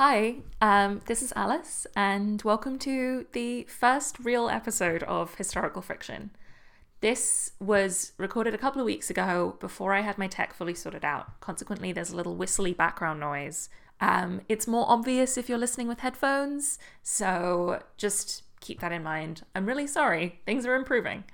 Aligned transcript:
Hi, 0.00 0.36
um, 0.60 1.00
this 1.06 1.22
is 1.22 1.32
Alice, 1.34 1.84
and 1.96 2.40
welcome 2.42 2.78
to 2.78 3.26
the 3.32 3.64
first 3.64 4.20
real 4.20 4.48
episode 4.48 5.02
of 5.02 5.34
Historical 5.34 5.82
Friction. 5.82 6.30
This 7.00 7.50
was 7.58 8.12
recorded 8.16 8.54
a 8.54 8.58
couple 8.58 8.80
of 8.80 8.86
weeks 8.86 9.10
ago 9.10 9.56
before 9.58 9.94
I 9.94 10.02
had 10.02 10.16
my 10.16 10.28
tech 10.28 10.54
fully 10.54 10.76
sorted 10.76 11.04
out. 11.04 11.40
Consequently, 11.40 11.90
there's 11.90 12.12
a 12.12 12.16
little 12.16 12.36
whistly 12.36 12.72
background 12.72 13.18
noise. 13.18 13.70
Um, 14.00 14.42
it's 14.48 14.68
more 14.68 14.86
obvious 14.88 15.36
if 15.36 15.48
you're 15.48 15.58
listening 15.58 15.88
with 15.88 15.98
headphones, 15.98 16.78
so 17.02 17.82
just 17.96 18.44
keep 18.60 18.78
that 18.78 18.92
in 18.92 19.02
mind. 19.02 19.42
I'm 19.56 19.66
really 19.66 19.88
sorry, 19.88 20.38
things 20.46 20.64
are 20.64 20.76
improving. 20.76 21.24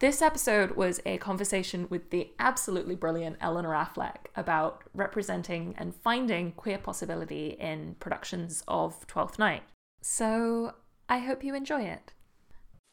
This 0.00 0.22
episode 0.22 0.76
was 0.76 1.00
a 1.04 1.18
conversation 1.18 1.88
with 1.90 2.10
the 2.10 2.30
absolutely 2.38 2.94
brilliant 2.94 3.36
Eleanor 3.40 3.70
Affleck 3.70 4.26
about 4.36 4.84
representing 4.94 5.74
and 5.76 5.92
finding 5.92 6.52
queer 6.52 6.78
possibility 6.78 7.56
in 7.58 7.96
productions 7.98 8.62
of 8.68 9.04
Twelfth 9.08 9.40
Night. 9.40 9.64
So 10.00 10.74
I 11.08 11.18
hope 11.18 11.42
you 11.42 11.56
enjoy 11.56 11.82
it. 11.82 12.12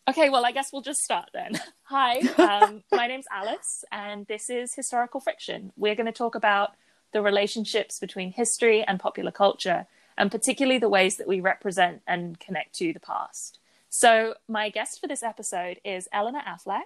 Okay, 0.09 0.31
well, 0.31 0.48
I 0.48 0.52
guess 0.52 0.73
we'll 0.73 0.81
just 0.81 1.04
start 1.04 1.30
then. 1.31 1.62
Hi, 1.84 2.22
um, 2.40 2.81
my 2.91 3.06
name's 3.06 3.28
Alice, 3.31 3.86
and 3.92 4.26
this 4.26 4.50
is 4.50 4.73
Historical 4.73 5.20
Friction. 5.20 5.72
We're 5.78 5.94
going 5.94 6.08
to 6.08 6.12
talk 6.12 6.34
about 6.34 6.72
the 7.14 7.22
relationships 7.22 8.00
between 8.00 8.31
history 8.31 8.84
and 8.84 9.00
popular 9.00 9.31
culture, 9.31 9.86
and 10.17 10.31
particularly 10.31 10.80
the 10.80 10.90
ways 10.90 11.17
that 11.17 11.28
we 11.28 11.40
represent 11.40 12.02
and 12.08 12.40
connect 12.40 12.73
to 12.76 12.94
the 12.94 13.00
past. 13.00 13.59
So, 13.98 14.34
my 14.49 14.67
guest 14.67 14.99
for 14.99 15.08
this 15.08 15.23
episode 15.23 15.80
is 15.85 16.09
Eleanor 16.12 16.41
Affleck. 16.45 16.81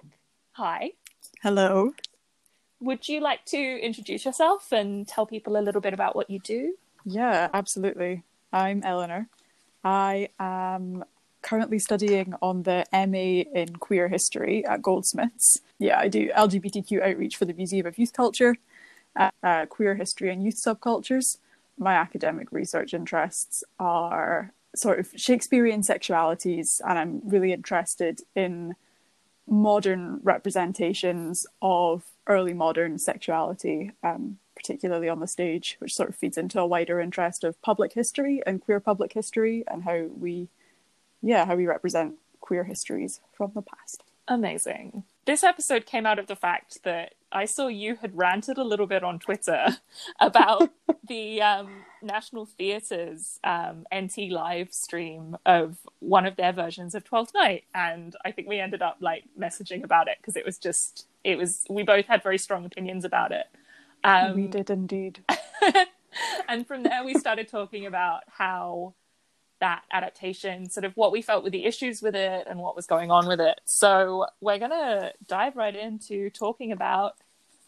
Hi. 0.52 0.92
Hello. 1.42 1.94
Would 2.82 3.10
you 3.10 3.20
like 3.20 3.46
to 3.46 3.58
introduce 3.58 4.26
yourself 4.26 4.72
and 4.72 5.08
tell 5.08 5.26
people 5.26 5.58
a 5.58 5.64
little 5.66 5.82
bit 5.82 5.96
about 5.96 6.16
what 6.16 6.30
you 6.30 6.38
do? 6.38 6.76
Yeah, 7.04 7.50
absolutely. 7.52 8.22
I'm 8.54 8.84
Eleanor. 8.84 9.28
I 9.84 10.30
am 10.40 11.04
currently 11.42 11.80
studying 11.80 12.36
on 12.44 12.62
the 12.62 12.86
MA 12.94 13.50
in 13.60 13.78
Queer 13.78 14.08
History 14.08 14.64
at 14.68 14.84
Goldsmiths. 14.84 15.62
Yeah, 15.80 15.98
I 15.98 16.10
do 16.10 16.30
LGBTQ 16.30 17.02
outreach 17.02 17.38
for 17.38 17.46
the 17.46 17.54
Museum 17.54 17.88
of 17.88 17.98
Youth 17.98 18.14
Culture, 18.14 18.56
uh, 19.16 19.66
queer 19.66 19.96
history 19.96 20.32
and 20.32 20.44
youth 20.44 20.58
subcultures. 20.58 21.40
My 21.76 21.96
academic 21.96 22.52
research 22.52 22.94
interests 22.94 23.64
are 23.80 24.54
sort 24.76 25.00
of 25.00 25.10
Shakespearean 25.16 25.82
sexualities, 25.82 26.82
and 26.88 27.00
I'm 27.00 27.22
really 27.24 27.54
interested 27.54 28.22
in 28.36 28.76
modern 29.48 30.20
representations 30.24 31.48
of 31.62 32.04
early 32.28 32.54
modern 32.54 33.00
sexuality, 33.00 33.92
um, 34.04 34.38
particularly 34.56 35.10
on 35.10 35.20
the 35.20 35.28
stage, 35.28 35.76
which 35.80 35.96
sort 35.96 36.10
of 36.10 36.16
feeds 36.16 36.38
into 36.38 36.60
a 36.60 36.68
wider 36.68 37.00
interest 37.00 37.44
of 37.44 37.60
public 37.62 37.94
history 37.94 38.42
and 38.46 38.62
queer 38.62 38.80
public 38.80 39.14
history 39.14 39.64
and 39.68 39.84
how 39.84 40.04
we, 40.20 40.50
yeah, 41.22 41.46
how 41.46 41.56
we 41.56 41.66
represent 41.66 42.16
queer 42.40 42.64
histories 42.64 43.22
from 43.34 43.52
the 43.56 43.62
past. 43.62 44.04
Amazing. 44.28 45.04
This 45.26 45.44
episode 45.44 45.86
came 45.86 46.06
out 46.06 46.20
of 46.20 46.28
the 46.28 46.36
fact 46.36 46.84
that 46.84 47.14
I 47.32 47.46
saw 47.46 47.68
you 47.68 47.96
had 47.96 48.18
ranted 48.18 48.58
a 48.58 48.64
little 48.64 48.88
bit 48.88 49.04
on 49.04 49.20
Twitter 49.20 49.78
about 50.20 50.70
the 51.08 51.42
um, 51.42 51.84
National 52.02 52.46
Theatre's 52.46 53.40
um, 53.44 53.86
NT 53.94 54.32
live 54.32 54.74
stream 54.74 55.38
of 55.46 55.78
one 56.00 56.26
of 56.26 56.36
their 56.36 56.52
versions 56.52 56.96
of 56.96 57.04
Twelfth 57.04 57.34
Night, 57.34 57.66
and 57.74 58.16
I 58.26 58.32
think 58.32 58.48
we 58.48 58.60
ended 58.60 58.82
up 58.82 58.98
like 59.00 59.26
messaging 59.40 59.84
about 59.84 60.08
it 60.08 60.18
because 60.22 60.36
it 60.36 60.46
was 60.46 60.58
just 60.58 61.08
it 61.24 61.38
was 61.38 61.66
we 61.70 61.84
both 61.84 62.06
had 62.06 62.24
very 62.24 62.38
strong 62.38 62.66
opinions 62.66 63.06
about 63.06 63.32
it. 63.32 63.46
Um, 64.04 64.36
we 64.36 64.48
did 64.48 64.70
indeed. 64.70 65.24
and 66.48 66.66
from 66.66 66.84
there, 66.84 67.04
we 67.04 67.16
started 67.16 67.48
talking 67.48 67.86
about 67.86 68.22
how 68.30 68.94
that 69.60 69.84
adaptation, 69.92 70.70
sort 70.70 70.86
of 70.86 70.94
what 70.96 71.12
we 71.12 71.22
felt 71.22 71.44
were 71.44 71.50
the 71.50 71.66
issues 71.66 72.02
with 72.02 72.16
it 72.16 72.48
and 72.50 72.60
what 72.60 72.76
was 72.76 72.86
going 72.86 73.12
on 73.12 73.28
with 73.28 73.40
it. 73.40 73.60
So 73.66 74.26
we're 74.42 74.60
going 74.60 74.72
to 74.72 75.14
dive 75.28 75.56
right 75.56 75.76
into 75.76 76.30
talking 76.30 76.72
about 76.72 77.16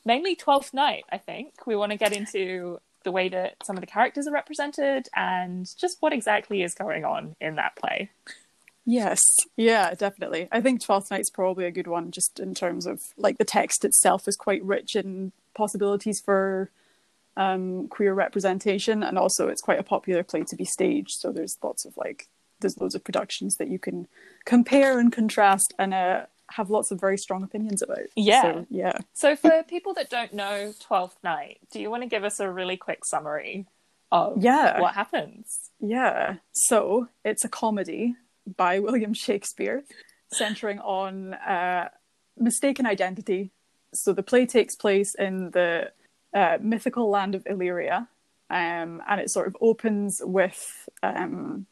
mainly 0.06 0.36
Twelfth 0.36 0.74
Night, 0.74 1.04
I 1.12 1.18
think. 1.18 1.68
We 1.68 1.76
want 1.76 1.92
to 1.92 1.98
get 1.98 2.14
into 2.14 2.80
the 3.04 3.12
way 3.12 3.30
that 3.30 3.56
some 3.64 3.76
of 3.76 3.82
the 3.82 3.88
characters 3.88 4.28
are 4.28 4.32
represented 4.32 5.10
and 5.16 5.68
just 5.78 5.98
what 6.02 6.14
exactly 6.14 6.62
is 6.62 6.74
going 6.74 7.04
on 7.04 7.36
in 7.42 7.56
that 7.56 7.76
play. 7.76 8.10
Yes, 8.86 9.20
yeah, 9.58 9.94
definitely. 9.94 10.48
I 10.52 10.62
think 10.62 10.84
Twelfth 10.84 11.12
Night's 11.12 11.30
probably 11.30 11.66
a 11.66 11.72
good 11.72 11.88
one 11.88 12.12
just 12.12 12.40
in 12.40 12.56
terms 12.56 12.86
of 12.86 13.02
like 13.18 13.38
the 13.38 13.46
text 13.46 13.86
itself 13.86 14.28
is 14.28 14.36
quite 14.36 14.64
rich 14.64 14.96
in 14.96 15.32
possibilities 15.54 16.20
for 16.20 16.72
um, 17.38 17.88
queer 17.88 18.14
representation, 18.14 19.04
and 19.04 19.18
also 19.18 19.48
it's 19.48 19.62
quite 19.62 19.80
a 19.80 19.84
popular 19.84 20.24
play 20.24 20.44
to 20.48 20.56
be 20.56 20.66
staged. 20.66 21.20
So 21.20 21.32
there's 21.32 21.58
lots 21.64 21.86
of 21.86 21.96
like 21.98 22.28
there's 22.60 22.80
loads 22.80 22.96
of 22.96 23.04
productions 23.04 23.56
that 23.58 23.70
you 23.70 23.80
can 23.80 24.08
compare 24.46 25.00
and 25.00 25.12
contrast 25.12 25.74
and 25.80 25.94
uh, 25.94 26.26
have 26.52 26.70
lots 26.70 26.92
of 26.92 27.00
very 27.00 27.18
strong 27.18 27.44
opinions 27.44 27.82
about. 27.82 28.08
Yeah, 28.16 28.42
so, 28.42 28.66
yeah. 28.70 28.98
So 29.14 29.36
for 29.36 29.64
people 29.68 29.94
that 29.96 30.10
don't 30.10 30.34
know 30.34 30.74
Twelfth 30.80 31.18
Night, 31.24 31.60
do 31.72 31.80
you 31.80 31.90
want 31.90 32.04
to 32.04 32.10
give 32.10 32.24
us 32.24 32.40
a 32.40 32.50
really 32.50 32.78
quick 32.78 33.06
summary 33.06 33.66
of 34.12 34.42
yeah. 34.44 34.80
what 34.80 34.94
happens? 34.94 35.72
Yeah. 35.80 36.36
So 36.52 37.08
it's 37.24 37.46
a 37.46 37.50
comedy 37.50 38.16
by 38.58 38.80
William 38.82 39.14
Shakespeare, 39.14 39.84
centering 40.34 40.80
on 40.80 41.34
uh, 41.34 41.90
mistaken 42.38 42.86
identity. 42.86 43.52
So 43.94 44.14
the 44.14 44.24
play 44.24 44.46
takes 44.46 44.76
place 44.76 45.14
in 45.16 45.52
the 45.52 45.92
uh, 46.34 46.58
mythical 46.62 47.10
land 47.10 47.36
of 47.36 47.46
Illyria, 47.46 48.08
um, 48.50 49.02
and 49.08 49.20
it 49.20 49.30
sort 49.30 49.48
of 49.48 49.58
opens 49.62 50.22
with 50.24 50.90
um, 51.04 51.66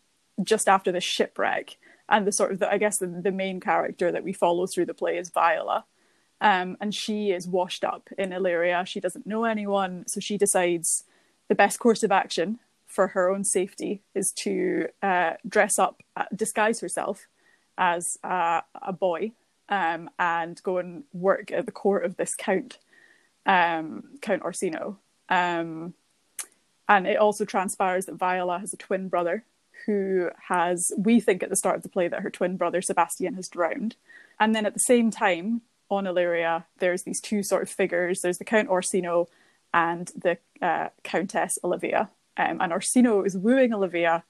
just 0.44 0.68
after 0.68 0.92
the 0.92 1.02
shipwreck, 1.02 1.78
and 2.08 2.26
the 2.26 2.32
sort 2.32 2.52
of 2.52 2.60
the, 2.60 2.72
I 2.72 2.78
guess 2.78 2.98
the, 2.98 3.08
the 3.08 3.32
main 3.32 3.60
character 3.60 4.12
that 4.12 4.24
we 4.24 4.34
follow 4.34 4.68
through 4.68 4.86
the 4.86 4.94
play 4.94 5.18
is 5.18 5.30
Viola, 5.30 5.86
um, 6.42 6.78
and 6.82 6.94
she 6.94 7.32
is 7.32 7.48
washed 7.48 7.84
up 7.84 8.10
in 8.18 8.34
Illyria. 8.34 8.86
She 8.86 9.00
doesn't 9.00 9.28
know 9.28 9.46
anyone, 9.46 10.08
so 10.08 10.20
she 10.20 10.38
decides 10.38 11.04
the 11.48 11.56
best 11.56 11.80
course 11.80 12.04
of 12.04 12.12
action 12.12 12.60
for 12.88 13.08
her 13.10 13.30
own 13.30 13.44
safety 13.44 14.02
is 14.16 14.32
to 14.32 14.88
uh, 15.04 15.34
dress 15.48 15.78
up, 15.78 16.02
uh, 16.16 16.26
disguise 16.36 16.80
herself 16.80 17.28
as 17.78 18.18
a 18.24 18.94
boy, 19.00 19.32
um, 19.70 20.10
and 20.18 20.62
go 20.64 20.80
and 20.80 21.04
work 21.14 21.52
at 21.52 21.66
the 21.66 21.72
court 21.72 22.04
of 22.04 22.18
this 22.18 22.36
count 22.36 22.80
um, 23.50 24.04
Count 24.22 24.44
Orsino. 24.44 25.00
Um, 25.28 25.96
and 26.88 27.08
it 27.08 27.18
also 27.18 27.46
transpires 27.46 28.06
that 28.06 28.16
Viola 28.16 28.60
has 28.60 28.74
a 28.74 28.78
twin 28.78 29.10
brother 29.10 29.44
who 29.86 30.30
has, 30.48 30.92
we 30.98 31.20
think 31.20 31.42
at 31.42 31.50
the 31.50 31.56
start 31.56 31.78
of 31.78 31.84
the 31.84 31.90
play, 31.90 32.08
that 32.08 32.22
her 32.22 32.30
twin 32.30 32.58
brother 32.58 32.82
Sebastian 32.82 33.34
has 33.34 33.50
drowned. 33.50 33.96
And 34.40 34.54
then 34.56 34.66
at 34.66 34.74
the 34.74 34.80
same 34.80 35.10
time, 35.10 35.62
on 35.90 36.06
Illyria, 36.06 36.66
there's 36.78 37.04
these 37.04 37.20
two 37.20 37.42
sort 37.42 37.64
of 37.64 37.70
figures 37.70 38.22
there's 38.22 38.38
the 38.38 38.46
Count 38.46 38.70
Orsino 38.70 39.28
and 39.74 40.12
the 40.16 40.38
uh, 40.62 40.90
Countess 41.04 41.58
Olivia. 41.64 42.12
Um, 42.38 42.62
and 42.62 42.72
Orsino 42.72 43.24
is 43.24 43.36
wooing 43.36 43.74
Olivia, 43.74 44.24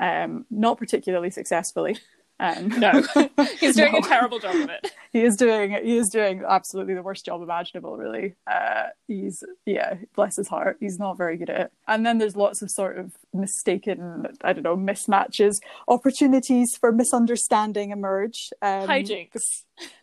um, 0.00 0.46
not 0.50 0.78
particularly 0.78 1.30
successfully. 1.30 1.98
Um, 2.38 2.68
no, 2.80 3.02
he's 3.60 3.76
doing 3.76 3.92
no. 3.92 3.98
a 3.98 4.02
terrible 4.02 4.38
job 4.38 4.54
of 4.56 4.70
it. 4.70 4.92
He 5.16 5.22
is 5.22 5.36
doing 5.36 5.70
he 5.70 5.96
is 5.96 6.10
doing 6.10 6.44
absolutely 6.46 6.92
the 6.92 7.02
worst 7.02 7.24
job 7.24 7.40
imaginable. 7.40 7.96
Really, 7.96 8.34
uh, 8.46 8.88
he's 9.08 9.42
yeah, 9.64 9.94
bless 10.14 10.36
his 10.36 10.46
heart, 10.46 10.76
he's 10.78 10.98
not 10.98 11.16
very 11.16 11.38
good 11.38 11.48
at 11.48 11.58
it. 11.58 11.72
And 11.88 12.04
then 12.04 12.18
there's 12.18 12.36
lots 12.36 12.60
of 12.60 12.70
sort 12.70 12.98
of 12.98 13.12
mistaken, 13.32 14.26
I 14.42 14.52
don't 14.52 14.62
know, 14.62 14.76
mismatches, 14.76 15.54
opportunities 15.88 16.68
for 16.78 16.92
misunderstanding 16.92 17.92
emerge. 17.92 18.50
Um, 18.60 18.86
hijinks, 18.86 19.40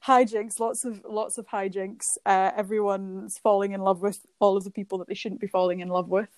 hijinks, 0.08 0.60
lots 0.60 0.84
of 0.84 1.06
lots 1.08 1.38
of 1.38 1.46
hijinks. 1.46 2.06
Uh, 2.26 2.50
everyone's 2.58 3.38
falling 3.38 3.74
in 3.74 3.82
love 3.82 4.02
with 4.02 4.18
all 4.40 4.58
of 4.58 4.64
the 4.64 4.72
people 4.72 4.98
that 4.98 5.08
they 5.08 5.14
shouldn't 5.14 5.42
be 5.42 5.48
falling 5.48 5.80
in 5.80 5.90
love 5.90 6.10
with, 6.10 6.30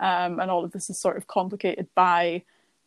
um, 0.00 0.40
and 0.40 0.50
all 0.50 0.64
of 0.64 0.72
this 0.72 0.88
is 0.88 0.98
sort 0.98 1.18
of 1.18 1.26
complicated 1.26 1.88
by 1.94 2.42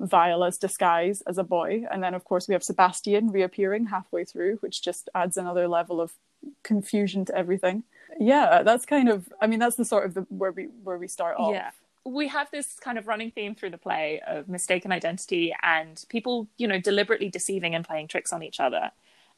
Viola's 0.09 0.57
disguise 0.57 1.21
as 1.21 1.38
a 1.38 1.44
boy. 1.44 1.86
And 1.92 2.03
then, 2.03 2.13
of 2.13 2.24
course, 2.24 2.48
we 2.48 2.53
have 2.53 2.63
Sebastian 2.63 3.31
reappearing 3.31 3.88
halfway 3.88 4.25
through, 4.25 4.57
which 4.57 4.81
just 4.81 5.09
adds 5.13 5.38
another 5.38 5.68
level 5.68 6.01
of 6.01 6.13
confusion 6.63 7.25
to 7.25 7.36
everything. 7.36 7.83
Yeah, 8.19 8.63
that's 8.63 8.86
kind 8.86 9.09
of, 9.09 9.31
I 9.42 9.48
mean, 9.48 9.59
that's 9.59 9.75
the 9.75 9.86
sort 9.86 10.06
of 10.06 10.13
the, 10.13 10.21
where 10.30 10.51
we 10.51 10.65
where 10.83 10.98
we 10.98 11.07
start 11.07 11.38
off. 11.38 11.53
Yeah. 11.53 11.71
We 12.03 12.27
have 12.30 12.50
this 12.50 12.80
kind 12.80 12.98
of 12.98 13.07
running 13.07 13.31
theme 13.31 13.53
through 13.53 13.69
the 13.69 13.77
play 13.77 14.21
of 14.27 14.50
mistaken 14.50 14.92
identity 14.92 15.53
and 15.62 16.03
people, 16.09 16.48
you 16.57 16.68
know, 16.68 16.80
deliberately 16.80 17.30
deceiving 17.30 17.75
and 17.75 17.86
playing 17.86 18.07
tricks 18.07 18.33
on 18.33 18.42
each 18.42 18.59
other. 18.59 18.92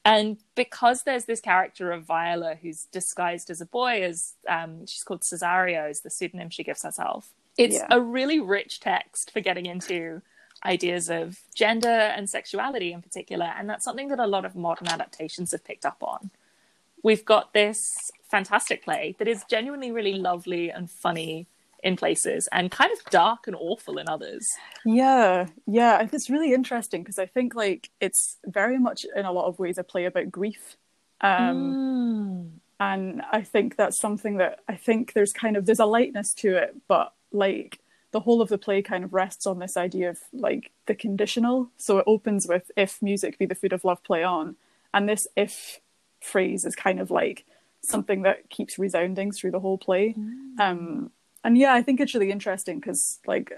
And 0.06 0.38
because 0.56 1.04
there's 1.04 1.26
this 1.26 1.40
character 1.40 1.92
of 1.92 2.04
Viola 2.04 2.56
who's 2.62 2.86
disguised 2.86 3.50
as 3.50 3.62
a 3.62 3.66
boy, 3.66 4.04
as 4.04 4.34
um, 4.48 4.86
she's 4.86 5.04
called 5.04 5.22
Cesario, 5.22 5.90
is 5.90 6.02
the 6.02 6.10
pseudonym 6.10 6.50
she 6.50 6.64
gives 6.64 6.84
herself. 6.84 7.34
It's 7.58 7.76
yeah. 7.76 7.88
a 7.90 8.02
really 8.02 8.40
rich 8.40 8.80
text 8.80 9.32
for 9.32 9.40
getting 9.40 9.66
into 9.66 10.22
ideas 10.66 11.10
of 11.10 11.40
gender 11.54 11.88
and 11.88 12.30
sexuality 12.30 12.94
in 12.94 13.02
particular. 13.02 13.52
And 13.58 13.70
that's 13.70 13.84
something 13.84 14.08
that 14.10 14.20
a 14.20 14.28
lot 14.28 14.46
of 14.46 14.56
modern 14.56 14.88
adaptations 14.88 15.52
have 15.52 15.64
picked 15.64 15.86
up 15.86 16.02
on. 16.02 16.32
We've 17.04 17.26
got 17.26 17.54
this 17.54 18.12
fantastic 18.30 18.84
play 18.84 19.16
that 19.20 19.28
is 19.28 19.44
genuinely 19.50 19.92
really 19.92 20.14
lovely 20.14 20.72
and 20.72 20.90
funny 20.90 21.48
in 21.84 21.98
places 21.98 22.48
and 22.52 22.72
kind 22.72 22.92
of 22.94 23.04
dark 23.12 23.46
and 23.46 23.56
awful 23.58 23.98
in 23.98 24.08
others. 24.08 24.56
Yeah, 24.86 25.48
yeah, 25.68 26.08
it's 26.12 26.30
really 26.30 26.54
interesting 26.54 27.04
because 27.04 27.20
I 27.20 27.26
think 27.26 27.56
like 27.56 27.90
it's 28.00 28.38
very 28.46 28.80
much 28.80 29.06
in 29.16 29.26
a 29.26 29.32
lot 29.32 29.48
of 29.48 29.60
ways 29.60 29.78
a 29.78 29.84
play 29.84 30.06
about 30.06 30.32
grief. 30.32 30.78
Um, 31.20 31.76
mm. 31.76 32.60
And 32.80 33.22
I 33.32 33.42
think 33.42 33.76
that's 33.76 34.00
something 34.00 34.38
that 34.38 34.60
I 34.68 34.76
think 34.76 35.14
there's 35.14 35.34
kind 35.34 35.58
of 35.58 35.66
there's 35.66 35.80
a 35.80 35.86
lightness 35.86 36.34
to 36.36 36.56
it, 36.56 36.76
but 36.88 37.14
like 37.32 37.80
the 38.14 38.22
whole 38.22 38.42
of 38.42 38.50
the 38.50 38.58
play 38.58 38.82
kind 38.82 39.04
of 39.04 39.14
rests 39.14 39.46
on 39.46 39.60
this 39.60 39.76
idea 39.76 40.12
of 40.12 40.20
like 40.32 40.72
the 40.86 40.96
conditional. 40.96 41.72
So 41.78 41.98
it 41.98 42.06
opens 42.08 42.48
with 42.48 42.72
if 42.78 43.02
music 43.02 43.38
be 43.38 43.48
the 43.48 43.56
food 43.56 43.74
of 43.74 43.84
love, 43.84 44.04
play 44.04 44.24
on, 44.24 44.56
and 44.94 45.10
this 45.10 45.28
if 45.36 45.82
phrase 46.22 46.64
is 46.64 46.76
kind 46.76 47.02
of 47.02 47.12
like 47.12 47.44
something 47.82 48.22
that 48.22 48.50
keeps 48.50 48.80
resounding 48.80 49.32
through 49.32 49.52
the 49.52 49.60
whole 49.60 49.78
play. 49.78 50.16
Mm. 50.18 50.60
Um, 50.60 51.12
and 51.44 51.58
yeah, 51.58 51.74
I 51.74 51.82
think 51.82 52.00
it's 52.00 52.14
really 52.14 52.32
interesting 52.32 52.80
because 52.80 53.20
like 53.26 53.52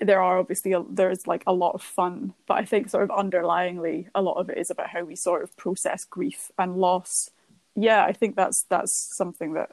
there 0.00 0.22
are 0.22 0.38
obviously 0.38 0.72
a, 0.72 0.82
there's 0.88 1.26
like 1.26 1.42
a 1.46 1.52
lot 1.52 1.74
of 1.74 1.82
fun, 1.82 2.34
but 2.46 2.54
I 2.54 2.64
think 2.64 2.88
sort 2.88 3.02
of 3.02 3.10
underlyingly 3.10 4.08
a 4.14 4.22
lot 4.22 4.38
of 4.38 4.48
it 4.48 4.58
is 4.58 4.70
about 4.70 4.90
how 4.90 5.02
we 5.04 5.16
sort 5.16 5.42
of 5.42 5.56
process 5.56 6.04
grief 6.04 6.50
and 6.56 6.76
loss. 6.76 7.30
Yeah, 7.74 8.04
I 8.04 8.12
think 8.12 8.36
that's 8.36 8.64
that's 8.70 8.94
something 8.94 9.54
that 9.54 9.72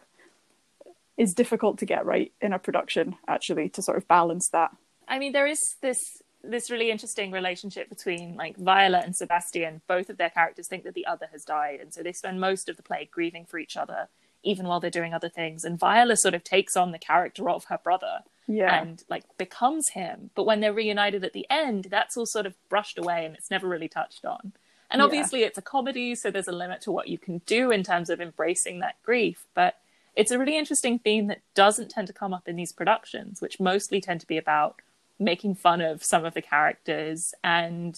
is 1.17 1.33
difficult 1.33 1.77
to 1.79 1.85
get 1.85 2.05
right 2.05 2.31
in 2.41 2.53
a 2.53 2.59
production 2.59 3.15
actually 3.27 3.69
to 3.69 3.81
sort 3.81 3.97
of 3.97 4.07
balance 4.07 4.49
that. 4.51 4.75
I 5.07 5.19
mean, 5.19 5.31
there 5.31 5.47
is 5.47 5.59
this 5.81 5.99
this 6.43 6.69
really 6.69 6.91
interesting 6.91 7.31
relationship 7.31 7.87
between 7.87 8.35
like 8.35 8.57
Viola 8.57 8.99
and 8.99 9.15
Sebastian. 9.15 9.81
Both 9.87 10.09
of 10.09 10.17
their 10.17 10.29
characters 10.29 10.67
think 10.67 10.83
that 10.83 10.93
the 10.93 11.05
other 11.05 11.27
has 11.31 11.43
died, 11.43 11.79
and 11.79 11.93
so 11.93 12.03
they 12.03 12.11
spend 12.11 12.41
most 12.41 12.69
of 12.69 12.77
the 12.77 12.83
play 12.83 13.07
grieving 13.11 13.45
for 13.45 13.57
each 13.57 13.77
other, 13.77 14.09
even 14.43 14.67
while 14.67 14.79
they're 14.79 14.89
doing 14.89 15.13
other 15.13 15.29
things. 15.29 15.63
And 15.63 15.79
Viola 15.79 16.17
sort 16.17 16.33
of 16.33 16.43
takes 16.43 16.75
on 16.75 16.91
the 16.91 16.99
character 16.99 17.49
of 17.49 17.65
her 17.65 17.79
brother, 17.81 18.19
yeah. 18.47 18.81
and 18.81 19.03
like 19.09 19.23
becomes 19.37 19.89
him. 19.89 20.31
But 20.35 20.45
when 20.45 20.59
they're 20.59 20.73
reunited 20.73 21.23
at 21.23 21.33
the 21.33 21.47
end, 21.49 21.87
that's 21.89 22.17
all 22.17 22.25
sort 22.25 22.45
of 22.45 22.55
brushed 22.69 22.97
away, 22.97 23.25
and 23.25 23.35
it's 23.35 23.51
never 23.51 23.67
really 23.67 23.89
touched 23.89 24.25
on. 24.25 24.53
And 24.91 25.01
obviously, 25.01 25.39
yeah. 25.39 25.47
it's 25.47 25.57
a 25.57 25.61
comedy, 25.61 26.13
so 26.13 26.29
there's 26.29 26.47
a 26.47 26.51
limit 26.51 26.81
to 26.81 26.91
what 26.91 27.07
you 27.07 27.17
can 27.17 27.39
do 27.47 27.71
in 27.71 27.83
terms 27.83 28.11
of 28.11 28.21
embracing 28.21 28.79
that 28.79 29.01
grief. 29.01 29.45
But 29.55 29.79
it's 30.15 30.31
a 30.31 30.39
really 30.39 30.57
interesting 30.57 30.99
theme 30.99 31.27
that 31.27 31.41
doesn't 31.55 31.89
tend 31.89 32.07
to 32.07 32.13
come 32.13 32.33
up 32.33 32.47
in 32.47 32.55
these 32.55 32.71
productions, 32.71 33.41
which 33.41 33.59
mostly 33.59 33.99
tend 33.99 34.19
to 34.21 34.27
be 34.27 34.37
about 34.37 34.81
making 35.19 35.55
fun 35.55 35.81
of 35.81 36.03
some 36.03 36.25
of 36.25 36.33
the 36.33 36.41
characters 36.41 37.33
and 37.43 37.95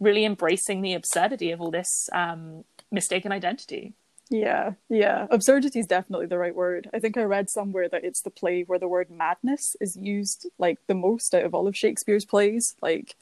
really 0.00 0.24
embracing 0.24 0.82
the 0.82 0.94
absurdity 0.94 1.50
of 1.50 1.60
all 1.60 1.70
this 1.70 2.08
um, 2.12 2.64
mistaken 2.90 3.32
identity. 3.32 3.94
Yeah, 4.28 4.72
yeah. 4.88 5.26
Absurdity 5.30 5.78
is 5.78 5.86
definitely 5.86 6.26
the 6.26 6.38
right 6.38 6.54
word. 6.54 6.90
I 6.92 6.98
think 6.98 7.16
I 7.16 7.22
read 7.22 7.48
somewhere 7.48 7.88
that 7.88 8.04
it's 8.04 8.22
the 8.22 8.30
play 8.30 8.62
where 8.62 8.78
the 8.78 8.88
word 8.88 9.10
madness 9.10 9.76
is 9.80 9.96
used 9.96 10.48
like 10.58 10.78
the 10.88 10.94
most 10.94 11.34
out 11.34 11.44
of 11.44 11.54
all 11.54 11.68
of 11.68 11.76
Shakespeare's 11.76 12.24
plays. 12.24 12.74
Like 12.82 13.14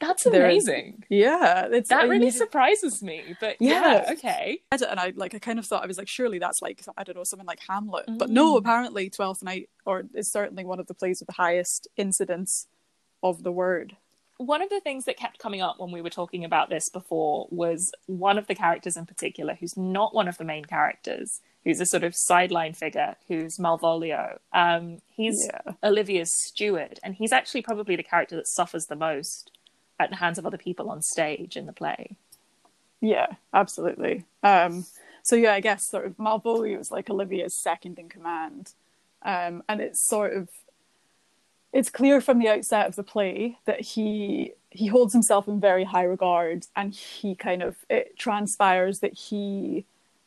that's 0.00 0.24
amazing. 0.24 1.04
Yeah, 1.08 1.68
that 1.88 2.08
really 2.08 2.30
surprises 2.30 3.02
me. 3.02 3.36
But 3.38 3.56
yeah, 3.60 4.04
yeah, 4.06 4.12
okay. 4.12 4.62
And 4.72 4.98
I 4.98 5.12
like 5.14 5.34
I 5.34 5.38
kind 5.38 5.58
of 5.58 5.66
thought 5.66 5.84
I 5.84 5.86
was 5.86 5.98
like, 5.98 6.08
surely 6.08 6.38
that's 6.38 6.62
like 6.62 6.82
I 6.96 7.04
don't 7.04 7.16
know 7.16 7.24
something 7.24 7.46
like 7.46 7.60
Hamlet, 7.68 8.06
mm. 8.08 8.18
but 8.18 8.30
no. 8.30 8.54
Mm. 8.54 8.58
Apparently, 8.58 9.10
Twelfth 9.10 9.42
Night 9.42 9.68
or 9.84 10.04
is 10.14 10.32
certainly 10.32 10.64
one 10.64 10.80
of 10.80 10.86
the 10.86 10.94
plays 10.94 11.20
with 11.20 11.26
the 11.26 11.34
highest 11.34 11.86
incidence 11.96 12.66
of 13.22 13.42
the 13.42 13.52
word. 13.52 13.96
One 14.38 14.62
of 14.62 14.70
the 14.70 14.80
things 14.80 15.04
that 15.04 15.18
kept 15.18 15.38
coming 15.38 15.60
up 15.60 15.78
when 15.78 15.92
we 15.92 16.00
were 16.00 16.08
talking 16.08 16.46
about 16.46 16.70
this 16.70 16.88
before 16.88 17.46
was 17.50 17.92
one 18.06 18.38
of 18.38 18.46
the 18.46 18.54
characters 18.54 18.96
in 18.96 19.04
particular, 19.04 19.54
who's 19.54 19.76
not 19.76 20.14
one 20.14 20.28
of 20.28 20.38
the 20.38 20.44
main 20.44 20.64
characters, 20.64 21.40
who's 21.62 21.78
a 21.78 21.84
sort 21.84 22.04
of 22.04 22.14
sideline 22.16 22.72
figure, 22.72 23.16
who's 23.28 23.58
Malvolio. 23.58 24.38
Um, 24.54 25.00
he's 25.14 25.46
yeah. 25.46 25.74
Olivia's 25.84 26.32
steward, 26.32 26.98
and 27.02 27.14
he's 27.14 27.32
actually 27.32 27.60
probably 27.60 27.96
the 27.96 28.02
character 28.02 28.34
that 28.36 28.48
suffers 28.48 28.86
the 28.86 28.96
most 28.96 29.50
at 30.00 30.10
the 30.10 30.16
hands 30.16 30.38
of 30.38 30.46
other 30.46 30.58
people 30.58 30.90
on 30.90 31.02
stage 31.02 31.56
in 31.56 31.66
the 31.66 31.72
play. 31.72 32.16
Yeah, 33.00 33.26
absolutely. 33.54 34.24
Um, 34.42 34.86
so 35.22 35.36
yeah, 35.36 35.52
I 35.52 35.60
guess 35.60 35.86
sort 35.86 36.06
of 36.06 36.16
Malvolio 36.16 36.80
is 36.80 36.90
like 36.90 37.10
Olivia's 37.10 37.54
second 37.54 37.98
in 37.98 38.08
command, 38.08 38.72
um, 39.22 39.62
and 39.68 39.80
it's 39.80 40.00
sort 40.00 40.32
of 40.32 40.48
it's 41.72 41.90
clear 41.90 42.20
from 42.20 42.38
the 42.38 42.48
outset 42.48 42.88
of 42.88 42.96
the 42.96 43.02
play 43.02 43.58
that 43.66 43.80
he 43.80 44.54
he 44.70 44.86
holds 44.86 45.12
himself 45.12 45.46
in 45.46 45.60
very 45.60 45.84
high 45.84 46.02
regard, 46.02 46.66
and 46.74 46.94
he 46.94 47.34
kind 47.34 47.62
of 47.62 47.76
it 47.88 48.18
transpires 48.18 49.00
that 49.00 49.14
he 49.14 49.84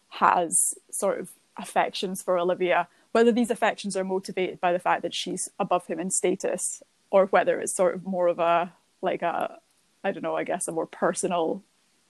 has 0.09 0.75
sort 0.91 1.19
of 1.19 1.31
affections 1.57 2.21
for 2.21 2.37
Olivia. 2.37 2.87
Whether 3.11 3.31
these 3.31 3.51
affections 3.51 3.95
are 3.95 4.03
motivated 4.03 4.59
by 4.59 4.71
the 4.71 4.79
fact 4.79 5.01
that 5.03 5.13
she's 5.13 5.49
above 5.59 5.87
him 5.87 5.99
in 5.99 6.11
status, 6.11 6.81
or 7.11 7.25
whether 7.27 7.59
it's 7.59 7.75
sort 7.75 7.95
of 7.95 8.05
more 8.05 8.27
of 8.27 8.39
a 8.39 8.73
like 9.01 9.21
a 9.21 9.59
I 10.03 10.11
don't 10.11 10.23
know, 10.23 10.35
I 10.35 10.43
guess 10.43 10.67
a 10.67 10.71
more 10.71 10.87
personal 10.87 11.63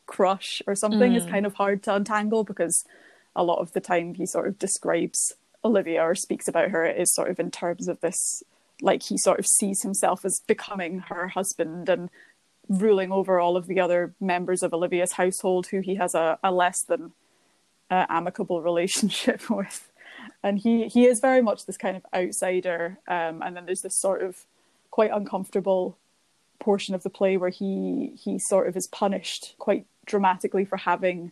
crush 0.05 0.61
or 0.67 0.75
something 0.75 1.13
mm. 1.13 1.17
is 1.17 1.25
kind 1.25 1.45
of 1.45 1.53
hard 1.55 1.83
to 1.83 1.95
untangle 1.95 2.43
because 2.43 2.83
a 3.35 3.43
lot 3.43 3.59
of 3.59 3.73
the 3.73 3.79
time 3.79 4.15
he 4.15 4.25
sort 4.25 4.47
of 4.47 4.59
describes 4.59 5.33
Olivia 5.63 6.01
or 6.03 6.15
speaks 6.15 6.47
about 6.47 6.69
her 6.71 6.85
is 6.85 7.13
sort 7.13 7.29
of 7.29 7.39
in 7.39 7.51
terms 7.51 7.87
of 7.87 8.01
this 8.01 8.43
like 8.81 9.03
he 9.03 9.17
sort 9.17 9.39
of 9.39 9.47
sees 9.47 9.81
himself 9.81 10.25
as 10.25 10.41
becoming 10.45 10.99
her 10.99 11.29
husband 11.29 11.87
and 11.87 12.09
ruling 12.67 13.11
over 13.11 13.39
all 13.39 13.55
of 13.55 13.67
the 13.67 13.79
other 13.79 14.13
members 14.19 14.63
of 14.63 14.73
Olivia's 14.73 15.13
household 15.13 15.67
who 15.67 15.79
he 15.79 15.95
has 15.95 16.13
a, 16.15 16.37
a 16.43 16.51
less 16.51 16.83
than 16.83 17.13
uh, 17.89 18.05
amicable 18.09 18.61
relationship 18.69 19.49
with. 19.49 19.89
And 20.41 20.59
he, 20.59 20.87
he 20.87 21.05
is 21.05 21.19
very 21.19 21.41
much 21.41 21.65
this 21.65 21.77
kind 21.77 21.97
of 21.97 22.05
outsider. 22.13 22.99
Um, 23.07 23.41
and 23.41 23.55
then 23.55 23.65
there's 23.65 23.81
this 23.81 23.97
sort 23.97 24.21
of 24.21 24.45
quite 24.91 25.11
uncomfortable 25.11 25.97
portion 26.59 26.95
of 26.95 27.03
the 27.03 27.09
play 27.09 27.37
where 27.37 27.49
he 27.49 28.13
he 28.15 28.39
sort 28.39 28.67
of 28.67 28.77
is 28.77 28.87
punished 28.87 29.55
quite 29.59 29.85
dramatically 30.05 30.65
for 30.65 30.77
having 30.77 31.31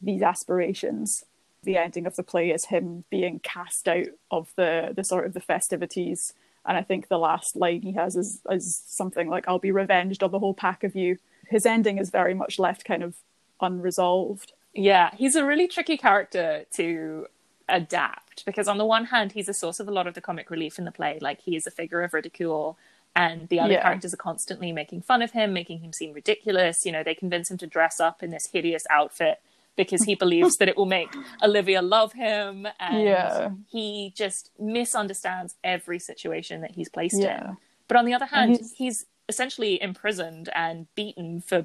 these 0.00 0.22
aspirations. 0.22 1.24
The 1.62 1.76
ending 1.76 2.06
of 2.06 2.16
the 2.16 2.22
play 2.22 2.50
is 2.50 2.66
him 2.66 3.04
being 3.10 3.40
cast 3.40 3.88
out 3.88 4.08
of 4.30 4.52
the 4.56 4.92
the 4.94 5.04
sort 5.04 5.26
of 5.26 5.34
the 5.34 5.40
festivities. 5.40 6.32
And 6.66 6.76
I 6.76 6.82
think 6.82 7.08
the 7.08 7.18
last 7.18 7.56
line 7.56 7.82
he 7.82 7.92
has 7.92 8.16
is 8.16 8.40
is 8.50 8.82
something 8.86 9.28
like 9.28 9.46
"I'll 9.48 9.58
be 9.58 9.72
revenged 9.72 10.22
on 10.22 10.30
the 10.30 10.38
whole 10.38 10.54
pack 10.54 10.84
of 10.84 10.94
you." 10.94 11.18
His 11.48 11.66
ending 11.66 11.98
is 11.98 12.10
very 12.10 12.34
much 12.34 12.58
left 12.58 12.84
kind 12.84 13.02
of 13.02 13.16
unresolved. 13.60 14.52
Yeah, 14.72 15.10
he's 15.16 15.34
a 15.34 15.44
really 15.44 15.66
tricky 15.66 15.96
character 15.96 16.64
to 16.74 17.26
adapt 17.68 18.44
because 18.44 18.68
on 18.68 18.78
the 18.78 18.84
one 18.84 19.06
hand 19.06 19.32
he's 19.32 19.48
a 19.48 19.54
source 19.54 19.80
of 19.80 19.88
a 19.88 19.92
lot 19.92 20.06
of 20.06 20.14
the 20.14 20.20
comic 20.20 20.50
relief 20.50 20.78
in 20.78 20.84
the 20.84 20.90
play 20.90 21.18
like 21.20 21.40
he 21.40 21.54
is 21.54 21.66
a 21.68 21.70
figure 21.70 22.02
of 22.02 22.12
ridicule 22.12 22.76
and 23.14 23.48
the 23.48 23.60
other 23.60 23.74
yeah. 23.74 23.82
characters 23.82 24.14
are 24.14 24.18
constantly 24.18 24.72
making 24.72 25.02
fun 25.02 25.22
of 25.22 25.32
him, 25.32 25.52
making 25.52 25.80
him 25.80 25.92
seem 25.92 26.12
ridiculous. 26.12 26.84
You 26.84 26.92
know, 26.92 27.02
they 27.02 27.14
convince 27.14 27.50
him 27.50 27.58
to 27.58 27.66
dress 27.66 28.00
up 28.00 28.22
in 28.22 28.30
this 28.30 28.48
hideous 28.52 28.84
outfit 28.90 29.40
because 29.76 30.04
he 30.04 30.14
believes 30.14 30.56
that 30.56 30.68
it 30.68 30.76
will 30.76 30.86
make 30.86 31.08
Olivia 31.42 31.80
love 31.82 32.12
him, 32.12 32.66
and 32.78 33.02
yeah. 33.02 33.50
he 33.68 34.12
just 34.16 34.50
misunderstands 34.58 35.54
every 35.64 35.98
situation 35.98 36.60
that 36.60 36.72
he's 36.72 36.88
placed 36.88 37.20
yeah. 37.20 37.50
in. 37.50 37.56
But 37.88 37.96
on 37.96 38.04
the 38.04 38.14
other 38.14 38.26
hand, 38.26 38.56
he's... 38.56 38.72
he's 38.72 39.06
essentially 39.28 39.80
imprisoned 39.80 40.48
and 40.56 40.92
beaten 40.96 41.40
for 41.40 41.64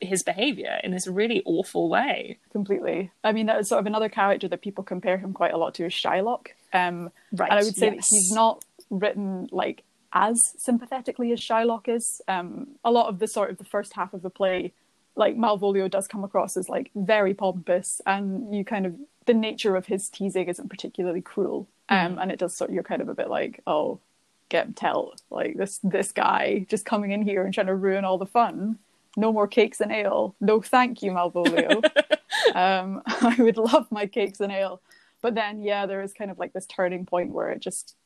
his 0.00 0.24
behavior 0.24 0.80
in 0.82 0.90
this 0.90 1.06
really 1.06 1.40
awful 1.46 1.88
way. 1.88 2.36
Completely. 2.50 3.12
I 3.22 3.30
mean, 3.30 3.46
that 3.46 3.60
is 3.60 3.68
sort 3.68 3.78
of 3.78 3.86
another 3.86 4.08
character 4.08 4.48
that 4.48 4.60
people 4.60 4.82
compare 4.82 5.16
him 5.16 5.32
quite 5.32 5.52
a 5.52 5.56
lot 5.56 5.74
to 5.74 5.86
is 5.86 5.92
Shylock. 5.92 6.48
Um, 6.72 7.12
right. 7.30 7.48
And 7.48 7.60
I 7.60 7.62
would 7.62 7.76
say 7.76 7.94
yes. 7.94 7.94
that 7.94 8.04
he's 8.10 8.32
not 8.32 8.64
written 8.90 9.48
like 9.52 9.84
as 10.12 10.54
sympathetically 10.58 11.32
as 11.32 11.40
Shylock 11.40 11.88
is. 11.88 12.20
Um, 12.28 12.68
a 12.84 12.90
lot 12.90 13.08
of 13.08 13.18
the 13.18 13.26
sort 13.26 13.50
of 13.50 13.58
the 13.58 13.64
first 13.64 13.94
half 13.94 14.14
of 14.14 14.22
the 14.22 14.30
play, 14.30 14.72
like 15.14 15.36
Malvolio 15.36 15.90
does 15.90 16.08
come 16.08 16.24
across 16.24 16.56
as 16.56 16.68
like 16.68 16.90
very 16.94 17.34
pompous, 17.34 18.00
and 18.06 18.54
you 18.54 18.64
kind 18.64 18.86
of 18.86 18.94
the 19.26 19.34
nature 19.34 19.76
of 19.76 19.86
his 19.86 20.08
teasing 20.08 20.48
isn't 20.48 20.70
particularly 20.70 21.20
cruel. 21.20 21.68
Um, 21.88 22.16
mm. 22.16 22.22
and 22.22 22.32
it 22.32 22.38
does 22.38 22.56
sort 22.56 22.70
of, 22.70 22.74
you're 22.74 22.82
kind 22.82 23.02
of 23.02 23.08
a 23.08 23.14
bit 23.14 23.28
like, 23.28 23.60
oh, 23.66 24.00
get 24.48 24.76
tell 24.76 25.12
like 25.30 25.56
this 25.56 25.80
this 25.82 26.12
guy 26.12 26.64
just 26.68 26.84
coming 26.84 27.10
in 27.10 27.22
here 27.22 27.44
and 27.44 27.52
trying 27.52 27.66
to 27.66 27.74
ruin 27.74 28.04
all 28.04 28.18
the 28.18 28.26
fun. 28.26 28.78
No 29.16 29.32
more 29.32 29.48
cakes 29.48 29.80
and 29.80 29.90
ale. 29.90 30.34
No, 30.40 30.60
thank 30.60 31.02
you, 31.02 31.12
Malvolio. 31.12 31.82
um, 32.54 33.02
I 33.06 33.36
would 33.38 33.56
love 33.56 33.86
my 33.90 34.06
cakes 34.06 34.40
and 34.40 34.52
ale. 34.52 34.80
But 35.22 35.34
then, 35.34 35.62
yeah, 35.62 35.86
there 35.86 36.02
is 36.02 36.12
kind 36.12 36.30
of 36.30 36.38
like 36.38 36.52
this 36.52 36.66
turning 36.66 37.06
point 37.06 37.32
where 37.32 37.50
it 37.50 37.60
just 37.60 37.96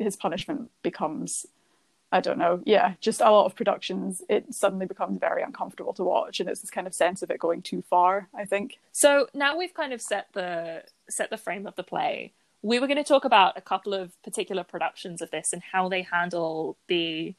his 0.00 0.16
punishment 0.16 0.70
becomes 0.82 1.46
I 2.12 2.20
don't 2.20 2.38
know, 2.38 2.60
yeah, 2.64 2.94
just 3.00 3.20
a 3.20 3.30
lot 3.30 3.46
of 3.46 3.54
productions, 3.54 4.20
it 4.28 4.52
suddenly 4.52 4.84
becomes 4.86 5.18
very 5.18 5.42
uncomfortable 5.44 5.92
to 5.92 6.02
watch, 6.02 6.40
and 6.40 6.48
it's 6.48 6.60
this 6.60 6.70
kind 6.70 6.88
of 6.88 6.92
sense 6.92 7.22
of 7.22 7.30
it 7.30 7.38
going 7.38 7.62
too 7.62 7.82
far. 7.82 8.28
I 8.34 8.44
think. 8.44 8.78
So 8.90 9.28
now 9.32 9.56
we've 9.56 9.74
kind 9.74 9.92
of 9.92 10.00
set 10.02 10.26
the 10.32 10.82
set 11.08 11.30
the 11.30 11.36
frame 11.36 11.66
of 11.66 11.76
the 11.76 11.84
play. 11.84 12.32
We 12.62 12.78
were 12.78 12.88
going 12.88 12.96
to 12.96 13.04
talk 13.04 13.24
about 13.24 13.56
a 13.56 13.60
couple 13.60 13.94
of 13.94 14.20
particular 14.22 14.64
productions 14.64 15.22
of 15.22 15.30
this 15.30 15.52
and 15.52 15.62
how 15.62 15.88
they 15.88 16.02
handle 16.02 16.76
the 16.88 17.34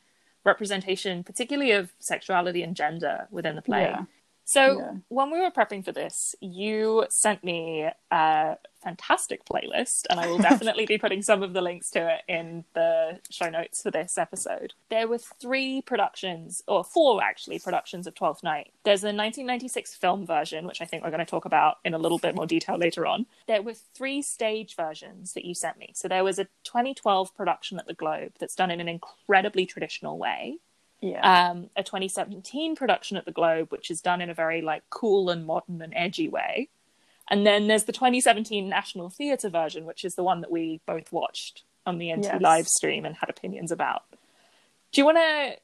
representation, 0.46 1.24
particularly 1.24 1.72
of 1.74 1.92
sexuality 2.00 2.64
and 2.64 2.76
gender 2.76 3.28
within 3.30 3.56
the 3.56 3.62
play. 3.62 3.84
Yeah. 3.84 4.06
So 4.52 4.80
Yeah. 4.80 4.94
when 5.08 5.32
we 5.32 5.40
were 5.40 5.50
prepping 5.50 5.86
for 5.86 5.94
this, 5.94 6.36
you 6.42 7.06
sent 7.10 7.42
me 7.42 7.88
a 8.12 8.58
fantastic 8.84 9.46
playlist, 9.46 10.08
and 10.10 10.20
I 10.20 10.28
will 10.28 10.38
definitely 10.50 10.86
be 10.86 10.98
putting 10.98 11.22
some 11.22 11.42
of 11.42 11.54
the 11.54 11.62
links 11.62 11.90
to 11.92 12.16
it 12.16 12.22
in 12.28 12.66
the 12.74 13.22
show 13.30 13.50
notes 13.50 13.82
for 13.82 13.92
this 13.92 14.18
episode. 14.18 14.74
There 14.90 15.08
were 15.08 15.20
three 15.20 15.82
productions, 15.82 16.62
or 16.68 16.84
four 16.84 17.24
actually, 17.24 17.60
productions 17.60 18.08
of 18.08 18.16
Twelfth 18.16 18.44
Night. 18.44 18.74
There's 18.84 19.04
a 19.04 19.14
1996 19.16 19.96
film 19.96 20.26
version, 20.26 20.66
which 20.68 20.82
I 20.82 20.86
think 20.86 21.04
we're 21.04 21.12
going 21.12 21.20
to 21.20 21.26
talk 21.26 21.46
about 21.46 21.78
in 21.86 21.94
a 21.94 21.98
little 21.98 22.18
bit 22.20 22.36
more 22.36 22.46
detail 22.46 22.78
later 22.78 23.06
on. 23.06 23.28
There 23.48 23.62
were 23.62 23.74
three 23.74 24.22
stage 24.22 24.76
versions 24.76 25.32
that 25.34 25.46
you 25.46 25.56
sent 25.56 25.78
me. 25.78 25.92
So 25.96 26.10
there 26.10 26.26
was 26.26 26.40
a 26.40 26.46
2012 26.66 27.34
production 27.36 27.80
at 27.80 27.88
the 27.88 27.94
Globe 27.94 28.34
that's 28.38 28.56
done 28.56 28.70
in 28.72 28.82
an 28.82 28.90
incredibly 28.90 29.66
traditional 29.66 30.18
way 30.18 30.58
Yeah. 31.02 31.50
um, 31.52 31.70
a 31.76 31.84
2017 31.84 32.76
production 32.76 33.18
at 33.18 33.26
the 33.26 33.32
Globe, 33.32 33.72
which 33.72 33.90
is 33.90 34.02
done 34.02 34.22
in 34.22 34.30
a 34.30 34.34
very 34.36 34.62
like 34.62 34.84
cool 34.90 35.30
and 35.30 35.46
modern 35.46 35.82
and 35.82 35.94
edgy 35.96 36.30
way. 36.30 36.70
And 37.30 37.46
then 37.46 37.68
there's 37.68 37.86
the 37.86 37.94
2017 37.94 38.70
National 38.70 39.10
Theatre 39.10 39.50
version, 39.50 39.86
which 39.86 40.06
is 40.06 40.16
the 40.16 40.24
one 40.24 40.42
that 40.42 40.52
we 40.52 40.82
both 40.86 41.12
watched 41.12 41.64
on 41.86 41.98
the 41.98 42.14
NT 42.14 42.26
Yes. 42.26 42.42
live 42.42 42.68
stream 42.68 43.06
and 43.06 43.16
had 43.16 43.30
opinions 43.30 43.72
about. 43.72 44.04
Do 44.92 45.02
you 45.02 45.06
want 45.06 45.18
to 45.18 45.58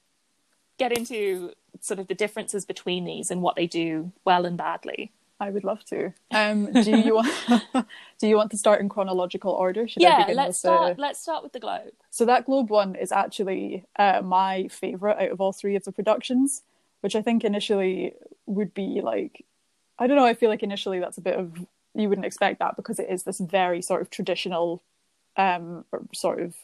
get 0.79 0.91
into 0.97 1.51
sort 1.81 1.99
of 1.99 2.07
the 2.07 2.15
differences 2.15 2.65
between 2.65 3.05
these 3.05 3.29
and 3.29 3.41
what 3.41 3.55
they 3.55 3.67
do 3.67 4.11
well 4.25 4.45
and 4.45 4.57
badly? 4.57 5.11
I 5.39 5.51
would 5.51 5.63
love 5.63 5.83
to. 5.85 6.13
Um, 6.31 6.71
do 6.83 6.91
you 6.97 7.15
want? 7.15 7.31
do 8.19 8.27
you 8.27 8.35
want 8.35 8.51
to 8.51 8.57
start 8.57 8.81
in 8.81 8.89
chronological 8.89 9.51
order? 9.51 9.87
Should 9.87 10.03
I 10.03 10.09
yeah, 10.09 10.17
begin 10.23 10.35
let's 10.37 10.59
start. 10.59 10.95
the- 10.95 11.01
Let's 11.01 11.19
start 11.19 11.43
with 11.43 11.53
the 11.53 11.59
Globe. 11.59 11.93
So 12.09 12.25
that 12.25 12.45
Globe 12.45 12.69
one 12.69 12.95
is 12.95 13.11
actually 13.11 13.85
uh, 13.99 14.21
my 14.23 14.67
favorite 14.69 15.17
out 15.21 15.31
of 15.31 15.39
all 15.41 15.51
three 15.53 15.75
of 15.75 15.83
the 15.83 15.91
productions, 15.91 16.63
which 17.01 17.15
I 17.15 17.21
think 17.21 17.43
initially 17.43 18.13
would 18.47 18.73
be 18.73 19.01
like, 19.01 19.45
I 19.99 20.07
don't 20.07 20.17
know. 20.17 20.25
I 20.25 20.33
feel 20.33 20.49
like 20.49 20.63
initially 20.63 20.99
that's 20.99 21.17
a 21.17 21.21
bit 21.21 21.35
of 21.37 21.65
you 21.93 22.09
wouldn't 22.09 22.25
expect 22.25 22.59
that 22.59 22.75
because 22.75 22.99
it 22.99 23.07
is 23.09 23.23
this 23.23 23.39
very 23.39 23.81
sort 23.81 24.01
of 24.01 24.09
traditional, 24.09 24.81
um, 25.35 25.85
sort 26.13 26.39
of 26.41 26.55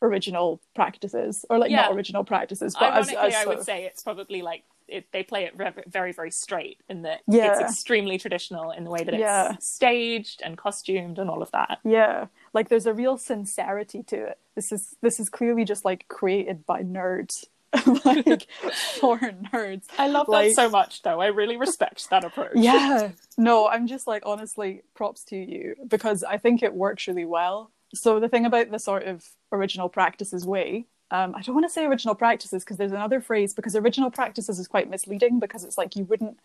original 0.00 0.60
practices, 0.74 1.44
or 1.50 1.58
like 1.58 1.70
Yeah. 1.70 1.82
not 1.82 1.92
original 1.92 2.22
practices, 2.24 2.74
but 2.78 2.92
Ironically, 2.92 3.16
as 3.16 3.34
I 3.34 3.46
would 3.46 3.58
of- 3.58 3.64
say 3.64 3.84
it's 3.84 4.02
probably 4.02 4.42
like 4.42 4.64
it, 4.88 5.06
they 5.12 5.22
play 5.22 5.44
it 5.44 5.52
re- 5.56 5.72
very, 5.86 6.12
very 6.12 6.30
straight 6.30 6.80
in 6.88 7.02
that 7.02 7.20
Yeah. 7.28 7.52
it's 7.52 7.60
extremely 7.60 8.18
traditional 8.18 8.70
in 8.70 8.84
the 8.84 8.90
way 8.90 9.04
that 9.04 9.14
it's 9.14 9.20
Yeah. 9.20 9.56
staged 9.60 10.42
and 10.44 10.56
costumed 10.56 11.18
and 11.18 11.28
all 11.30 11.42
of 11.42 11.50
that. 11.52 11.78
Yeah, 11.84 12.26
like 12.52 12.68
there's 12.68 12.86
a 12.86 12.94
real 12.94 13.18
sincerity 13.18 14.02
to 14.04 14.16
it. 14.28 14.38
This 14.54 14.72
is 14.72 14.96
this 15.02 15.20
is 15.20 15.28
clearly 15.28 15.64
just 15.64 15.84
like 15.84 16.08
created 16.08 16.64
by 16.66 16.82
nerds, 16.82 17.44
like 18.04 18.46
for 19.00 19.18
nerds. 19.18 19.84
I 19.98 20.08
love 20.08 20.28
Like- 20.28 20.48
that 20.48 20.54
so 20.54 20.70
much, 20.70 21.02
though. 21.02 21.20
I 21.20 21.26
really 21.26 21.56
respect 21.56 22.08
that 22.10 22.24
approach. 22.24 22.52
Yeah, 22.54 23.10
no, 23.36 23.68
I'm 23.68 23.86
just 23.86 24.06
like 24.06 24.22
honestly, 24.26 24.82
props 24.94 25.22
to 25.24 25.36
you 25.36 25.74
because 25.86 26.24
I 26.24 26.38
think 26.38 26.62
it 26.62 26.74
works 26.74 27.06
really 27.06 27.24
well. 27.26 27.70
So 27.94 28.20
the 28.20 28.28
thing 28.28 28.44
about 28.46 28.70
the 28.70 28.78
sort 28.78 29.04
of 29.04 29.26
original 29.52 29.88
practices 29.88 30.44
way, 30.46 30.86
um, 31.10 31.34
I 31.34 31.42
don't 31.42 31.54
want 31.54 31.66
to 31.66 31.72
say 31.72 31.84
original 31.86 32.14
practices 32.14 32.64
because 32.64 32.76
there's 32.76 32.92
another 32.92 33.20
phrase 33.20 33.54
because 33.54 33.74
original 33.74 34.10
practices 34.10 34.58
is 34.58 34.68
quite 34.68 34.90
misleading 34.90 35.38
because 35.38 35.64
it's 35.64 35.78
like 35.78 35.96
you 35.96 36.04
wouldn't, 36.04 36.38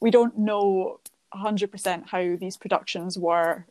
we 0.00 0.10
don't 0.10 0.38
know 0.38 1.00
100% 1.34 2.06
how 2.08 2.36
these 2.36 2.56
productions 2.56 3.18
were 3.18 3.64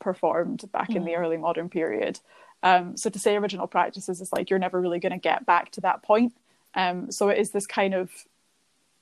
performed 0.00 0.70
back 0.72 0.90
in 0.90 1.04
the 1.04 1.14
early 1.14 1.36
modern 1.36 1.68
period. 1.68 2.18
Um, 2.62 2.96
so 2.96 3.10
to 3.10 3.18
say 3.18 3.36
original 3.36 3.66
practices 3.66 4.20
is 4.20 4.32
like 4.32 4.50
you're 4.50 4.58
never 4.58 4.80
really 4.80 4.98
going 4.98 5.12
to 5.12 5.18
get 5.18 5.46
back 5.46 5.70
to 5.72 5.80
that 5.82 6.02
point. 6.02 6.34
Um, 6.74 7.10
so 7.10 7.28
it 7.28 7.38
is 7.38 7.50
this 7.50 7.66
kind 7.66 7.94
of, 7.94 8.10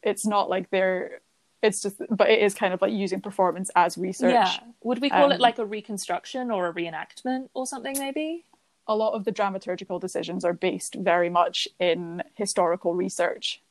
it's 0.02 0.26
not 0.26 0.48
like 0.48 0.70
they're, 0.70 1.20
it's 1.62 1.82
just, 1.82 1.96
but 2.08 2.30
it 2.30 2.40
is 2.40 2.54
kind 2.54 2.72
of 2.72 2.80
like 2.80 2.92
using 2.92 3.20
performance 3.20 3.70
as 3.74 3.98
research. 3.98 4.32
Yeah. 4.32 4.52
Would 4.84 5.00
we 5.00 5.10
call 5.10 5.32
it 5.32 5.36
Um, 5.36 5.40
like 5.40 5.58
a 5.58 5.66
reconstruction 5.66 6.50
or 6.50 6.68
a 6.68 6.72
reenactment 6.72 7.48
or 7.52 7.66
something, 7.66 7.98
maybe? 7.98 8.44
A 8.88 8.96
lot 8.96 9.12
of 9.12 9.24
the 9.24 9.32
dramaturgical 9.32 10.00
decisions 10.00 10.44
are 10.44 10.54
based 10.54 10.94
very 10.94 11.28
much 11.28 11.68
in 11.78 12.22
historical 12.34 12.94
research, 12.94 13.62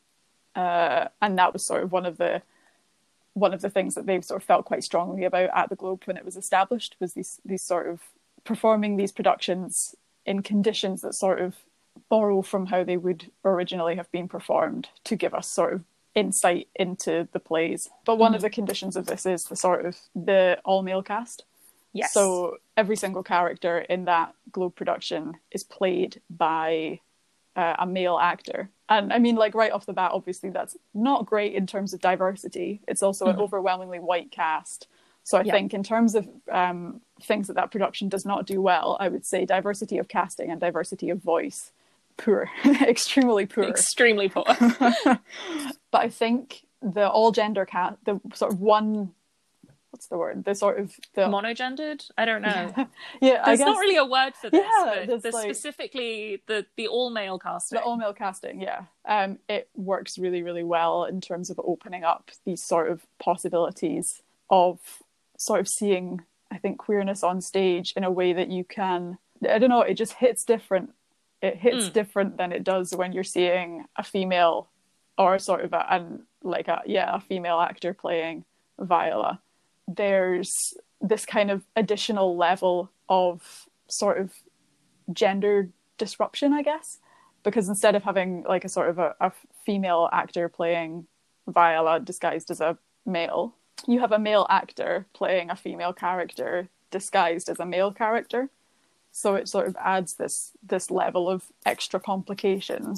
uh, 0.55 1.07
and 1.21 1.37
that 1.37 1.53
was 1.53 1.65
sort 1.65 1.83
of 1.83 1.91
one 1.91 2.05
of 2.05 2.17
the 2.17 2.41
one 3.33 3.53
of 3.53 3.61
the 3.61 3.69
things 3.69 3.93
that 3.93 4.07
they've 4.07 4.25
sort 4.25 4.41
of 4.41 4.47
felt 4.47 4.65
quite 4.65 4.83
strongly 4.83 5.23
about 5.23 5.49
at 5.55 5.69
the 5.69 5.75
Globe 5.75 6.01
when 6.05 6.17
it 6.17 6.25
was 6.25 6.37
established 6.37 6.95
was 6.99 7.13
these 7.13 7.41
these 7.43 7.63
sort 7.63 7.87
of 7.87 8.01
performing 8.43 8.95
these 8.95 9.11
productions 9.11 9.95
in 10.25 10.41
conditions 10.41 11.01
that 11.01 11.13
sort 11.13 11.41
of 11.41 11.55
borrow 12.09 12.41
from 12.41 12.67
how 12.67 12.83
they 12.83 12.97
would 12.97 13.31
originally 13.43 13.95
have 13.95 14.11
been 14.11 14.27
performed 14.27 14.89
to 15.03 15.15
give 15.15 15.33
us 15.33 15.47
sort 15.47 15.73
of 15.73 15.83
insight 16.15 16.67
into 16.75 17.27
the 17.31 17.39
plays. 17.39 17.89
But 18.05 18.17
one 18.17 18.33
of 18.33 18.41
the 18.41 18.49
conditions 18.49 18.95
of 18.95 19.05
this 19.05 19.25
is 19.25 19.45
the 19.45 19.55
sort 19.55 19.85
of 19.85 19.97
the 20.15 20.59
all 20.65 20.81
male 20.81 21.03
cast. 21.03 21.45
Yes. 21.97 22.13
So 22.13 22.57
every 22.75 22.95
single 22.95 23.23
character 23.23 23.79
in 23.79 24.05
that 24.05 24.35
Globe 24.51 24.75
production 24.75 25.37
is 25.51 25.63
played 25.63 26.21
by 26.29 26.99
uh, 27.55 27.75
a 27.79 27.87
male 27.87 28.19
actor. 28.19 28.69
And 28.87 29.11
I 29.11 29.19
mean, 29.19 29.35
like 29.35 29.55
right 29.55 29.71
off 29.71 29.85
the 29.87 29.93
bat, 29.93 30.11
obviously 30.13 30.49
that's 30.51 30.77
not 30.93 31.25
great 31.25 31.53
in 31.55 31.65
terms 31.65 31.93
of 31.93 31.99
diversity. 31.99 32.81
It's 32.87 33.01
also 33.03 33.27
an 33.27 33.35
overwhelmingly 33.37 33.99
white 33.99 34.31
cast. 34.31 34.87
So 35.23 35.37
I 35.37 35.41
Yeah. 35.43 35.53
think 35.53 35.73
in 35.73 35.83
terms 35.83 36.15
of 36.15 36.29
um, 36.51 37.01
things 37.21 37.47
that 37.47 37.55
that 37.55 37.71
production 37.71 38.09
does 38.09 38.25
not 38.25 38.45
do 38.45 38.61
well, 38.61 38.95
I 38.99 39.09
would 39.09 39.25
say 39.25 39.43
diversity 39.45 39.97
of 39.97 40.07
casting 40.07 40.51
and 40.51 40.61
diversity 40.61 41.09
of 41.09 41.17
voice, 41.19 41.71
poor, 42.15 42.49
extremely 42.81 43.45
poor. 43.45 43.65
extremely 43.65 44.29
poor. 44.29 44.45
but 45.91 46.01
I 46.01 46.09
think 46.09 46.65
the 46.81 47.09
all 47.09 47.31
gender 47.31 47.65
cast, 47.65 47.97
the 48.05 48.21
sort 48.33 48.53
of 48.53 48.61
one, 48.61 49.13
what's 49.97 50.07
the 50.09 50.17
word? 50.17 50.43
The 50.45 50.53
sort 50.53 50.79
of 50.79 50.93
the 51.15 51.21
Monogendered? 51.23 52.07
I 52.19 52.25
don't 52.25 52.43
know. 52.43 52.71
yeah, 53.19 53.41
I 53.43 53.45
There's 53.47 53.57
guess 53.59 53.65
not 53.65 53.79
really 53.79 53.95
a 53.95 54.05
word 54.05 54.35
for 54.35 54.51
this, 54.51 54.63
Yeah, 54.63 55.05
but 55.07 55.23
the 55.23 55.31
like- 55.31 55.43
specifically 55.43 56.43
the 56.45 56.67
the 56.75 56.87
all 56.87 57.09
male 57.09 57.39
casting. 57.39 57.77
the 57.79 57.83
all 57.83 57.97
male 57.97 58.13
casting. 58.13 58.61
Yeah, 58.61 58.83
um, 59.07 59.39
it 59.49 59.69
works 59.75 60.19
really, 60.19 60.43
really 60.43 60.63
well 60.63 61.05
in 61.05 61.19
terms 61.19 61.49
of 61.49 61.59
opening 61.63 62.03
up 62.03 62.29
these 62.45 62.61
sort 62.61 62.91
of 62.91 63.07
possibilities 63.17 64.21
of 64.51 64.77
sort 65.35 65.61
of 65.61 65.67
seeing, 65.67 66.21
I 66.51 66.59
think, 66.59 66.77
queerness 66.77 67.23
on 67.23 67.41
stage 67.41 67.93
in 67.97 68.03
a 68.03 68.11
way 68.11 68.33
that 68.33 68.49
you 68.51 68.63
can. 68.65 69.17
I 69.49 69.57
don't 69.57 69.69
know. 69.71 69.81
It 69.81 69.95
just 69.95 70.13
hits 70.13 70.43
different. 70.45 70.91
It 71.41 71.55
hits 71.57 71.87
Mm. 71.89 71.93
different 71.93 72.37
than 72.37 72.51
it 72.51 72.63
does 72.63 72.95
when 72.95 73.13
you're 73.13 73.23
seeing 73.23 73.85
a 73.95 74.03
female 74.03 74.69
or 75.17 75.39
sort 75.39 75.65
of 75.65 75.73
a 75.73 75.91
and 75.91 76.21
like 76.43 76.67
a 76.67 76.83
yeah 76.85 77.15
a 77.15 77.19
female 77.19 77.59
actor 77.59 77.95
playing 77.95 78.45
Viola. 78.79 79.41
There's 79.87 80.73
this 81.01 81.25
kind 81.25 81.51
of 81.51 81.63
additional 81.75 82.35
level 82.35 82.91
of 83.09 83.67
sort 83.87 84.17
of 84.19 84.33
gender 85.13 85.69
disruption, 85.97 86.53
I 86.53 86.61
guess, 86.61 86.99
because 87.43 87.69
instead 87.69 87.95
of 87.95 88.03
having 88.03 88.43
like 88.43 88.65
a 88.65 88.69
sort 88.69 88.89
of 88.89 88.99
a, 88.99 89.15
a 89.19 89.31
female 89.65 90.09
actor 90.11 90.49
playing 90.49 91.07
Viola 91.47 91.99
disguised 91.99 92.51
as 92.51 92.61
a 92.61 92.77
male, 93.05 93.55
you 93.87 93.99
have 93.99 94.11
a 94.11 94.19
male 94.19 94.45
actor 94.49 95.05
playing 95.13 95.49
a 95.49 95.55
female 95.55 95.93
character 95.93 96.69
disguised 96.91 97.49
as 97.49 97.59
a 97.59 97.65
male 97.65 97.91
character. 97.91 98.49
So 99.11 99.35
it 99.35 99.47
sort 99.47 99.67
of 99.67 99.75
adds 99.79 100.15
this 100.15 100.51
this 100.61 100.91
level 100.91 101.29
of 101.29 101.43
extra 101.65 101.99
complication 101.99 102.95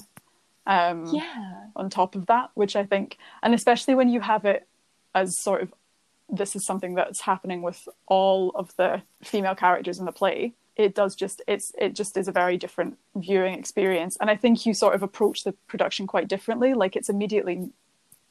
um, 0.67 1.05
yeah. 1.13 1.65
on 1.75 1.89
top 1.89 2.15
of 2.15 2.25
that, 2.25 2.49
which 2.55 2.75
I 2.75 2.85
think, 2.85 3.17
and 3.41 3.53
especially 3.53 3.95
when 3.95 4.09
you 4.09 4.19
have 4.19 4.45
it 4.45 4.67
as 5.15 5.39
sort 5.41 5.61
of 5.61 5.73
this 6.29 6.55
is 6.55 6.65
something 6.65 6.95
that's 6.95 7.21
happening 7.21 7.61
with 7.61 7.87
all 8.07 8.51
of 8.55 8.75
the 8.75 9.01
female 9.23 9.55
characters 9.55 9.99
in 9.99 10.05
the 10.05 10.11
play. 10.11 10.53
It 10.75 10.95
does 10.95 11.15
just 11.15 11.41
it's 11.47 11.73
it 11.77 11.93
just 11.93 12.15
is 12.15 12.27
a 12.27 12.31
very 12.31 12.57
different 12.57 12.97
viewing 13.15 13.53
experience, 13.55 14.17
and 14.21 14.29
I 14.29 14.35
think 14.35 14.65
you 14.65 14.73
sort 14.73 14.95
of 14.95 15.03
approach 15.03 15.43
the 15.43 15.53
production 15.67 16.07
quite 16.07 16.27
differently. 16.27 16.73
Like 16.73 16.95
it's 16.95 17.09
immediately 17.09 17.69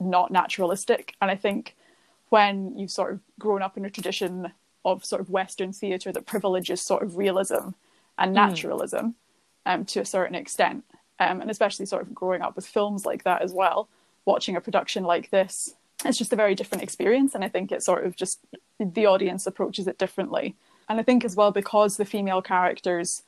not 0.01 0.31
naturalistic, 0.31 1.15
and 1.21 1.31
I 1.31 1.37
think 1.37 1.75
when 2.31 2.79
you've 2.79 2.91
sort 2.91 3.13
of 3.13 3.21
grown 3.39 3.63
up 3.63 3.77
in 3.77 3.85
a 3.85 3.91
tradition 3.91 4.53
of 4.85 5.05
sort 5.05 5.21
of 5.21 5.31
Western 5.31 5.73
theatre 5.73 6.13
that 6.13 6.27
privileges 6.27 6.81
sort 6.81 7.03
of 7.03 7.17
realism 7.17 7.71
and 8.17 8.33
naturalism 8.33 9.15
um, 9.67 9.85
to 9.87 10.01
a 10.01 10.05
certain 10.05 10.35
extent, 10.35 10.85
um, 11.21 11.41
and 11.41 11.51
especially 11.51 11.87
sort 11.87 12.03
of 12.03 12.15
growing 12.15 12.43
up 12.43 12.57
with 12.57 12.67
films 12.67 13.05
like 13.05 13.25
that 13.25 13.43
as 13.43 13.53
well, 13.53 13.89
watching 14.25 14.57
a 14.57 14.61
production 14.61 15.05
like 15.05 15.31
this, 15.31 15.75
it's 16.05 16.19
just 16.19 16.33
a 16.33 16.37
very 16.37 16.55
different 16.55 16.83
experience. 16.83 17.35
And 17.35 17.45
I 17.45 17.49
think 17.49 17.73
it 17.73 17.83
sort 17.83 18.05
of 18.07 18.17
just 18.17 18.41
the 18.79 19.07
audience 19.07 19.47
approaches 19.47 19.87
it 19.87 19.99
differently. 19.99 20.55
And 20.89 20.99
I 21.01 21.03
think 21.03 21.25
as 21.25 21.37
well 21.37 21.51
because 21.51 21.97
the 21.97 22.05
female 22.05 22.41
characters 22.43 23.23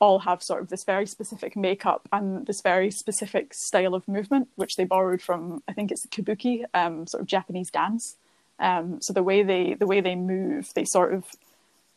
all 0.00 0.20
have 0.20 0.42
sort 0.42 0.62
of 0.62 0.68
this 0.68 0.84
very 0.84 1.06
specific 1.06 1.56
makeup 1.56 2.08
and 2.12 2.46
this 2.46 2.62
very 2.62 2.90
specific 2.90 3.52
style 3.52 3.94
of 3.94 4.06
movement, 4.08 4.48
which 4.56 4.76
they 4.76 4.84
borrowed 4.84 5.20
from 5.20 5.62
I 5.68 5.72
think 5.72 5.90
it's 5.90 6.02
the 6.02 6.08
kabuki, 6.08 6.64
um, 6.74 7.06
sort 7.06 7.20
of 7.20 7.26
Japanese 7.26 7.70
dance. 7.70 8.16
Um, 8.58 9.00
so 9.00 9.12
the 9.12 9.22
way 9.22 9.42
they 9.42 9.74
the 9.74 9.86
way 9.86 10.00
they 10.00 10.14
move, 10.14 10.72
they 10.74 10.84
sort 10.84 11.12
of 11.14 11.24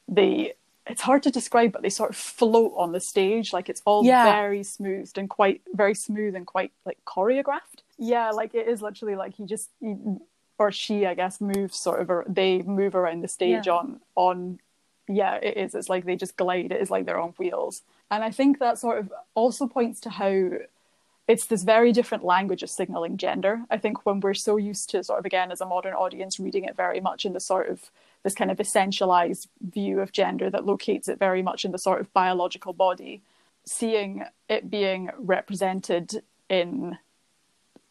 they 0.08 0.54
it's 0.86 1.02
hard 1.02 1.24
to 1.24 1.32
describe, 1.32 1.72
but 1.72 1.82
they 1.82 1.90
sort 1.90 2.10
of 2.10 2.18
float 2.18 2.74
on 2.76 2.92
the 2.92 3.00
stage. 3.00 3.54
Like 3.54 3.70
it's 3.70 3.82
all 3.86 4.04
Yeah. 4.04 4.26
very 4.26 4.64
smoothed 4.64 5.18
and 5.18 5.30
quite 5.30 5.62
very 5.74 5.96
smooth 5.96 6.36
and 6.36 6.46
quite 6.46 6.72
like 6.86 6.98
choreographed. 7.06 7.83
Yeah, 7.98 8.32
like 8.32 8.56
it 8.56 8.68
is 8.68 8.82
literally 8.82 9.16
like 9.16 9.36
he 9.36 9.46
just 9.46 9.70
he, 9.80 9.96
or 10.58 10.72
she, 10.72 11.06
I 11.06 11.14
guess, 11.14 11.40
moves 11.42 11.78
sort 11.78 12.00
of. 12.02 12.34
They 12.34 12.62
move 12.62 12.96
around 12.96 13.22
the 13.22 13.28
stage 13.28 13.68
Yeah. 13.68 13.74
on 13.74 14.00
on. 14.16 14.60
Yeah, 15.08 15.36
it 15.36 15.58
is. 15.58 15.76
It's 15.76 15.90
like 15.90 16.06
they 16.06 16.16
just 16.16 16.38
glide. 16.38 16.72
It 16.72 16.82
is 16.82 16.90
like 16.90 17.06
they're 17.06 17.20
on 17.20 17.34
wheels, 17.38 17.82
and 18.10 18.24
I 18.24 18.32
think 18.32 18.60
that 18.60 18.80
sort 18.80 19.00
of 19.00 19.12
also 19.36 19.68
points 19.68 20.00
to 20.02 20.10
how 20.10 20.52
it's 21.28 21.46
this 21.46 21.64
very 21.64 21.92
different 21.92 22.24
language 22.24 22.64
of 22.64 22.70
signaling 22.70 23.18
gender. 23.18 23.64
I 23.70 23.78
think 23.78 24.06
when 24.06 24.20
we're 24.20 24.34
so 24.34 24.58
used 24.58 24.90
to 24.92 25.04
sort 25.04 25.20
of 25.20 25.26
again 25.26 25.52
as 25.52 25.62
a 25.62 25.66
modern 25.66 25.94
audience 25.94 26.40
reading 26.40 26.66
it 26.66 26.76
very 26.76 27.00
much 27.00 27.26
in 27.26 27.34
the 27.34 27.40
sort 27.40 27.70
of 27.70 27.90
this 28.24 28.34
kind 28.34 28.52
of 28.52 28.58
essentialized 28.58 29.48
view 29.62 30.00
of 30.00 30.12
gender 30.14 30.50
that 30.50 30.66
locates 30.66 31.08
it 31.10 31.20
very 31.20 31.42
much 31.42 31.66
in 31.66 31.72
the 31.72 31.78
sort 31.78 32.00
of 32.00 32.12
biological 32.14 32.72
body, 32.74 33.22
seeing 33.66 34.24
it 34.50 34.70
being 34.70 35.10
represented 35.18 36.24
in 36.50 36.98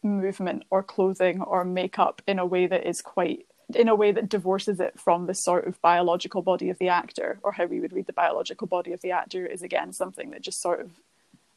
movement 0.03 0.63
or 0.69 0.83
clothing 0.83 1.41
or 1.41 1.63
makeup 1.65 2.21
in 2.27 2.39
a 2.39 2.45
way 2.45 2.67
that 2.67 2.85
is 2.87 3.01
quite 3.01 3.45
in 3.75 3.87
a 3.87 3.95
way 3.95 4.11
that 4.11 4.29
divorces 4.29 4.79
it 4.79 4.99
from 4.99 5.25
the 5.25 5.33
sort 5.33 5.65
of 5.65 5.81
biological 5.81 6.41
body 6.41 6.69
of 6.69 6.77
the 6.79 6.89
actor 6.89 7.39
or 7.43 7.53
how 7.53 7.65
we 7.65 7.79
would 7.79 7.93
read 7.93 8.05
the 8.05 8.13
biological 8.13 8.67
body 8.67 8.91
of 8.91 9.01
the 9.01 9.11
actor 9.11 9.45
is 9.45 9.61
again 9.63 9.93
something 9.93 10.31
that 10.31 10.41
just 10.41 10.61
sort 10.61 10.81
of 10.81 10.91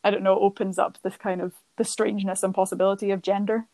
I 0.05 0.11
don't 0.11 0.23
know 0.23 0.39
opens 0.39 0.79
up 0.79 0.99
this 1.03 1.17
kind 1.17 1.41
of 1.41 1.53
the 1.77 1.85
strangeness 1.85 2.43
and 2.43 2.55
possibility 2.55 3.11
of 3.11 3.23
gender 3.23 3.67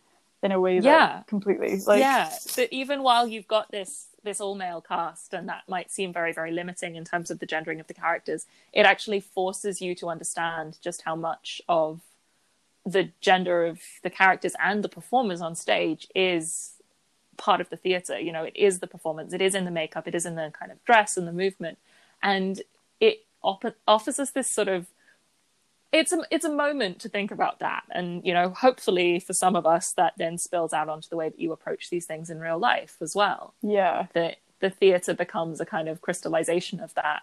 in 0.43 0.51
a 0.51 0.59
way 0.61 0.81
that 0.81 0.85
Yeah. 0.85 1.23
completely 1.29 1.81
like 1.87 2.01
yeah 2.01 2.31
that 2.57 2.73
even 2.73 3.03
while 3.03 3.29
you've 3.29 3.47
got 3.49 3.71
this 3.71 4.09
this 4.25 4.41
all 4.41 4.55
male 4.55 4.81
cast 4.81 5.35
and 5.35 5.49
that 5.49 5.63
might 5.69 5.91
seem 5.91 6.13
very 6.13 6.33
very 6.33 6.53
limiting 6.53 6.97
in 6.97 7.05
terms 7.05 7.31
of 7.31 7.39
the 7.39 7.47
gendering 7.47 7.81
of 7.81 7.87
the 7.87 7.95
characters 7.95 8.47
it 8.73 8.87
actually 8.87 9.21
forces 9.21 9.81
you 9.83 9.95
to 9.97 10.09
understand 10.09 10.79
just 10.81 11.03
how 11.03 11.15
much 11.15 11.61
of 11.69 12.01
the 12.85 13.11
gender 13.21 13.67
of 13.67 13.81
the 14.03 14.11
characters 14.11 14.55
and 14.63 14.83
the 14.83 14.89
performers 14.89 15.41
on 15.41 15.55
stage 15.55 16.09
is 16.15 16.73
part 17.39 17.61
of 17.61 17.71
the 17.71 17.77
theater 17.77 18.19
you 18.19 18.31
know 18.31 18.45
it 18.45 18.55
is 18.55 18.81
the 18.81 18.87
performance 18.87 19.33
it 19.33 19.41
is 19.41 19.55
in 19.55 19.65
the 19.65 19.71
makeup 19.71 20.07
it 20.07 20.15
is 20.15 20.27
in 20.27 20.35
the 20.35 20.53
kind 20.59 20.71
of 20.71 20.85
dress 20.85 21.17
and 21.17 21.27
the 21.27 21.33
movement. 21.33 21.79
And 22.23 22.61
it 23.01 23.25
op- 23.43 23.77
offers 23.87 24.19
us 24.19 24.31
this 24.31 24.51
sort 24.51 24.69
of 24.69 24.87
it's 25.93 26.13
a 26.13 26.23
it's 26.31 26.45
a 26.45 26.53
moment 26.53 27.01
to 27.01 27.09
think 27.09 27.31
about 27.31 27.59
that. 27.59 27.85
And 27.91 28.25
you 28.25 28.33
know 28.33 28.51
hopefully 28.51 29.19
for 29.19 29.33
some 29.33 29.57
of 29.57 29.67
us 29.67 29.93
that 29.93 30.15
then 30.17 30.39
spills 30.39 30.73
out 30.73 30.89
onto 30.89 31.09
the 31.09 31.17
way 31.17 31.29
that 31.29 31.41
you 31.41 31.53
approach 31.53 31.91
these 31.91 32.07
things 32.07 32.31
in 32.31 32.41
real 32.41 32.59
life 32.59 32.97
as 33.01 33.15
well. 33.15 33.55
Yeah. 33.63 34.07
That 34.15 34.37
the 34.61 34.71
theater 34.71 35.15
becomes 35.15 35.61
a 35.61 35.67
kind 35.67 35.89
of 35.89 36.01
crystallization 36.01 36.81
of 36.81 36.95
that 36.95 37.23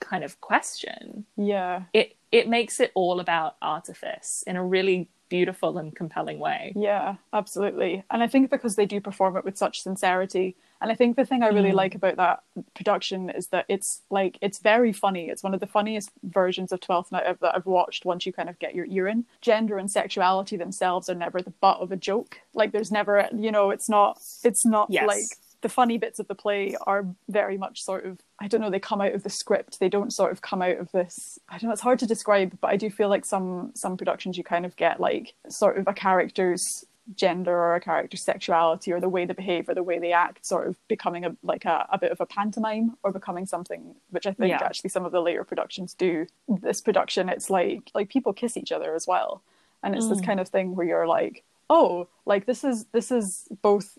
kind 0.00 0.24
of 0.24 0.40
question. 0.40 1.26
Yeah. 1.36 1.82
It 1.92 2.16
it 2.32 2.48
makes 2.48 2.80
it 2.80 2.92
all 2.94 3.20
about 3.20 3.56
artifice 3.62 4.44
in 4.46 4.56
a 4.56 4.64
really 4.64 5.08
beautiful 5.30 5.76
and 5.76 5.94
compelling 5.94 6.38
way 6.38 6.72
Yeah, 6.74 7.16
absolutely. 7.34 8.02
And 8.10 8.22
I 8.22 8.26
think 8.28 8.50
because 8.50 8.76
they 8.76 8.86
do 8.86 8.98
perform 9.00 9.36
it 9.36 9.44
with 9.44 9.58
such 9.58 9.82
sincerity, 9.82 10.56
and 10.80 10.90
I 10.90 10.94
think 10.94 11.16
the 11.16 11.26
thing 11.26 11.42
I 11.42 11.48
really 11.48 11.70
Mm. 11.72 11.74
like 11.74 11.94
about 11.94 12.16
that 12.16 12.40
production 12.74 13.28
is 13.30 13.48
that 13.48 13.66
it's 13.68 14.02
like 14.10 14.38
it's 14.40 14.58
very 14.58 14.92
funny. 14.92 15.28
It's 15.28 15.42
one 15.42 15.52
of 15.52 15.60
the 15.60 15.66
funniest 15.66 16.10
versions 16.22 16.72
of 16.72 16.80
Twelfth 16.80 17.12
Night 17.12 17.26
I've- 17.26 17.38
that 17.42 17.54
I've 17.56 17.66
watched. 17.66 18.04
Once 18.06 18.24
you 18.24 18.32
kind 18.32 18.48
of 18.48 18.58
get 18.58 18.74
your 18.74 18.86
ear 18.86 19.06
in, 19.08 19.26
gender 19.42 19.76
and 19.76 19.90
sexuality 19.90 20.56
themselves 20.56 21.10
are 21.10 21.14
never 21.14 21.42
the 21.42 21.50
butt 21.50 21.80
of 21.80 21.92
a 21.92 21.96
joke. 21.96 22.40
Like 22.54 22.72
there's 22.72 22.90
never, 22.92 23.28
you 23.34 23.50
know, 23.52 23.68
it's 23.70 23.88
not. 23.88 24.18
It's 24.44 24.64
not 24.64 24.88
Yes. 24.88 25.06
like 25.06 25.26
the 25.60 25.68
funny 25.68 25.98
bits 25.98 26.18
of 26.18 26.28
the 26.28 26.34
play 26.34 26.76
are 26.86 27.04
very 27.28 27.58
much 27.58 27.82
sort 27.82 28.04
of 28.04 28.18
I 28.40 28.46
don't 28.48 28.60
know 28.60 28.70
they 28.70 28.78
come 28.80 29.00
out 29.00 29.14
of 29.14 29.22
the 29.24 29.30
script 29.30 29.80
they 29.80 29.88
don't 29.88 30.12
sort 30.12 30.32
of 30.32 30.40
come 30.42 30.62
out 30.62 30.76
of 30.78 30.90
this 30.92 31.38
I 31.48 31.58
don't 31.58 31.68
know 31.68 31.72
it's 31.72 31.82
hard 31.82 31.98
to 32.00 32.06
describe 32.06 32.56
but 32.60 32.68
I 32.70 32.76
do 32.76 32.90
feel 32.90 33.08
like 33.08 33.24
some 33.24 33.72
some 33.74 33.96
productions 33.96 34.38
you 34.38 34.44
kind 34.44 34.64
of 34.64 34.76
get 34.76 35.00
like 35.00 35.34
sort 35.48 35.78
of 35.78 35.88
a 35.88 35.92
character's 35.94 36.84
gender 37.16 37.56
or 37.56 37.74
a 37.74 37.80
character's 37.80 38.22
sexuality 38.22 38.92
or 38.92 39.00
the 39.00 39.08
way 39.08 39.24
they 39.24 39.32
behave 39.32 39.66
or 39.68 39.74
the 39.74 39.82
way 39.82 39.98
they 39.98 40.12
act 40.12 40.44
sort 40.44 40.66
of 40.68 40.76
becoming 40.88 41.24
a 41.24 41.34
like 41.42 41.64
a, 41.64 41.86
a 41.90 41.98
bit 41.98 42.12
of 42.12 42.20
a 42.20 42.26
pantomime 42.26 42.96
or 43.02 43.10
becoming 43.12 43.46
something 43.46 43.94
which 44.10 44.26
I 44.26 44.32
think 44.32 44.50
Yeah. 44.50 44.62
actually 44.62 44.90
some 44.90 45.06
of 45.06 45.12
the 45.12 45.22
later 45.22 45.42
productions 45.42 45.94
do 45.94 46.26
this 46.48 46.80
production 46.82 47.28
it's 47.30 47.48
like 47.48 47.90
like 47.94 48.10
people 48.10 48.32
kiss 48.34 48.56
each 48.58 48.72
other 48.72 48.94
as 48.94 49.06
well 49.06 49.42
and 49.82 49.94
it's 49.94 50.08
this 50.08 50.20
Mm. 50.20 50.26
kind 50.26 50.40
of 50.40 50.48
thing 50.48 50.76
where 50.76 50.86
you're 50.86 51.06
like 51.06 51.44
oh 51.70 52.08
like 52.26 52.44
this 52.46 52.62
is 52.62 52.84
this 52.92 53.10
is 53.10 53.48
both 53.62 53.98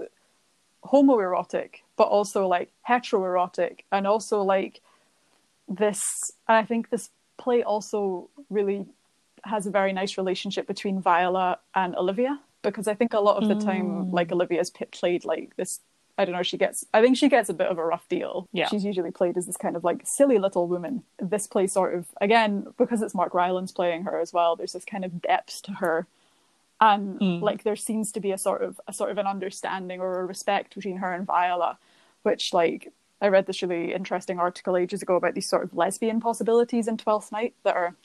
homoerotic 0.86 1.82
but 1.98 2.08
also 2.08 2.48
like 2.48 2.72
heteroerotic 2.88 3.80
and 3.92 4.08
also 4.08 4.42
like 4.42 4.82
this 5.68 6.32
and 6.48 6.58
i 6.58 6.64
think 6.64 6.90
this 6.90 7.10
play 7.38 7.64
also 7.64 8.30
really 8.50 8.86
has 9.44 9.66
a 9.68 9.72
very 9.72 9.94
nice 9.94 10.18
relationship 10.18 10.68
between 10.68 11.02
viola 11.02 11.60
and 11.76 11.96
olivia 11.96 12.40
because 12.62 12.88
i 12.88 12.94
think 12.94 13.14
a 13.14 13.20
lot 13.20 13.42
of 13.42 13.48
the 13.50 13.56
time 13.66 13.86
Mm. 13.90 14.14
like 14.14 14.32
olivia's 14.32 14.70
played 14.70 15.26
like 15.26 15.56
this 15.58 15.80
i 16.18 16.26
don't 16.26 16.34
know 16.36 16.44
she 16.44 16.58
gets 16.58 16.86
i 16.94 17.02
think 17.02 17.18
she 17.18 17.30
gets 17.30 17.50
a 17.50 17.54
bit 17.54 17.68
of 17.68 17.78
a 17.78 17.86
rough 17.86 18.08
deal 18.10 18.48
Yeah. 18.52 18.68
she's 18.68 18.84
usually 18.84 19.12
played 19.12 19.38
as 19.38 19.46
this 19.46 19.58
kind 19.58 19.76
of 19.76 19.84
like 19.84 20.02
silly 20.06 20.38
little 20.40 20.68
woman 20.68 21.04
this 21.22 21.46
play 21.48 21.68
sort 21.68 21.94
of 21.94 22.06
again 22.20 22.68
because 22.78 23.02
it's 23.02 23.14
mark 23.14 23.34
rylance 23.34 23.72
playing 23.72 24.04
her 24.04 24.20
as 24.20 24.34
well 24.34 24.56
there's 24.56 24.74
this 24.74 24.86
kind 24.86 25.06
of 25.06 25.22
depth 25.22 25.62
to 25.64 25.74
her 25.74 26.08
and 26.82 27.20
Mm. 27.20 27.42
like 27.42 27.64
there 27.64 27.76
seems 27.76 28.12
to 28.14 28.20
be 28.20 28.32
a 28.32 28.38
sort 28.38 28.62
of 28.64 28.80
a 28.88 28.94
sort 28.94 29.12
of 29.12 29.18
an 29.18 29.28
understanding 29.28 30.00
or 30.00 30.20
a 30.20 30.26
respect 30.26 30.76
between 30.76 30.98
her 30.98 31.14
and 31.14 31.26
Viola, 31.26 31.78
which 32.24 32.54
like 32.54 32.92
I 33.22 33.28
read 33.28 33.46
this 33.48 33.62
really 33.62 33.94
interesting 33.94 34.40
article 34.40 34.78
ages 34.78 35.02
ago 35.02 35.16
about 35.16 35.34
these 35.36 35.50
sort 35.50 35.64
of 35.64 35.76
lesbian 35.76 36.20
possibilities 36.22 36.88
in 36.88 36.98
Twelfth 36.98 37.32
Night 37.32 37.54
that 37.64 37.76
are 37.76 37.96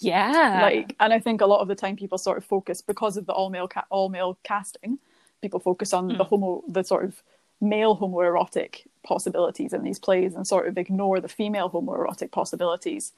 yeah 0.00 0.60
like, 0.62 0.96
and 1.00 1.12
I 1.12 1.18
think 1.18 1.40
a 1.40 1.46
lot 1.46 1.60
of 1.60 1.68
the 1.68 1.74
time 1.74 1.96
people 1.96 2.18
sort 2.18 2.38
of 2.38 2.44
focus 2.44 2.80
because 2.80 3.16
of 3.16 3.26
the 3.26 3.32
all 3.32 3.50
male 3.50 3.68
ca- 3.68 3.86
all 3.90 4.08
male 4.08 4.38
casting, 4.42 4.98
people 5.42 5.60
focus 5.60 5.92
on 5.92 6.08
the 6.18 6.24
homo 6.24 6.62
the 6.68 6.82
sort 6.84 7.04
of 7.04 7.22
male 7.60 7.96
homoerotic 7.96 8.86
possibilities 9.04 9.72
in 9.72 9.82
these 9.82 9.98
plays 9.98 10.34
and 10.34 10.46
sort 10.46 10.68
of 10.68 10.78
ignore 10.78 11.20
the 11.20 11.28
female 11.28 11.70
homoerotic 11.70 12.30
possibilities. 12.30 13.12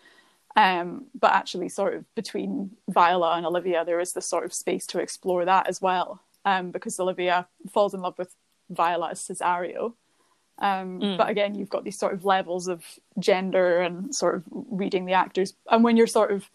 Um, 0.56 1.06
but 1.18 1.32
actually, 1.32 1.68
sort 1.68 1.94
of 1.94 2.14
between 2.14 2.72
Viola 2.88 3.36
and 3.36 3.46
Olivia, 3.46 3.84
there 3.84 4.00
is 4.00 4.12
this 4.12 4.26
sort 4.26 4.44
of 4.44 4.52
space 4.52 4.86
to 4.88 4.98
explore 4.98 5.44
that 5.44 5.68
as 5.68 5.80
well. 5.80 6.20
Um, 6.44 6.70
because 6.70 6.98
Olivia 6.98 7.46
falls 7.70 7.92
in 7.92 8.00
love 8.00 8.16
with 8.18 8.34
Viola 8.70 9.10
as 9.10 9.20
Cesario. 9.20 9.92
Um, 10.58 11.00
Mm. 11.00 11.16
But 11.16 11.28
again, 11.28 11.54
you've 11.54 11.70
got 11.70 11.84
these 11.84 11.98
sort 11.98 12.14
of 12.14 12.24
levels 12.24 12.68
of 12.68 12.84
gender 13.18 13.80
and 13.80 14.14
sort 14.14 14.34
of 14.36 14.44
reading 14.50 15.04
the 15.06 15.12
actors. 15.12 15.54
And 15.70 15.84
when 15.84 15.96
you're 15.96 16.06
sort 16.06 16.32
of 16.32 16.50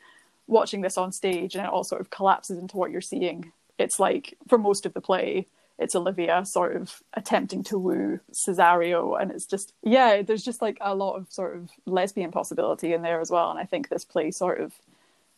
watching 0.47 0.81
this 0.81 0.97
on 0.97 1.11
stage 1.11 1.55
and 1.55 1.65
it 1.65 1.71
all 1.71 1.83
sort 1.83 2.01
of 2.01 2.09
collapses 2.09 2.57
into 2.57 2.77
what 2.77 2.91
you're 2.91 3.01
seeing, 3.01 3.51
it's 3.77 3.99
like 3.99 4.37
for 4.47 4.57
most 4.57 4.85
of 4.85 4.93
the 4.93 5.01
play, 5.01 5.47
it's 5.77 5.95
Olivia 5.95 6.45
sort 6.45 6.75
of 6.75 7.01
attempting 7.13 7.63
to 7.65 7.77
woo 7.77 8.19
Cesario. 8.33 9.19
And 9.21 9.31
it's 9.31 9.45
just, 9.45 9.73
yeah, 9.83 10.21
there's 10.21 10.43
just 10.43 10.61
like 10.61 10.77
a 10.81 10.95
lot 10.95 11.15
of 11.15 11.31
sort 11.31 11.57
of 11.57 11.69
lesbian 11.85 12.31
possibility 12.31 12.93
in 12.93 13.01
there 13.01 13.19
as 13.19 13.29
well. 13.29 13.49
And 13.51 13.59
I 13.59 13.65
think 13.65 13.89
this 13.89 14.05
play 14.05 14.31
sort 14.31 14.61
of, 14.61 14.73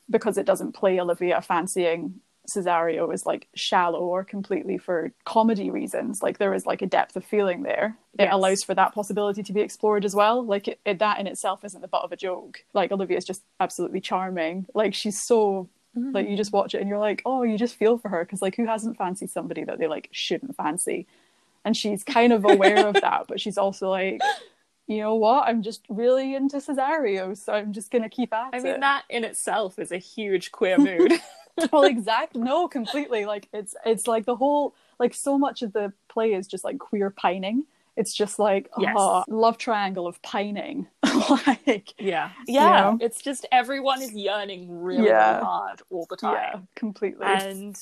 because 0.09 0.37
it 0.37 0.45
doesn't 0.45 0.73
play 0.73 0.99
Olivia 0.99 1.41
fancying 1.41 2.21
Cesario 2.49 3.13
is 3.13 3.25
like 3.25 3.47
shallow 3.55 3.99
or 3.99 4.23
completely 4.23 4.77
for 4.77 5.11
comedy 5.25 5.69
reasons. 5.69 6.21
Like 6.23 6.37
there 6.37 6.53
is 6.53 6.65
like 6.65 6.81
a 6.81 6.87
depth 6.87 7.17
of 7.17 7.25
feeling 7.25 7.63
there. 7.63 7.97
It 8.17 8.23
Yes. 8.23 8.33
allows 8.33 8.63
for 8.63 8.73
that 8.73 8.93
possibility 8.93 9.43
to 9.43 9.51
be 9.53 9.59
explored 9.61 10.05
as 10.05 10.15
well. 10.15 10.45
Like 10.45 10.69
it, 10.69 10.79
it, 10.85 10.99
that 10.99 11.19
in 11.19 11.27
itself 11.27 11.65
isn't 11.65 11.81
the 11.81 11.89
butt 11.89 12.03
of 12.03 12.11
a 12.13 12.15
joke. 12.15 12.63
Like 12.73 12.91
Olivia's 12.91 13.25
just 13.25 13.43
absolutely 13.59 13.99
charming. 13.99 14.65
Like 14.73 14.93
she's 14.93 15.21
so 15.21 15.67
like 15.97 16.25
mm-hmm. 16.25 16.31
you 16.31 16.37
just 16.37 16.53
watch 16.53 16.75
it 16.75 16.81
and 16.81 16.89
you're 16.89 16.99
like, 16.99 17.21
oh, 17.25 17.43
you 17.43 17.57
just 17.57 17.75
feel 17.75 17.97
for 17.97 18.09
her 18.09 18.23
because 18.23 18.41
like 18.41 18.55
who 18.55 18.65
hasn't 18.65 18.97
fancied 18.97 19.29
somebody 19.29 19.63
that 19.63 19.79
they 19.79 19.87
like 19.87 20.09
shouldn't 20.11 20.55
fancy? 20.55 21.07
And 21.65 21.75
she's 21.75 22.03
kind 22.03 22.31
of 22.31 22.45
aware 22.45 22.87
of 22.87 22.95
that, 22.95 23.25
but 23.27 23.41
she's 23.41 23.57
also 23.57 23.89
like, 23.89 24.21
you 24.87 24.99
know 24.99 25.15
what? 25.15 25.47
I'm 25.47 25.61
just 25.61 25.81
really 25.89 26.33
into 26.33 26.57
Cesario, 26.57 27.35
so 27.37 27.53
I'm 27.53 27.73
just 27.73 27.91
gonna 27.91 28.09
keep 28.09 28.33
at 28.33 28.53
it 28.53 28.55
i 28.55 28.57
it. 28.57 28.63
mean 28.63 28.79
that 28.79 29.03
in 29.09 29.23
itself 29.23 29.77
is 29.79 29.91
a 29.91 29.97
huge 29.97 30.51
queer 30.51 30.77
mood 30.89 31.13
well 31.71 31.83
exact 31.85 32.35
no 32.35 32.67
completely 32.67 33.25
like 33.25 33.47
it's 33.53 33.75
it's 33.85 34.07
like 34.07 34.25
the 34.25 34.35
whole 34.35 34.75
like 34.99 35.13
so 35.13 35.37
much 35.37 35.61
of 35.61 35.73
the 35.73 35.91
play 36.07 36.33
is 36.33 36.47
just 36.47 36.63
like 36.63 36.77
queer 36.77 37.09
pining 37.09 37.63
it's 37.97 38.13
just 38.13 38.39
like 38.39 38.69
Yes. 38.77 38.95
oh, 38.97 39.23
love 39.27 39.57
triangle 39.57 40.07
of 40.07 40.21
pining 40.21 40.87
like 41.47 41.93
yeah 41.99 42.29
You 42.47 42.55
yeah 42.55 42.79
know? 42.81 42.97
it's 43.01 43.21
just 43.21 43.45
everyone 43.51 44.01
is 44.01 44.13
yearning 44.13 44.81
really, 44.81 45.07
Yeah. 45.07 45.33
really 45.33 45.45
hard 45.45 45.81
all 45.89 46.05
the 46.09 46.15
time 46.15 46.33
yeah 46.35 46.59
completely 46.75 47.25
and 47.25 47.75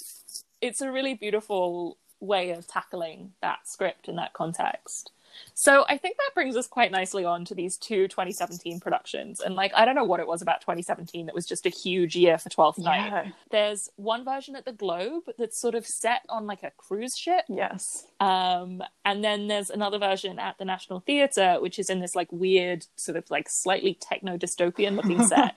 it's 0.62 0.82
a 0.82 0.92
really 0.92 1.14
beautiful 1.14 1.98
way 2.20 2.52
of 2.52 2.66
tackling 2.66 3.34
that 3.42 3.68
script 3.68 4.08
in 4.08 4.16
that 4.16 4.34
context 4.34 5.12
So 5.54 5.86
I 5.88 5.98
think 5.98 6.18
that 6.18 6.32
brings 6.34 6.56
us 6.56 6.68
quite 6.68 6.92
nicely 6.92 7.26
on 7.26 7.46
to 7.46 7.56
these 7.56 7.78
two 7.78 8.08
2017 8.08 8.80
productions. 8.80 9.40
And 9.40 9.56
like, 9.56 9.72
I 9.76 9.86
don't 9.86 9.96
know 9.96 10.04
what 10.04 10.20
it 10.20 10.28
was 10.28 10.42
about 10.42 10.62
2017 10.62 11.26
that 11.26 11.36
was 11.36 11.46
just 11.46 11.66
a 11.66 11.70
huge 11.70 12.16
year 12.16 12.38
for 12.38 12.50
12th 12.50 12.80
Night. 12.80 13.08
Yeah. 13.08 13.32
There's 13.52 13.90
one 13.96 14.26
version 14.26 14.56
at 14.56 14.66
the 14.66 14.74
Globe 14.74 15.24
that's 15.38 15.60
sort 15.60 15.76
of 15.76 15.86
set 15.86 16.22
on 16.30 16.46
like 16.46 16.64
a 16.64 16.72
cruise 16.78 17.18
ship. 17.18 17.46
Yes. 17.48 18.06
Um, 18.20 18.82
and 19.04 19.24
then 19.24 19.48
there's 19.48 19.70
another 19.70 20.00
version 20.00 20.40
at 20.40 20.58
the 20.58 20.66
National 20.66 21.00
Theatre, 21.00 21.58
which 21.60 21.80
is 21.80 21.90
in 21.90 22.00
this 22.00 22.16
like 22.16 22.32
weird, 22.32 22.86
sort 22.96 23.18
of 23.18 23.30
like 23.30 23.50
slightly 23.50 23.98
techno 24.00 24.38
dystopian 24.38 24.96
looking 24.96 25.26
set. 25.28 25.56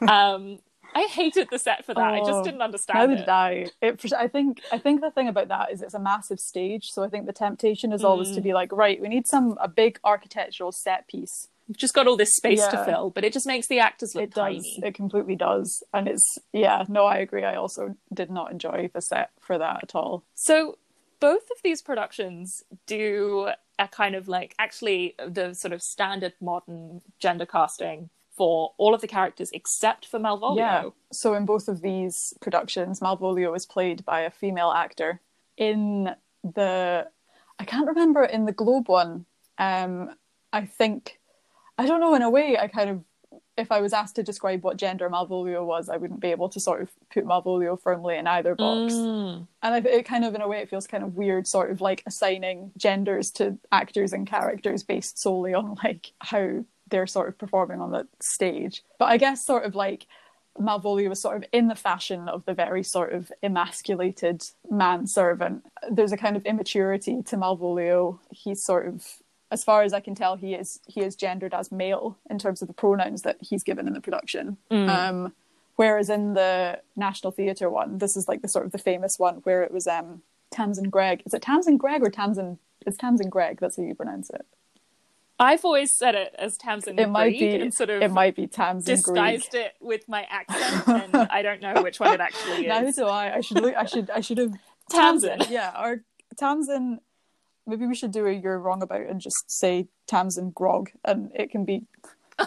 um, 0.08 0.58
I 0.94 1.02
hated 1.06 1.48
the 1.50 1.58
set 1.58 1.84
for 1.84 1.94
that. 1.94 2.14
I 2.14 2.18
just 2.20 2.30
Oh, 2.32 2.44
didn't 2.44 2.62
understand 2.62 3.12
it. 3.12 3.16
did 3.16 3.28
I? 3.28 3.66
It, 3.82 4.12
I 4.16 4.26
think 4.28 4.62
I 4.72 4.78
think 4.78 5.00
the 5.00 5.10
thing 5.10 5.28
about 5.28 5.48
that 5.48 5.70
is 5.70 5.82
it's 5.82 5.94
a 5.94 5.98
massive 6.00 6.40
stage, 6.40 6.86
so 6.90 7.02
I 7.02 7.08
think 7.08 7.26
the 7.26 7.32
temptation 7.32 7.92
is 7.92 8.02
always 8.04 8.30
Mm. 8.30 8.34
to 8.36 8.40
be 8.40 8.52
like, 8.54 8.72
right, 8.72 9.00
we 9.00 9.08
need 9.08 9.26
some 9.26 9.56
a 9.60 9.68
big 9.68 10.00
architectural 10.04 10.72
set 10.72 11.06
piece. 11.08 11.48
We've 11.68 11.76
just 11.76 11.92
got 11.92 12.06
all 12.06 12.16
this 12.16 12.34
space 12.34 12.66
to 12.68 12.82
fill, 12.86 13.10
but 13.10 13.24
it 13.24 13.32
just 13.34 13.46
makes 13.46 13.66
the 13.68 13.78
actors 13.78 14.14
look 14.14 14.24
It 14.24 14.30
does. 14.34 14.36
tiny. 14.64 14.80
It 14.82 14.94
completely 14.94 15.36
does, 15.36 15.82
and 15.92 16.08
it's 16.08 16.38
yeah. 16.52 16.84
No, 16.88 17.04
I 17.04 17.16
agree. 17.18 17.44
I 17.44 17.56
also 17.56 17.94
did 18.12 18.30
not 18.30 18.50
enjoy 18.50 18.90
the 18.94 19.02
set 19.02 19.30
for 19.38 19.58
that 19.58 19.80
at 19.82 19.94
all. 19.94 20.24
So 20.34 20.78
both 21.20 21.42
of 21.50 21.58
these 21.62 21.82
productions 21.82 22.62
do 22.86 23.50
a 23.78 23.86
kind 23.88 24.14
of 24.14 24.26
like 24.28 24.54
actually 24.58 25.14
the 25.24 25.52
sort 25.54 25.72
of 25.72 25.82
standard 25.82 26.32
modern 26.40 27.02
gender 27.20 27.44
casting 27.46 28.08
for 28.38 28.72
all 28.78 28.94
of 28.94 29.02
the 29.02 29.08
characters 29.08 29.50
except 29.52 30.06
for 30.06 30.18
Malvolio. 30.18 30.56
Yeah. 30.56 30.84
So 31.12 31.34
in 31.34 31.44
both 31.44 31.68
of 31.68 31.82
these 31.82 32.32
productions, 32.40 33.00
Malvolio 33.00 33.54
is 33.54 33.66
played 33.66 34.04
by 34.04 34.20
a 34.20 34.30
female 34.30 34.70
actor. 34.70 35.20
In 35.56 36.14
the, 36.42 37.08
I 37.58 37.64
can't 37.64 37.88
remember 37.88 38.24
in 38.24 38.46
the 38.46 38.52
Globe 38.52 38.88
one. 38.88 39.26
Um, 39.58 40.14
I 40.52 40.64
think, 40.64 41.18
I 41.76 41.86
don't 41.86 42.00
know. 42.00 42.14
In 42.14 42.22
a 42.22 42.30
way, 42.30 42.56
I 42.56 42.68
kind 42.68 42.90
of, 42.90 43.04
if 43.56 43.72
I 43.72 43.80
was 43.80 43.92
asked 43.92 44.14
to 44.14 44.22
describe 44.22 44.62
what 44.62 44.76
gender 44.76 45.10
Malvolio 45.10 45.66
was, 45.66 45.88
I 45.88 45.96
wouldn't 45.96 46.20
be 46.20 46.30
able 46.30 46.48
to 46.50 46.60
sort 46.60 46.80
of 46.80 46.90
put 47.12 47.26
Malvolio 47.26 47.76
firmly 47.80 48.16
in 48.16 48.28
either 48.28 48.54
box. 48.54 48.94
Mm. 48.94 49.48
And 49.64 49.74
I, 49.74 49.78
it 49.78 50.06
kind 50.06 50.24
of, 50.24 50.36
in 50.36 50.42
a 50.42 50.48
way, 50.48 50.60
it 50.60 50.70
feels 50.70 50.86
kind 50.86 51.02
of 51.02 51.16
weird, 51.16 51.48
sort 51.48 51.72
of 51.72 51.80
like 51.80 52.04
assigning 52.06 52.70
genders 52.76 53.32
to 53.32 53.58
actors 53.72 54.12
and 54.12 54.28
characters 54.28 54.84
based 54.84 55.18
solely 55.18 55.54
on 55.54 55.76
like 55.82 56.12
how 56.20 56.64
they're 56.90 57.06
sort 57.06 57.28
of 57.28 57.38
performing 57.38 57.80
on 57.80 57.90
the 57.90 58.06
stage. 58.20 58.82
But 58.98 59.06
I 59.06 59.16
guess 59.16 59.44
sort 59.44 59.64
of 59.64 59.74
like 59.74 60.06
Malvolio 60.58 61.08
was 61.08 61.20
sort 61.20 61.36
of 61.36 61.44
in 61.52 61.68
the 61.68 61.74
fashion 61.74 62.28
of 62.28 62.44
the 62.44 62.54
very 62.54 62.82
sort 62.82 63.12
of 63.12 63.30
emasculated 63.42 64.42
manservant. 64.70 65.64
There's 65.90 66.12
a 66.12 66.16
kind 66.16 66.36
of 66.36 66.44
immaturity 66.44 67.22
to 67.22 67.36
Malvolio. 67.36 68.18
He's 68.30 68.64
sort 68.64 68.88
of 68.88 69.04
as 69.50 69.64
far 69.64 69.82
as 69.82 69.92
I 69.92 70.00
can 70.00 70.14
tell, 70.14 70.36
he 70.36 70.54
is 70.54 70.80
he 70.86 71.00
is 71.00 71.16
gendered 71.16 71.54
as 71.54 71.72
male 71.72 72.18
in 72.28 72.38
terms 72.38 72.60
of 72.60 72.68
the 72.68 72.74
pronouns 72.74 73.22
that 73.22 73.38
he's 73.40 73.62
given 73.62 73.86
in 73.86 73.94
the 73.94 74.00
production. 74.00 74.58
Um, 74.90 75.32
whereas 75.76 76.10
in 76.10 76.34
the 76.34 76.80
National 76.96 77.30
Theatre 77.30 77.70
one, 77.70 77.98
this 77.98 78.16
is 78.16 78.28
like 78.28 78.42
the 78.42 78.48
sort 78.48 78.66
of 78.66 78.72
the 78.72 78.78
famous 78.78 79.18
one 79.18 79.36
where 79.44 79.62
it 79.62 79.72
was 79.72 79.86
um, 79.86 80.22
Tamsin 80.50 80.90
Greig. 80.90 81.22
Is 81.24 81.34
it 81.34 81.42
Tamsin 81.42 81.76
Greig 81.78 82.02
or 82.02 82.10
Tamsin? 82.10 82.58
It's 82.86 82.96
Tamsin 82.96 83.30
Greig. 83.30 83.58
That's 83.60 83.76
how 83.76 83.82
you 83.82 83.94
pronounce 83.94 84.30
it. 84.30 84.44
I've 85.38 85.64
always 85.64 85.92
said 85.92 86.14
it 86.14 86.34
as 86.38 86.56
Tamsin 86.56 86.98
It 86.98 87.08
might 87.08 87.38
be. 87.38 87.54
and 87.54 87.72
sort 87.72 87.90
of 87.90 88.02
it 88.02 88.10
might 88.10 88.34
be 88.34 88.46
Tamsin 88.48 88.96
disguised 88.96 89.54
it 89.54 89.74
with 89.80 90.08
my 90.08 90.26
accent, 90.28 90.88
and 90.88 91.14
I 91.30 91.42
don't 91.42 91.60
know 91.62 91.82
which 91.82 92.00
one 92.00 92.12
it 92.12 92.20
actually 92.20 92.66
Neither 92.66 92.88
is. 92.88 92.96
do 92.96 93.04
I. 93.06 93.36
I 93.36 93.40
should 93.40 93.58
look. 93.60 93.74
I 93.76 93.84
should. 93.84 94.10
I 94.10 94.20
should 94.20 94.38
have 94.38 94.52
Tamsin. 94.90 95.42
Yeah, 95.48 95.72
or 95.80 96.02
Tamsin. 96.36 97.00
Maybe 97.66 97.86
we 97.86 97.94
should 97.94 98.10
do 98.12 98.26
a 98.26 98.32
"you're 98.32 98.58
wrong 98.58 98.82
about" 98.82 99.02
and 99.02 99.20
just 99.20 99.50
say 99.50 99.88
Tamsin 100.06 100.50
Grog, 100.50 100.90
and 101.04 101.30
it 101.34 101.50
can 101.50 101.64
be 101.64 101.84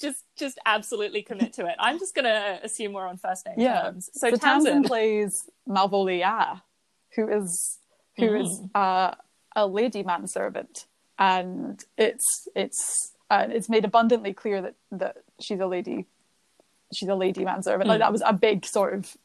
just 0.00 0.24
just 0.36 0.58
absolutely 0.66 1.22
commit 1.22 1.52
to 1.54 1.66
it. 1.66 1.74
I'm 1.78 1.98
just 1.98 2.14
gonna 2.14 2.58
assume 2.62 2.92
we're 2.92 3.06
on 3.06 3.18
first 3.18 3.46
name 3.46 3.56
Yeah. 3.58 3.82
terms. 3.82 4.08
So, 4.14 4.30
So 4.30 4.36
Tamsin 4.36 4.72
Tamsin, 4.72 4.82
plays 4.84 5.48
Malvolia, 5.68 6.62
who 7.14 7.28
is 7.28 7.78
who 8.16 8.34
is 8.34 8.60
uh, 8.74 9.14
a 9.54 9.66
lady 9.66 10.02
manservant, 10.02 10.86
and 11.20 11.84
it's 11.96 12.48
it's 12.56 13.12
uh, 13.30 13.46
it's 13.48 13.68
made 13.68 13.84
abundantly 13.84 14.32
clear 14.32 14.60
that 14.62 14.74
that 14.90 15.18
she's 15.38 15.60
a 15.60 15.66
lady. 15.66 16.06
She's 16.92 17.08
a 17.08 17.14
lady 17.14 17.44
manservant. 17.44 17.86
Like 17.88 17.98
Mm. 17.98 18.04
that 18.04 18.12
was 18.12 18.22
a 18.26 18.32
big 18.32 18.64
sort 18.66 18.94
of 18.94 19.16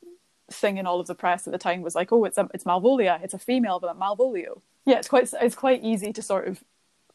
thing 0.52 0.78
in 0.78 0.86
all 0.86 1.00
of 1.00 1.08
the 1.08 1.16
press 1.16 1.48
at 1.48 1.52
the 1.54 1.58
time. 1.58 1.82
Was 1.82 1.96
like, 1.96 2.12
oh, 2.12 2.24
it's 2.26 2.38
a, 2.38 2.48
it's 2.54 2.64
Malvolia. 2.66 3.24
It's 3.24 3.34
a 3.34 3.40
female, 3.40 3.80
but 3.80 3.98
Malvolio. 4.00 4.62
Yeah, 4.86 5.00
it's 5.00 5.08
quite 5.08 5.34
it's 5.42 5.56
quite 5.56 5.84
easy 5.84 6.14
to 6.14 6.22
sort 6.22 6.48
of 6.48 6.64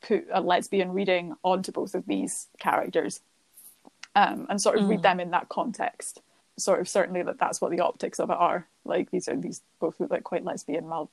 put 0.00 0.26
a 0.32 0.40
lesbian 0.40 0.92
reading 0.92 1.36
onto 1.44 1.70
both 1.70 1.94
of 1.94 2.06
these 2.06 2.48
characters, 2.58 3.20
um, 4.16 4.46
and 4.48 4.60
sort 4.60 4.78
of 4.78 4.88
read 4.88 5.02
them 5.02 5.20
in 5.20 5.30
that 5.30 5.48
context 5.48 6.20
sort 6.58 6.80
of 6.80 6.86
certainly 6.88 7.22
that 7.22 7.38
that's 7.38 7.58
what 7.60 7.70
the 7.70 7.80
optics 7.80 8.18
of 8.20 8.28
it 8.28 8.36
are. 8.36 8.66
Like 8.84 9.10
these 9.12 9.28
are 9.28 9.36
these 9.36 9.62
both 9.78 9.98
look 10.00 10.10
like 10.10 10.24
quite 10.24 10.44
lesbian 10.44 10.88
Mal- 10.88 11.10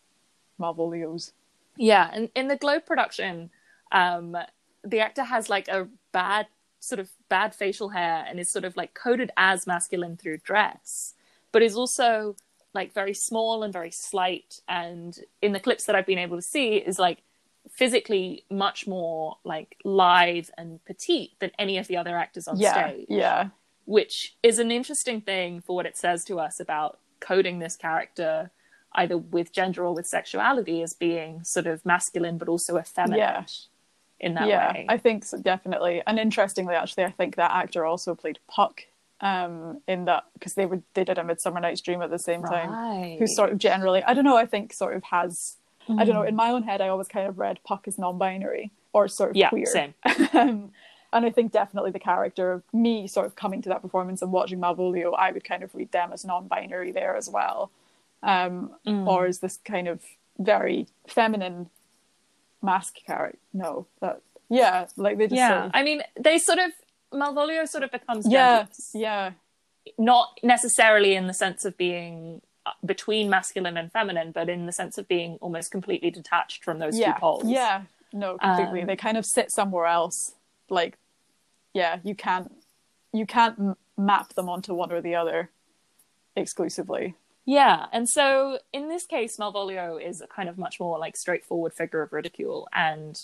Malvolios. 0.59 1.31
yeah, 1.77 2.09
and 2.11 2.29
in 2.35 2.47
the 2.47 2.57
Globe 2.57 2.85
production, 2.85 3.49
um, 3.91 4.37
the 4.83 4.99
actor 4.99 5.23
has 5.23 5.49
like 5.49 5.67
a 5.67 5.87
bad 6.11 6.47
sort 6.79 6.99
of 6.99 7.09
bad 7.29 7.53
facial 7.55 7.89
hair 7.89 8.23
and 8.27 8.39
is 8.39 8.49
sort 8.49 8.63
of 8.65 8.77
like 8.77 8.93
coded 8.93 9.31
as 9.35 9.67
masculine 9.67 10.15
through 10.17 10.37
dress, 10.37 11.13
but 11.51 11.61
is 11.61 11.75
also 11.75 12.35
like 12.73 12.93
very 12.93 13.13
small 13.13 13.63
and 13.63 13.73
very 13.73 13.91
slight. 13.91 14.61
And 14.67 15.17
in 15.41 15.51
the 15.53 15.59
clips 15.59 15.85
that 15.85 15.95
I've 15.95 16.05
been 16.05 16.19
able 16.19 16.37
to 16.37 16.41
see, 16.41 16.75
is 16.75 16.99
like 16.99 17.23
physically 17.69 18.43
much 18.49 18.87
more 18.87 19.37
like 19.43 19.77
lithe 19.83 20.49
and 20.57 20.83
petite 20.85 21.31
than 21.39 21.51
any 21.59 21.77
of 21.77 21.87
the 21.87 21.97
other 21.97 22.15
actors 22.17 22.47
on 22.47 22.57
Yeah, 22.57 22.89
stage. 22.89 23.07
yeah, 23.09 23.49
which 23.85 24.37
is 24.43 24.59
an 24.59 24.71
interesting 24.71 25.21
thing 25.21 25.61
for 25.61 25.75
what 25.75 25.85
it 25.85 25.97
says 25.97 26.23
to 26.25 26.39
us 26.39 26.59
about 26.59 26.99
coding 27.19 27.59
this 27.59 27.75
character 27.75 28.51
either 28.93 29.17
with 29.17 29.51
gender 29.51 29.85
or 29.85 29.93
with 29.93 30.07
sexuality 30.07 30.81
as 30.81 30.93
being 30.93 31.43
sort 31.43 31.67
of 31.67 31.85
masculine 31.85 32.37
but 32.37 32.47
also 32.47 32.77
effeminate 32.77 33.19
Yeah. 33.19 33.43
In 34.19 34.33
that 34.33 34.47
yeah. 34.47 34.71
way. 34.73 34.85
I 34.89 34.97
think 34.97 35.23
so, 35.23 35.37
definitely. 35.37 36.01
And 36.05 36.19
interestingly, 36.19 36.75
actually, 36.75 37.05
I 37.05 37.11
think 37.11 37.35
that 37.35 37.51
actor 37.51 37.85
also 37.85 38.15
played 38.15 38.39
Puck 38.47 38.85
um, 39.21 39.81
in 39.87 40.05
that 40.05 40.25
because 40.33 40.53
they 40.53 40.65
were 40.65 40.81
they 40.93 41.03
did 41.03 41.17
a 41.17 41.23
Midsummer 41.23 41.59
Night's 41.59 41.81
Dream 41.81 42.01
at 42.01 42.09
the 42.09 42.19
same 42.19 42.43
time. 42.43 43.17
Who 43.17 43.27
sort 43.27 43.51
of 43.51 43.57
generally, 43.57 44.03
I 44.03 44.13
don't 44.13 44.25
know, 44.25 44.37
I 44.37 44.45
think 44.45 44.73
sort 44.73 44.95
of 44.95 45.03
has. 45.05 45.55
I 45.89 46.03
don't 46.03 46.15
know. 46.15 46.23
Mm. 46.23 46.29
In 46.29 46.35
my 46.35 46.49
own 46.49 46.63
head, 46.63 46.81
I 46.81 46.89
always 46.89 47.07
kind 47.07 47.29
of 47.29 47.39
read 47.39 47.59
Puck 47.63 47.87
as 47.87 47.97
non-binary 47.97 48.71
or 48.91 49.07
sort 49.07 49.29
of 49.29 49.35
yeah, 49.37 49.47
queer. 49.49 49.65
same. 49.65 49.93
um, 50.33 50.71
and 51.13 51.25
I 51.25 51.29
think 51.29 51.53
definitely 51.53 51.91
the 51.91 51.99
character 51.99 52.51
of 52.51 52.63
me 52.73 53.07
sort 53.07 53.25
of 53.25 53.35
coming 53.37 53.61
to 53.61 53.69
that 53.69 53.81
performance 53.81 54.21
and 54.21 54.31
watching 54.33 54.59
Malvolio, 54.59 55.13
I 55.17 55.31
would 55.31 55.45
kind 55.45 55.63
of 55.63 55.73
read 55.73 55.93
them 55.93 56.11
as 56.11 56.25
non-binary 56.25 56.91
there 56.91 57.15
as 57.15 57.29
well, 57.29 57.71
um, 58.21 58.75
Mm. 58.85 59.07
or 59.07 59.27
as 59.27 59.39
this 59.39 59.59
kind 59.63 59.87
of 59.87 60.01
very 60.37 60.87
feminine 61.07 61.69
mask 62.61 62.95
character. 63.05 63.39
No, 63.53 63.87
that 64.01 64.21
yeah, 64.49 64.87
like 64.95 65.17
they 65.17 65.27
just 65.27 65.37
Yeah, 65.37 65.49
sort 65.49 65.65
of, 65.65 65.71
I 65.73 65.83
mean, 65.83 66.01
they 66.19 66.37
sort 66.37 66.59
of 66.59 66.71
Malvolio 67.13 67.67
sort 67.67 67.83
of 67.83 67.91
becomes 67.91 68.27
yeah, 68.29 68.65
yeah, 68.93 69.31
not 69.97 70.37
necessarily 70.43 71.15
in 71.15 71.27
the 71.27 71.33
sense 71.33 71.65
of 71.65 71.77
being 71.77 72.41
uh, 72.65 72.71
between 72.85 73.29
masculine 73.29 73.77
and 73.77 73.91
feminine, 73.91 74.31
but 74.31 74.49
in 74.49 74.65
the 74.65 74.71
sense 74.71 74.97
of 74.97 75.07
being 75.07 75.37
almost 75.41 75.71
completely 75.71 76.11
detached 76.11 76.63
from 76.63 76.79
those 76.79 76.97
yeah, 76.97 77.13
two 77.13 77.19
poles. 77.19 77.43
yeah. 77.45 77.83
No, 78.13 78.37
completely. 78.37 78.81
Um, 78.81 78.87
they 78.87 78.95
kind 78.95 79.17
of 79.17 79.25
sit 79.25 79.51
somewhere 79.51 79.85
else. 79.85 80.33
Like, 80.69 80.97
yeah, 81.73 81.99
you 82.03 82.15
can't 82.15 82.51
you 83.13 83.25
can't 83.25 83.59
m- 83.59 83.75
map 83.97 84.33
them 84.33 84.49
onto 84.49 84.73
one 84.73 84.91
or 84.91 85.01
the 85.01 85.15
other 85.15 85.49
exclusively. 86.35 87.15
Yeah, 87.47 87.85
and 87.93 88.09
so 88.09 88.59
in 88.73 88.89
this 88.89 89.05
case, 89.05 89.37
Malvolio 89.37 90.05
is 90.05 90.19
a 90.19 90.27
kind 90.27 90.49
of 90.49 90.57
much 90.57 90.81
more 90.81 90.99
like 90.99 91.15
straightforward 91.15 91.73
figure 91.73 92.01
of 92.01 92.11
ridicule, 92.11 92.67
and 92.73 93.17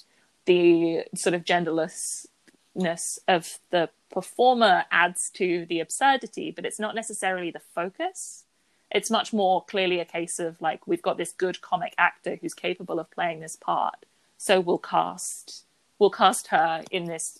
the 0.45 1.03
sort 1.13 1.35
of 1.35 1.43
genderlessness 1.43 3.19
of 3.27 3.59
the 3.69 3.89
performer 4.09 4.85
adds 4.91 5.29
to 5.31 5.65
the 5.67 5.81
absurdity, 5.81 6.51
but 6.51 6.65
it's 6.65 6.79
not 6.79 6.95
necessarily 6.95 7.51
the 7.51 7.59
focus. 7.75 8.45
It's 8.91 9.11
much 9.11 9.33
more 9.33 9.65
clearly 9.65 9.99
a 9.99 10.05
case 10.05 10.39
of 10.39 10.61
like 10.61 10.87
we've 10.87 11.01
got 11.01 11.17
this 11.17 11.33
good 11.33 11.59
comic 11.59 11.93
actor 11.97 12.37
who's 12.39 12.53
capable 12.53 12.99
of 12.99 13.11
playing 13.11 13.41
this 13.41 13.57
part, 13.57 14.05
so 14.37 14.61
we'll 14.61 14.77
cast 14.77 15.65
we'll 15.99 16.09
cast 16.09 16.47
her 16.47 16.83
in 16.91 17.05
this 17.05 17.39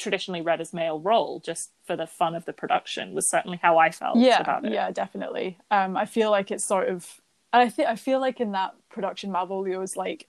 traditionally 0.00 0.40
read 0.40 0.60
as 0.60 0.72
male 0.72 0.98
role 0.98 1.40
just 1.44 1.70
for 1.86 1.94
the 1.96 2.06
fun 2.06 2.34
of 2.34 2.44
the 2.46 2.52
production 2.52 3.14
was 3.14 3.30
certainly 3.30 3.58
how 3.62 3.78
I 3.78 3.90
felt 3.90 4.16
yeah, 4.16 4.40
about 4.40 4.64
it. 4.64 4.72
Yeah, 4.72 4.90
definitely. 4.90 5.58
Um, 5.70 5.96
I 5.96 6.06
feel 6.06 6.30
like 6.30 6.50
it's 6.50 6.64
sort 6.64 6.88
of, 6.88 7.20
and 7.52 7.62
I 7.62 7.68
think 7.68 7.88
I 7.88 7.96
feel 7.96 8.18
like 8.20 8.40
in 8.40 8.52
that 8.52 8.74
production, 8.88 9.30
Malvolio 9.30 9.82
is 9.84 9.96
like 9.96 10.26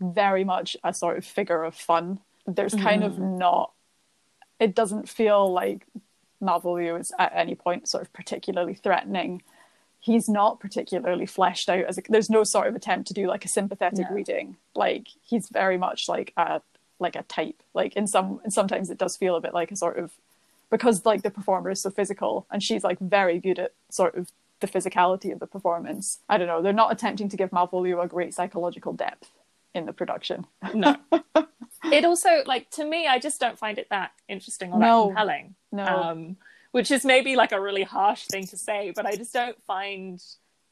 very 0.00 0.44
much 0.44 0.76
a 0.84 0.94
sort 0.94 1.18
of 1.18 1.24
figure 1.24 1.62
of 1.64 1.74
fun. 1.74 2.20
There's 2.46 2.74
kind 2.74 3.04
of 3.04 3.12
Mm-hmm. 3.12 3.38
not. 3.38 3.72
It 4.60 4.74
doesn't 4.74 5.08
feel 5.08 5.52
like 5.52 5.86
Malvolio 6.42 6.98
is 7.00 7.12
at 7.18 7.32
any 7.34 7.54
point 7.54 7.88
sort 7.88 8.02
of 8.02 8.12
particularly 8.12 8.74
threatening 8.74 9.42
he's 10.00 10.28
not 10.28 10.60
particularly 10.60 11.26
fleshed 11.26 11.68
out 11.68 11.84
as 11.84 11.98
a, 11.98 12.02
there's 12.08 12.30
no 12.30 12.44
sort 12.44 12.68
of 12.68 12.76
attempt 12.76 13.08
to 13.08 13.12
do 13.14 13.26
like 13.26 13.44
a 13.44 13.48
sympathetic 13.48 14.06
No. 14.08 14.14
reading. 14.14 14.56
Like 14.76 15.08
he's 15.24 15.48
very 15.48 15.76
much 15.76 16.08
like 16.08 16.32
a 16.36 16.60
like 16.98 17.16
a 17.16 17.22
type. 17.22 17.62
Like 17.74 17.94
in 17.96 18.06
some 18.06 18.40
and 18.44 18.52
sometimes 18.52 18.90
it 18.90 18.98
does 18.98 19.16
feel 19.16 19.36
a 19.36 19.40
bit 19.40 19.54
like 19.54 19.70
a 19.70 19.76
sort 19.76 19.98
of 19.98 20.12
because 20.70 21.04
like 21.06 21.22
the 21.22 21.30
performer 21.30 21.70
is 21.70 21.80
so 21.80 21.90
physical 21.90 22.46
and 22.50 22.62
she's 22.62 22.84
like 22.84 22.98
very 22.98 23.38
good 23.38 23.58
at 23.58 23.72
sort 23.90 24.14
of 24.16 24.30
the 24.60 24.66
physicality 24.66 25.32
of 25.32 25.38
the 25.40 25.46
performance. 25.46 26.18
I 26.28 26.36
don't 26.36 26.48
know. 26.48 26.62
They're 26.62 26.72
not 26.72 26.92
attempting 26.92 27.28
to 27.30 27.36
give 27.36 27.50
Malvolio 27.50 28.02
a 28.02 28.08
great 28.08 28.34
psychological 28.34 28.92
depth 28.92 29.30
in 29.74 29.86
the 29.86 29.92
production. 29.92 30.46
No. 30.74 30.96
it 31.84 32.04
also 32.04 32.42
like 32.46 32.70
to 32.70 32.84
me, 32.84 33.06
I 33.06 33.18
just 33.18 33.40
don't 33.40 33.58
find 33.58 33.78
it 33.78 33.88
that 33.90 34.12
interesting 34.28 34.72
or 34.72 34.78
No. 34.78 35.02
that 35.02 35.08
compelling. 35.08 35.54
No. 35.72 35.84
Um, 35.84 36.36
which 36.72 36.90
is 36.90 37.04
maybe 37.04 37.34
like 37.36 37.52
a 37.52 37.60
really 37.60 37.82
harsh 37.82 38.26
thing 38.26 38.46
to 38.48 38.56
say, 38.56 38.92
but 38.94 39.06
I 39.06 39.16
just 39.16 39.32
don't 39.32 39.60
find 39.64 40.22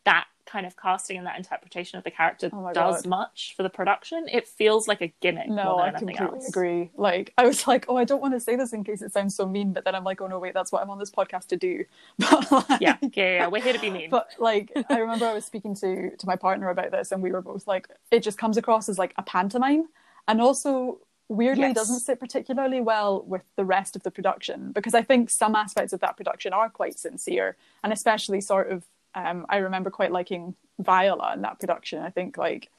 that 0.04 0.26
kind 0.46 0.66
of 0.66 0.76
casting 0.76 1.18
and 1.18 1.26
that 1.26 1.36
interpretation 1.36 1.98
of 1.98 2.04
the 2.04 2.10
character 2.10 2.50
Oh 2.52 2.72
does 2.72 3.02
God. 3.02 3.06
much 3.06 3.54
for 3.56 3.62
the 3.62 3.68
production. 3.70 4.26
It 4.30 4.46
feels 4.48 4.88
like 4.88 5.02
a 5.02 5.12
gimmick 5.20 5.48
No, 5.48 5.64
more 5.76 5.82
I 5.82 5.88
anything 5.88 6.08
completely 6.16 6.36
else. 6.38 6.48
agree. 6.48 6.90
Like, 6.96 7.32
I 7.36 7.46
was 7.46 7.66
like, 7.66 7.86
oh, 7.88 7.96
I 7.96 8.04
don't 8.04 8.22
want 8.22 8.34
to 8.34 8.40
say 8.40 8.56
this 8.56 8.72
in 8.72 8.84
case 8.84 9.02
it 9.02 9.12
sounds 9.12 9.34
so 9.34 9.46
mean, 9.46 9.72
but 9.72 9.84
then 9.84 9.94
I'm 9.94 10.04
like, 10.04 10.20
oh 10.20 10.26
no, 10.26 10.38
wait, 10.38 10.54
that's 10.54 10.72
what 10.72 10.82
I'm 10.82 10.90
on 10.90 10.98
this 10.98 11.10
podcast 11.10 11.48
to 11.48 11.56
do. 11.56 11.84
But 12.18 12.50
like, 12.50 12.80
Yeah, 12.80 12.96
yeah, 13.02 13.08
yeah, 13.16 13.32
yeah. 13.32 13.46
We're 13.48 13.62
here 13.62 13.72
to 13.74 13.80
be 13.80 13.90
mean. 13.90 14.10
But 14.10 14.30
like, 14.38 14.72
I 14.88 14.98
remember 14.98 15.26
I 15.26 15.34
was 15.34 15.44
speaking 15.44 15.74
to 15.76 16.16
to 16.16 16.26
my 16.26 16.36
partner 16.36 16.68
about 16.70 16.90
this, 16.92 17.12
and 17.12 17.22
we 17.22 17.32
were 17.32 17.42
both 17.42 17.66
like, 17.66 17.88
it 18.10 18.22
just 18.22 18.38
comes 18.38 18.56
across 18.56 18.88
as 18.88 18.98
like 18.98 19.14
a 19.18 19.22
pantomime, 19.22 19.88
and 20.28 20.40
also 20.40 21.00
weirdly 21.28 21.62
Yes. 21.68 21.74
doesn't 21.74 22.00
sit 22.00 22.20
particularly 22.20 22.80
well 22.80 23.22
with 23.26 23.42
the 23.56 23.64
rest 23.64 23.96
of 23.96 24.02
the 24.04 24.12
production 24.12 24.70
because 24.70 24.94
I 24.94 25.02
think 25.02 25.28
some 25.28 25.56
aspects 25.56 25.92
of 25.92 25.98
that 26.00 26.16
production 26.16 26.52
are 26.52 26.70
quite 26.70 26.98
sincere, 26.98 27.56
and 27.82 27.92
especially 27.92 28.40
sort 28.40 28.70
of, 28.70 28.84
um, 29.16 29.46
I 29.48 29.56
remember 29.56 29.90
quite 29.90 30.12
liking 30.12 30.54
Viola 30.78 31.32
in 31.34 31.42
that 31.42 31.58
production. 31.58 32.02
I 32.02 32.10
think 32.10 32.36
like 32.38 32.70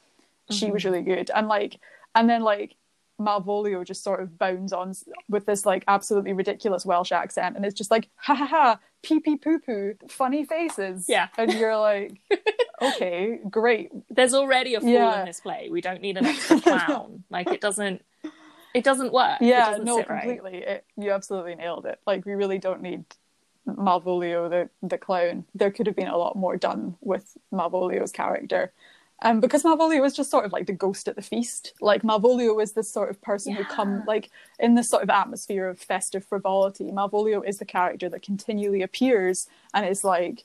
she 0.50 0.72
was 0.72 0.86
really 0.86 1.02
good, 1.02 1.30
and 1.36 1.48
like, 1.50 1.80
and 2.16 2.30
then 2.30 2.42
like. 2.44 2.76
Malvolio 3.20 3.84
just 3.84 4.04
sort 4.04 4.22
of 4.22 4.38
bounds 4.38 4.72
on 4.72 4.94
with 5.28 5.48
this 5.48 5.66
like 5.66 5.84
absolutely 5.88 6.34
ridiculous 6.34 6.86
Welsh 6.86 7.12
accent, 7.12 7.56
and 7.56 7.66
it's 7.66 7.74
just 7.74 7.90
like 7.90 8.10
ha 8.16 8.36
ha 8.36 8.46
ha, 8.46 8.80
pee 9.02 9.20
pee 9.20 9.38
poo 9.38 9.58
poo, 9.58 9.96
funny 10.08 10.46
faces. 10.46 11.06
Yeah. 11.10 11.30
and 11.36 11.52
you're 11.52 11.76
like, 11.78 12.20
okay, 12.80 13.40
great. 13.50 13.90
There's 14.12 14.36
already 14.36 14.76
a 14.76 14.82
fool 14.82 14.90
Yeah. 14.92 15.22
in 15.22 15.26
this 15.26 15.40
play. 15.40 15.68
We 15.72 15.82
don't 15.82 16.00
need 16.00 16.18
an 16.18 16.28
extra 16.28 16.62
clown. 16.62 17.24
like 17.32 17.48
it 17.48 17.60
doesn't 17.60 18.04
it 18.76 18.84
doesn't 18.84 19.12
work. 19.12 19.42
it 19.42 19.48
Yeah, 19.48 19.72
doesn't 19.72 19.86
no, 19.86 19.98
sit 19.98 20.10
right. 20.12 20.22
completely. 20.22 20.60
It, 20.60 20.86
you 20.96 21.10
absolutely 21.10 21.56
nailed 21.56 21.88
it. 21.88 22.00
Like 22.06 22.24
we 22.24 22.36
really 22.36 22.60
don't 22.60 22.84
need 22.84 23.04
Malvolio 23.68 24.50
the 24.50 24.70
the 24.88 24.98
clown. 24.98 25.46
There 25.54 25.72
could 25.72 25.88
have 25.88 25.96
been 25.96 26.08
a 26.08 26.18
lot 26.18 26.36
more 26.36 26.58
done 26.58 26.96
with 27.02 27.38
Malvolio's 27.52 28.12
character. 28.12 28.72
Um, 29.24 29.40
because 29.40 29.64
Malvolio 29.64 30.06
is 30.06 30.14
just 30.16 30.30
sort 30.30 30.46
of 30.46 30.54
like 30.54 30.68
the 30.68 30.74
ghost 30.74 31.08
at 31.08 31.16
the 31.16 31.24
feast. 31.24 31.74
Like 31.82 32.04
Malvolio 32.04 32.62
is 32.62 32.74
this 32.74 32.88
sort 32.94 33.10
of 33.10 33.20
person 33.22 33.54
who 33.56 33.64
come 33.64 34.04
like 34.06 34.30
in 34.60 34.76
this 34.76 34.90
sort 34.90 35.02
of 35.02 35.10
atmosphere 35.10 35.68
of 35.68 35.80
festive 35.80 36.24
frivolity. 36.24 36.92
Malvolio 36.92 37.42
is 37.44 37.58
the 37.58 37.66
character 37.66 38.10
that 38.10 38.22
continually 38.22 38.84
appears 38.84 39.48
and 39.74 39.88
is 39.88 40.04
like, 40.04 40.44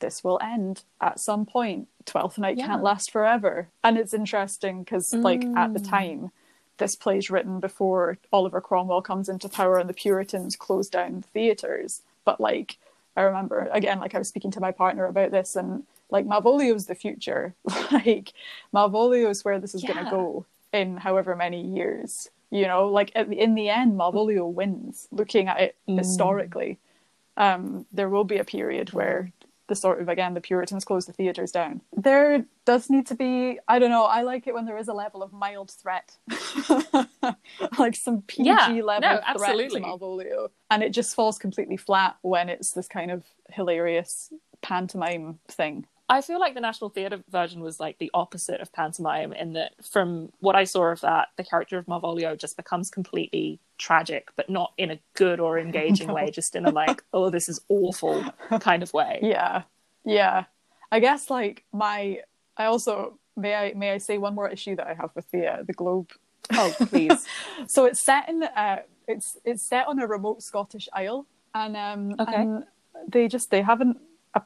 this 0.00 0.24
will 0.24 0.40
end 0.42 0.82
at 1.00 1.20
some 1.20 1.46
point. 1.46 1.86
Twelfth 2.04 2.36
Night 2.36 2.56
Yeah. 2.58 2.66
can't 2.66 2.82
last 2.82 3.12
forever. 3.12 3.68
And 3.84 3.96
it's 3.96 4.12
interesting 4.14 4.82
because 4.82 5.14
like 5.14 5.44
at 5.56 5.72
the 5.72 5.78
Mm. 5.80 5.88
time, 5.88 6.30
this 6.78 6.96
play's 6.96 7.30
written 7.30 7.60
before 7.60 8.18
Oliver 8.32 8.60
Cromwell 8.60 9.02
comes 9.02 9.28
into 9.28 9.48
power 9.48 9.78
and 9.78 9.88
the 9.88 9.94
Puritans 9.94 10.56
close 10.56 10.88
down 10.88 11.22
theatres. 11.32 12.02
But 12.24 12.40
like 12.40 12.78
I 13.16 13.22
remember 13.22 13.68
again, 13.72 13.98
like 14.00 14.14
I 14.14 14.18
was 14.18 14.28
speaking 14.28 14.50
to 14.52 14.60
my 14.60 14.72
partner 14.72 15.06
about 15.06 15.30
this 15.30 15.56
and 15.56 15.84
like 16.10 16.26
Malvolio's 16.26 16.86
the 16.86 16.94
future. 16.94 17.54
like 17.92 18.32
Malvolio's 18.74 19.44
where 19.44 19.58
this 19.58 19.74
is 19.74 19.82
Yeah. 19.82 19.94
gonna 19.94 20.10
go 20.10 20.46
in 20.72 20.96
however 20.96 21.34
many 21.36 21.62
years. 21.62 22.30
You 22.50 22.66
know, 22.66 22.88
like 22.88 23.12
at 23.14 23.28
the, 23.30 23.38
in 23.38 23.54
the 23.54 23.68
end, 23.68 23.98
Malvolio 23.98 24.50
wins. 24.52 25.08
Looking 25.12 25.48
at 25.48 25.60
it 25.60 25.76
Mm. 25.88 25.98
historically, 25.98 26.78
um, 27.36 27.86
there 27.92 28.08
will 28.08 28.24
be 28.24 28.38
a 28.38 28.44
period 28.44 28.92
where 28.92 29.32
the 29.70 29.76
sort 29.76 30.02
of 30.02 30.08
again 30.10 30.34
the 30.34 30.40
Puritans 30.42 30.84
close 30.84 31.06
the 31.06 31.12
theaters 31.14 31.50
down. 31.52 31.80
There 31.96 32.44
does 32.66 32.90
need 32.90 33.06
to 33.06 33.14
be. 33.14 33.58
I 33.68 33.78
don't 33.78 33.88
know. 33.90 34.04
I 34.04 34.20
like 34.22 34.46
it 34.46 34.52
when 34.52 34.66
there 34.66 34.76
is 34.76 34.88
a 34.88 34.92
level 34.92 35.22
of 35.22 35.32
mild 35.32 35.70
threat, 35.70 36.16
like 37.78 37.94
some 37.96 38.22
PG 38.22 38.44
Yeah, 38.46 38.66
level 38.84 39.00
no, 39.00 39.08
threat 39.16 39.24
absolutely. 39.26 39.80
to 39.80 39.86
Malvolio, 39.86 40.48
and 40.70 40.82
it 40.82 40.90
just 40.90 41.14
falls 41.14 41.38
completely 41.38 41.76
flat 41.78 42.16
when 42.22 42.48
it's 42.48 42.72
this 42.72 42.88
kind 42.88 43.10
of 43.10 43.24
hilarious 43.50 44.32
pantomime 44.60 45.38
thing. 45.48 45.86
I 46.10 46.20
feel 46.20 46.40
like 46.40 46.54
the 46.54 46.60
National 46.60 46.90
Theatre 46.90 47.22
version 47.30 47.60
was 47.62 47.78
like 47.80 47.98
the 47.98 48.10
opposite 48.12 48.60
of 48.60 48.72
pantomime 48.72 49.32
in 49.32 49.52
that 49.54 49.72
from 49.84 50.30
what 50.40 50.56
I 50.56 50.64
saw 50.64 50.86
of 50.90 51.00
that, 51.00 51.28
the 51.36 51.44
character 51.44 51.78
of 51.78 51.86
Malvolio 51.86 52.36
just 52.36 52.56
becomes 52.56 52.90
completely 52.90 53.60
tragic, 53.78 54.28
but 54.36 54.50
not 54.50 54.72
in 54.76 54.90
a 54.90 54.98
good 55.14 55.40
or 55.40 55.58
engaging 55.58 56.08
No. 56.12 56.14
way, 56.14 56.30
just 56.30 56.56
in 56.56 56.66
a 56.66 56.70
like, 56.70 57.02
oh, 57.12 57.30
this 57.30 57.48
is 57.48 57.60
awful 57.68 58.24
kind 58.60 58.82
of 58.82 58.92
way. 58.92 59.20
Yeah, 59.22 59.62
yeah. 60.04 60.44
I 60.92 61.00
guess 61.00 61.30
like 61.30 61.64
my. 61.72 62.20
I 62.56 62.64
also 62.66 63.18
may 63.36 63.54
I 63.54 63.72
may 63.74 63.92
I 63.92 63.98
say 63.98 64.18
one 64.18 64.34
more 64.34 64.48
issue 64.48 64.74
that 64.76 64.86
I 64.86 64.94
have 64.94 65.10
with 65.14 65.30
the 65.30 65.46
uh, 65.46 65.62
the 65.62 65.72
Globe 65.72 66.10
Oh, 66.52 66.74
please. 66.88 67.24
so 67.68 67.84
it's 67.84 68.04
set 68.04 68.28
in 68.28 68.42
uh, 68.42 68.78
it's 69.06 69.38
it's 69.44 69.68
set 69.68 69.86
on 69.86 70.00
a 70.00 70.06
remote 70.06 70.42
Scottish 70.42 70.88
isle, 70.92 71.26
and 71.54 71.76
um, 71.76 72.16
Okay. 72.18 72.34
and 72.34 72.64
they 73.08 73.28
just 73.28 73.50
they 73.50 73.62
haven't. 73.62 73.98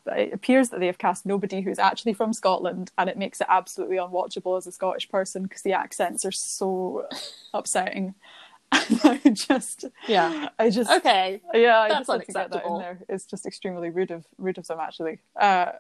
It 0.06 0.32
appears 0.32 0.70
that 0.70 0.80
they 0.80 0.86
have 0.86 0.96
cast 0.98 1.26
nobody 1.26 1.60
who's 1.60 1.78
actually 1.78 2.14
from 2.14 2.32
Scotland, 2.32 2.90
and 2.96 3.10
it 3.10 3.18
makes 3.18 3.40
it 3.40 3.46
absolutely 3.50 3.96
unwatchable 3.96 4.56
as 4.56 4.66
a 4.66 4.72
Scottish 4.72 5.08
person 5.10 5.42
because 5.42 5.62
the 5.62 5.72
accents 5.74 6.24
are 6.24 6.32
so 6.32 7.06
upsetting. 7.52 8.14
And 8.72 9.00
I 9.04 9.30
just, 9.30 9.84
Yeah. 10.08 10.48
I 10.58 10.68
just, 10.68 10.90
Okay. 10.90 11.40
yeah, 11.52 11.78
I 11.78 11.88
That's 11.88 12.08
just 12.08 12.10
had 12.10 12.26
to 12.26 12.32
get 12.32 12.50
that 12.50 12.66
in 12.66 12.78
there. 12.78 12.98
It's 13.08 13.24
just 13.24 13.46
extremely 13.46 13.90
rude 13.90 14.10
of 14.10 14.26
rude 14.36 14.58
of 14.58 14.66
them, 14.66 14.80
actually. 14.80 15.20
Uh, 15.38 15.72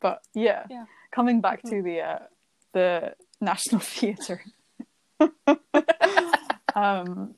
but 0.00 0.22
yeah, 0.32 0.64
Yeah. 0.70 0.86
coming 1.10 1.42
back 1.42 1.62
to 1.64 1.82
the 1.82 2.00
uh, 2.00 2.18
the 2.72 3.14
National 3.40 3.80
Theatre. 3.96 4.40
um, 6.74 7.34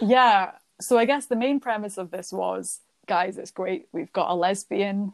yeah, 0.00 0.52
so 0.80 0.98
I 0.98 1.04
guess 1.04 1.26
the 1.26 1.36
main 1.36 1.60
premise 1.60 1.98
of 1.98 2.10
this 2.10 2.32
was, 2.32 2.80
guys, 3.06 3.36
it's 3.38 3.50
great. 3.50 3.88
We've 3.92 4.12
got 4.12 4.30
a 4.30 4.34
lesbian 4.34 5.12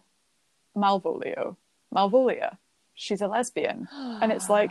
Malvolio, 0.76 1.56
Malvolia. 1.94 2.56
She's 2.94 3.20
a 3.22 3.28
lesbian, 3.28 3.88
and 3.92 4.30
it's 4.33 4.48
like, 4.59 4.70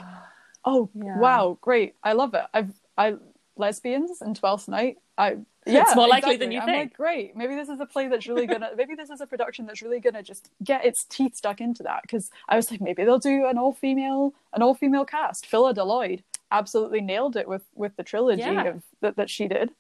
oh 0.66 0.90
Yeah. 0.94 1.18
wow, 1.20 1.58
great! 1.62 1.96
I 2.04 2.14
love 2.14 2.34
it. 2.34 2.46
I've 2.54 2.72
I 2.98 3.16
lesbians 3.58 4.22
in 4.22 4.34
Twelfth 4.34 4.68
Night. 4.68 4.98
I 5.18 5.38
yeah, 5.66 5.82
It's 5.88 5.96
more 5.96 6.08
likely 6.08 6.38
than 6.38 6.52
exactly. 6.52 6.56
you 6.56 6.62
I'm 6.62 6.68
think. 6.68 6.92
like, 6.92 6.98
great. 6.98 7.36
Maybe 7.36 7.56
this 7.56 7.68
is 7.70 7.80
a 7.80 7.86
play 7.86 8.08
that's 8.08 8.28
really 8.28 8.48
gonna. 8.48 8.70
maybe 8.78 8.96
this 8.96 9.10
is 9.10 9.20
a 9.22 9.28
production 9.28 9.66
that's 9.66 9.82
really 9.82 10.00
gonna 10.00 10.24
just 10.24 10.50
get 10.64 10.86
its 10.86 11.04
teeth 11.06 11.36
stuck 11.36 11.60
into 11.60 11.84
that. 11.84 12.04
Because 12.04 12.30
I 12.48 12.56
was 12.56 12.72
like, 12.72 12.82
maybe 12.82 13.04
they'll 13.04 13.20
do 13.20 13.46
an 13.48 13.58
all 13.58 13.74
female, 13.74 14.34
an 14.54 14.62
all 14.62 14.74
female 14.76 15.06
cast. 15.06 15.46
Phyllida 15.50 15.86
Lloyd 15.86 16.24
absolutely 16.52 17.02
nailed 17.02 17.36
it 17.36 17.48
with 17.48 17.64
with 17.76 17.96
the 17.98 18.04
trilogy 18.04 18.42
Yeah. 18.42 18.64
of 18.64 18.84
that 19.02 19.16
that 19.18 19.30
she 19.30 19.48
did. 19.48 19.72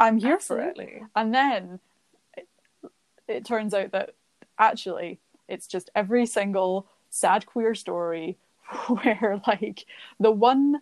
I'm 0.00 0.18
here 0.18 0.38
for 0.38 0.60
it. 0.60 0.78
And 1.16 1.34
then 1.34 1.80
it, 2.36 2.46
it 3.26 3.44
turns 3.44 3.74
out 3.74 3.90
that 3.92 4.14
actually 4.58 5.18
it's 5.48 5.66
just 5.66 5.90
every 5.94 6.26
single 6.26 6.86
sad 7.10 7.46
queer 7.46 7.74
story 7.74 8.38
where 8.88 9.40
like 9.46 9.84
the 10.20 10.30
one 10.30 10.80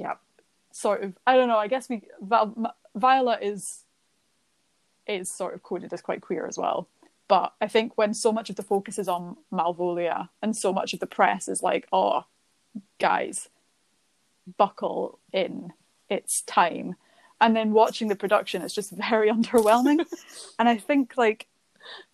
Yeah. 0.00 0.14
sort 0.72 1.02
of 1.02 1.14
I 1.26 1.36
don't 1.36 1.48
know. 1.48 1.58
I 1.58 1.68
guess 1.68 1.88
we 1.88 2.02
Viola 2.96 3.38
is 3.40 3.84
is 5.06 5.30
sort 5.30 5.54
of 5.54 5.62
coded 5.62 5.92
as 5.92 6.00
quite 6.00 6.22
queer 6.22 6.46
as 6.46 6.56
well. 6.56 6.88
But 7.28 7.52
I 7.60 7.68
think 7.68 7.96
when 7.96 8.14
so 8.14 8.32
much 8.32 8.50
of 8.50 8.56
the 8.56 8.62
focus 8.62 8.98
is 8.98 9.08
on 9.08 9.36
Malvolia 9.52 10.28
and 10.42 10.56
so 10.56 10.72
much 10.72 10.92
of 10.94 11.00
the 11.00 11.06
press 11.06 11.48
is 11.48 11.62
like, 11.62 11.86
oh, 11.92 12.24
guys, 13.00 13.48
buckle 14.58 15.18
in, 15.32 15.72
it's 16.08 16.42
time. 16.42 16.96
And 17.40 17.54
then 17.56 17.72
watching 17.72 18.08
the 18.08 18.16
production 18.16 18.62
it's 18.62 18.74
just 18.74 18.92
very 18.92 19.30
underwhelming. 19.36 20.04
and 20.58 20.68
I 20.68 20.76
think 20.76 21.14
like 21.16 21.46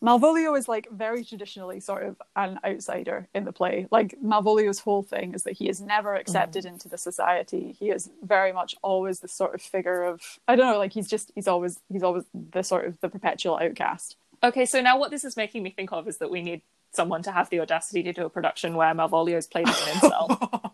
Malvolio 0.02 0.56
is 0.58 0.68
like 0.68 0.88
very 0.90 1.24
traditionally 1.24 1.80
sort 1.80 2.04
of 2.04 2.20
an 2.36 2.58
outsider 2.64 3.28
in 3.34 3.44
the 3.44 3.52
play. 3.52 3.86
Like 3.90 4.16
Malvolio's 4.22 4.80
whole 4.80 5.02
thing 5.02 5.34
is 5.34 5.42
that 5.44 5.52
he 5.52 5.68
is 5.68 5.80
never 5.80 6.14
accepted 6.14 6.64
into 6.64 6.88
the 6.88 6.98
society. 6.98 7.76
He 7.78 7.90
is 7.90 8.10
very 8.22 8.52
much 8.52 8.74
always 8.82 9.20
the 9.20 9.28
sort 9.28 9.54
of 9.54 9.62
figure 9.62 10.02
of 10.02 10.20
I 10.48 10.56
don't 10.56 10.72
know, 10.72 10.78
like 10.78 10.92
he's 10.92 11.08
just 11.08 11.32
he's 11.34 11.48
always 11.48 11.80
he's 11.90 12.02
always 12.02 12.24
the 12.34 12.62
sort 12.62 12.86
of 12.86 13.00
the 13.00 13.08
perpetual 13.08 13.58
outcast. 13.58 14.16
Okay, 14.42 14.64
so 14.64 14.80
now 14.80 14.98
what 14.98 15.10
this 15.10 15.24
is 15.24 15.36
making 15.36 15.62
me 15.62 15.70
think 15.70 15.92
of 15.92 16.08
is 16.08 16.18
that 16.18 16.30
we 16.30 16.42
need 16.42 16.62
someone 16.92 17.22
to 17.22 17.30
have 17.32 17.50
the 17.50 17.60
audacity 17.60 18.02
to 18.02 18.12
do 18.12 18.24
a 18.24 18.30
production 18.30 18.74
where 18.74 18.92
Malvolio 18.94 19.36
is 19.36 19.46
played 19.46 19.68
as 19.68 19.80
an 19.82 19.94
incel. 19.94 20.72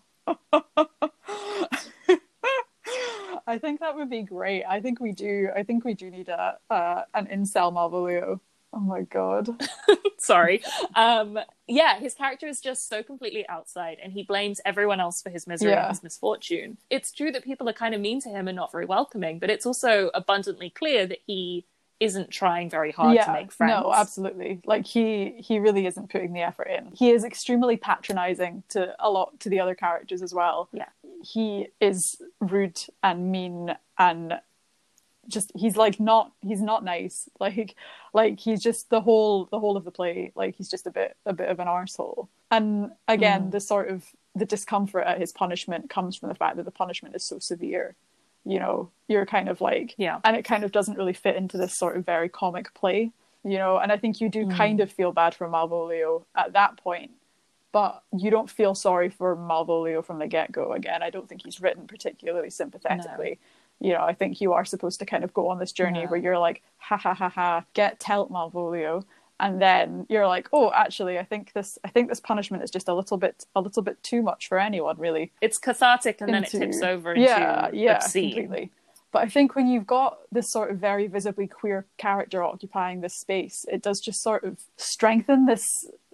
I 3.48 3.58
think 3.58 3.80
that 3.80 3.94
would 3.94 4.10
be 4.10 4.22
great. 4.22 4.64
I 4.64 4.80
think 4.80 4.98
we 5.00 5.12
do. 5.12 5.50
I 5.54 5.62
think 5.62 5.84
we 5.84 5.94
do 5.94 6.10
need 6.10 6.28
a 6.28 6.58
uh, 6.68 7.02
an 7.14 7.26
incel 7.26 7.72
Malvolio. 7.72 8.40
Oh 8.76 8.80
my 8.80 9.02
god. 9.02 9.48
Sorry. 10.18 10.62
Um, 10.94 11.38
yeah, 11.66 11.98
his 11.98 12.12
character 12.12 12.46
is 12.46 12.60
just 12.60 12.90
so 12.90 13.02
completely 13.02 13.48
outside 13.48 13.96
and 14.02 14.12
he 14.12 14.22
blames 14.22 14.60
everyone 14.66 15.00
else 15.00 15.22
for 15.22 15.30
his 15.30 15.46
misery 15.46 15.70
Yeah. 15.70 15.86
and 15.86 15.94
his 15.96 16.02
misfortune. 16.02 16.76
It's 16.90 17.10
true 17.10 17.32
that 17.32 17.42
people 17.42 17.66
are 17.70 17.72
kind 17.72 17.94
of 17.94 18.02
mean 18.02 18.20
to 18.20 18.28
him 18.28 18.48
and 18.48 18.54
not 18.56 18.70
very 18.70 18.84
welcoming, 18.84 19.38
but 19.38 19.48
it's 19.48 19.64
also 19.64 20.10
abundantly 20.12 20.68
clear 20.68 21.06
that 21.06 21.20
he 21.26 21.64
isn't 22.00 22.30
trying 22.30 22.68
very 22.68 22.92
hard 22.92 23.18
to 23.18 23.32
make 23.32 23.50
friends. 23.50 23.82
No, 23.82 23.90
absolutely. 23.94 24.60
Like 24.66 24.84
he 24.84 25.36
he 25.38 25.58
really 25.58 25.86
isn't 25.86 26.10
putting 26.10 26.34
the 26.34 26.42
effort 26.42 26.68
in. 26.68 26.90
He 26.92 27.08
is 27.10 27.24
extremely 27.24 27.78
patronizing 27.78 28.62
to 28.68 28.94
a 28.98 29.08
lot 29.08 29.40
to 29.40 29.48
the 29.48 29.60
other 29.60 29.74
characters 29.74 30.20
as 30.20 30.34
well. 30.34 30.68
Yeah. 30.74 30.90
He 31.22 31.68
is 31.80 32.20
rude 32.40 32.78
and 33.02 33.32
mean 33.32 33.74
and 33.98 34.34
just 35.28 35.50
he's 35.54 35.76
like 35.76 35.98
not 36.00 36.32
he's 36.40 36.60
not 36.60 36.84
nice. 36.84 37.28
Like 37.40 37.76
like 38.12 38.40
he's 38.40 38.62
just 38.62 38.90
the 38.90 39.00
whole 39.00 39.46
the 39.46 39.58
whole 39.60 39.76
of 39.76 39.84
the 39.84 39.90
play, 39.90 40.32
like 40.34 40.56
he's 40.56 40.68
just 40.70 40.86
a 40.86 40.90
bit 40.90 41.16
a 41.26 41.32
bit 41.32 41.48
of 41.48 41.60
an 41.60 41.66
arsehole. 41.66 42.28
And 42.50 42.92
again, 43.08 43.44
Mm. 43.48 43.50
the 43.52 43.60
sort 43.60 43.88
of 43.88 44.04
the 44.34 44.46
discomfort 44.46 45.04
at 45.06 45.18
his 45.18 45.32
punishment 45.32 45.88
comes 45.90 46.16
from 46.16 46.28
the 46.28 46.34
fact 46.34 46.56
that 46.56 46.64
the 46.64 46.70
punishment 46.70 47.14
is 47.16 47.24
so 47.26 47.38
severe. 47.38 47.94
You 48.44 48.60
know, 48.60 48.90
you're 49.08 49.26
kind 49.26 49.48
of 49.48 49.60
like 49.60 49.94
Yeah. 49.98 50.20
and 50.24 50.36
it 50.36 50.44
kind 50.44 50.62
of 50.64 50.70
doesn't 50.72 50.96
really 50.96 51.12
fit 51.14 51.36
into 51.36 51.56
this 51.58 51.76
sort 51.76 51.96
of 51.96 52.04
very 52.06 52.28
comic 52.28 52.72
play 52.74 53.12
you 53.44 53.58
know 53.58 53.76
and 53.78 53.92
i 53.92 53.96
think 53.96 54.20
you 54.20 54.28
do 54.28 54.44
Mm. 54.46 54.56
kind 54.56 54.80
of 54.80 54.90
feel 54.90 55.12
bad 55.12 55.32
for 55.32 55.46
malvolio 55.48 56.24
at 56.34 56.52
that 56.54 56.76
point 56.78 57.12
but 57.70 58.02
you 58.16 58.28
don't 58.28 58.50
feel 58.50 58.74
sorry 58.74 59.08
for 59.08 59.36
malvolio 59.36 60.04
from 60.04 60.18
the 60.18 60.26
get-go 60.26 60.72
again 60.72 61.00
i 61.00 61.10
don't 61.10 61.28
think 61.28 61.42
he's 61.44 61.60
written 61.60 61.86
particularly 61.86 62.50
sympathetically 62.50 63.38
you 63.80 63.92
know 63.92 64.00
i 64.02 64.12
think 64.14 64.40
you 64.40 64.52
are 64.52 64.64
supposed 64.64 64.98
to 65.00 65.06
kind 65.06 65.24
of 65.24 65.32
go 65.34 65.48
on 65.48 65.58
this 65.58 65.72
journey 65.72 66.02
No. 66.04 66.06
where 66.10 66.20
you're 66.20 66.38
like 66.38 66.62
ha 66.78 66.96
ha 66.96 67.14
ha 67.14 67.28
ha 67.28 67.64
get 67.74 68.00
telt 68.00 68.30
malvolio 68.30 69.04
and 69.38 69.60
then 69.60 70.06
you're 70.08 70.26
like 70.26 70.48
oh 70.52 70.72
actually 70.74 71.18
i 71.18 71.24
think 71.24 71.52
this 71.52 71.78
i 71.84 71.88
think 71.88 72.08
this 72.08 72.20
punishment 72.20 72.62
is 72.62 72.70
just 72.70 72.88
a 72.88 72.94
little 72.94 73.18
bit 73.18 73.44
a 73.54 73.60
little 73.60 73.82
bit 73.82 74.02
too 74.02 74.22
much 74.22 74.48
for 74.48 74.58
anyone 74.58 74.96
really 74.98 75.30
It's 75.42 75.58
cathartic 75.58 76.20
and 76.20 76.32
then 76.32 76.44
it 76.44 76.54
into- 76.54 76.66
tips 76.66 76.82
over 76.82 77.12
into 77.12 77.22
yeah, 77.28 77.68
yeah, 77.72 77.96
obscene. 77.96 78.32
completely. 78.34 78.70
But 79.12 79.22
I 79.22 79.28
think 79.28 79.54
when 79.54 79.66
you've 79.66 79.86
got 79.86 80.18
this 80.32 80.50
sort 80.50 80.70
of 80.70 80.78
very 80.78 81.06
visibly 81.06 81.46
queer 81.46 81.86
character 81.96 82.42
occupying 82.42 83.00
this 83.00 83.14
space, 83.18 83.64
it 83.68 83.80
does 83.80 83.98
just 84.00 84.20
sort 84.20 84.44
of 84.44 84.58
strengthen 84.76 85.46
this 85.46 85.64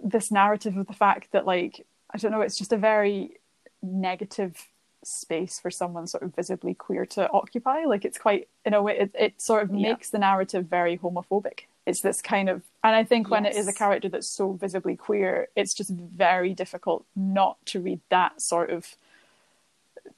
this 0.04 0.30
narrative 0.30 0.76
of 0.76 0.86
the 0.86 0.92
fact 0.92 1.32
that 1.32 1.44
like 1.46 1.84
I 2.14 2.18
don't 2.18 2.30
know, 2.32 2.42
it's 2.42 2.58
just 2.58 2.72
a 2.72 2.76
very 2.76 3.38
negative 3.82 4.54
space 5.04 5.58
for 5.58 5.70
someone 5.70 6.06
sort 6.06 6.22
of 6.22 6.34
visibly 6.34 6.74
queer 6.74 7.04
to 7.06 7.30
occupy. 7.32 7.84
Like 7.84 8.04
it's 8.04 8.18
quite 8.18 8.48
in 8.64 8.74
a 8.74 8.82
way 8.82 8.98
it, 8.98 9.10
it 9.18 9.40
sort 9.40 9.62
of 9.64 9.70
Yeah. 9.74 9.90
makes 9.92 10.10
the 10.10 10.18
narrative 10.18 10.66
very 10.66 10.96
homophobic. 10.98 11.60
It's 11.86 12.00
this 12.00 12.22
kind 12.22 12.48
of 12.48 12.62
and 12.84 12.94
I 12.94 13.04
think 13.04 13.28
when 13.30 13.44
it 13.46 13.56
is 13.56 13.66
a 13.68 13.72
character 13.72 14.08
that's 14.08 14.28
so 14.28 14.52
visibly 14.52 14.96
queer, 14.96 15.48
it's 15.56 15.74
just 15.74 15.90
very 15.90 16.54
difficult 16.54 17.04
not 17.16 17.56
to 17.66 17.80
read 17.80 18.00
that 18.10 18.40
sort 18.40 18.70
of 18.70 18.94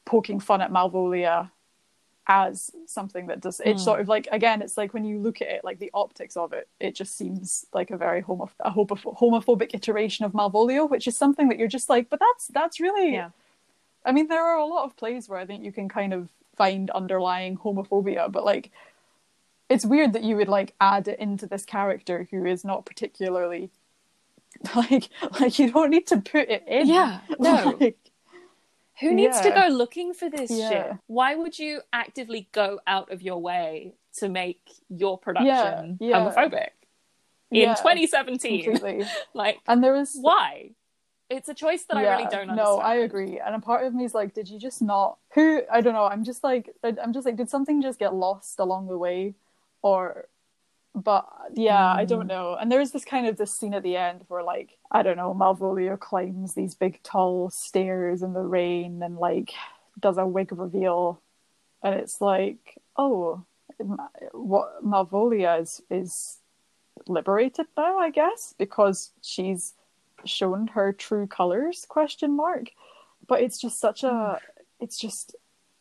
poking 0.04 0.40
fun 0.40 0.60
at 0.60 0.70
Malvolia 0.70 1.50
as 2.26 2.70
something 2.86 3.26
that 3.26 3.40
does 3.40 3.60
it's 3.66 3.82
Mm. 3.82 3.84
sort 3.84 4.00
of 4.00 4.08
like 4.08 4.26
again 4.32 4.62
it's 4.62 4.78
like 4.78 4.94
when 4.94 5.04
you 5.04 5.18
look 5.18 5.42
at 5.42 5.48
it 5.48 5.62
like 5.62 5.78
the 5.78 5.90
optics 5.92 6.38
of 6.38 6.54
it 6.54 6.68
it 6.80 6.94
just 6.94 7.14
seems 7.18 7.66
like 7.74 7.90
a 7.90 7.98
very 7.98 8.22
homo- 8.22 8.48
a 8.60 8.70
homophobic 8.70 9.74
iteration 9.74 10.24
of 10.24 10.32
Malvolio 10.32 10.88
which 10.88 11.06
is 11.06 11.14
something 11.18 11.48
that 11.50 11.58
you're 11.58 11.68
just 11.68 11.90
like 11.90 12.08
but 12.08 12.18
that's 12.20 12.46
that's 12.48 12.80
really 12.80 13.12
Yeah. 13.12 13.28
I 14.04 14.12
mean 14.12 14.28
there 14.28 14.44
are 14.44 14.58
a 14.58 14.66
lot 14.66 14.84
of 14.84 14.96
plays 14.96 15.28
where 15.28 15.38
I 15.38 15.46
think 15.46 15.64
you 15.64 15.72
can 15.72 15.88
kind 15.88 16.12
of 16.12 16.28
find 16.56 16.90
underlying 16.90 17.56
homophobia 17.56 18.30
but 18.30 18.44
like 18.44 18.70
it's 19.68 19.84
weird 19.84 20.12
that 20.12 20.22
you 20.22 20.36
would 20.36 20.48
like 20.48 20.74
add 20.80 21.08
it 21.08 21.18
into 21.18 21.46
this 21.46 21.64
character 21.64 22.28
who 22.30 22.44
is 22.44 22.64
not 22.64 22.84
particularly 22.86 23.70
like 24.76 25.08
like 25.40 25.58
you 25.58 25.70
don't 25.70 25.90
need 25.90 26.06
to 26.08 26.20
put 26.20 26.48
it 26.48 26.64
in 26.66 26.88
Yeah, 26.88 27.20
no. 27.38 27.76
Like, 27.80 27.98
Who 29.00 29.12
needs 29.14 29.40
to 29.40 29.50
go 29.50 29.66
looking 29.68 30.14
for 30.14 30.30
this 30.30 30.50
Yeah. 30.50 30.68
shit? 30.68 30.92
Why 31.06 31.34
would 31.34 31.58
you 31.58 31.80
actively 31.92 32.48
go 32.52 32.80
out 32.86 33.10
of 33.10 33.22
your 33.22 33.38
way 33.38 33.94
to 34.18 34.28
make 34.28 34.70
your 34.88 35.18
production 35.18 35.98
yeah. 36.00 36.20
homophobic 36.20 36.70
in 37.50 37.70
Yeah, 37.70 37.74
2017? 37.74 39.06
Like, 39.34 39.58
and 39.66 39.82
there 39.82 39.92
was 39.92 40.16
why? 40.20 40.70
It's 41.30 41.48
a 41.48 41.54
choice 41.54 41.84
that 41.84 41.96
I 41.96 42.02
really 42.02 42.26
don't 42.26 42.50
understand. 42.50 42.56
No, 42.56 42.78
I 42.78 42.96
agree. 42.96 43.40
And 43.40 43.54
a 43.54 43.60
part 43.60 43.86
of 43.86 43.94
me 43.94 44.04
is 44.04 44.14
like, 44.14 44.34
did 44.34 44.48
you 44.48 44.58
just 44.58 44.82
not? 44.82 45.18
Who? 45.34 45.62
I 45.72 45.80
don't 45.80 45.94
know. 45.94 46.04
I'm 46.04 46.22
just 46.24 46.44
like, 46.44 46.70
I- 46.84 46.96
I'm 47.02 47.12
just 47.12 47.24
like, 47.24 47.36
did 47.36 47.48
something 47.48 47.80
just 47.80 47.98
get 47.98 48.14
lost 48.14 48.58
along 48.60 48.88
the 48.88 48.98
way, 48.98 49.34
or? 49.82 50.28
But 50.94 51.26
yeah, 51.54 51.92
I 51.92 52.04
Mm. 52.04 52.08
don't 52.08 52.26
know. 52.28 52.54
And 52.54 52.70
there's 52.70 52.92
this 52.92 53.04
kind 53.04 53.26
of 53.26 53.36
this 53.36 53.52
scene 53.52 53.74
at 53.74 53.82
the 53.82 53.96
end 53.96 54.24
where 54.28 54.44
like 54.44 54.78
I 54.92 55.02
don't 55.02 55.16
know, 55.16 55.34
Malvolio 55.34 55.98
climbs 55.98 56.54
these 56.54 56.76
big 56.76 57.02
tall 57.02 57.50
stairs 57.50 58.22
in 58.22 58.32
the 58.32 58.42
rain 58.42 59.02
and 59.02 59.16
like 59.18 59.52
does 59.98 60.18
a 60.18 60.26
wig 60.26 60.52
reveal, 60.52 61.20
and 61.82 61.94
it's 61.96 62.20
like, 62.20 62.78
oh, 62.96 63.44
what 64.32 64.84
Malvolia 64.84 65.60
is 65.60 65.82
is 65.90 66.38
liberated 67.08 67.66
now, 67.76 67.98
I 67.98 68.10
guess, 68.10 68.54
because 68.56 69.10
she's 69.20 69.74
shown 70.28 70.68
her 70.68 70.92
true 70.92 71.26
colors? 71.26 71.84
Question 71.88 72.36
mark. 72.36 72.70
But 73.26 73.40
it's 73.42 73.60
just 73.60 73.80
such 73.80 74.02
a 74.02 74.06
mm. 74.06 74.38
it's 74.80 74.98
just 74.98 75.34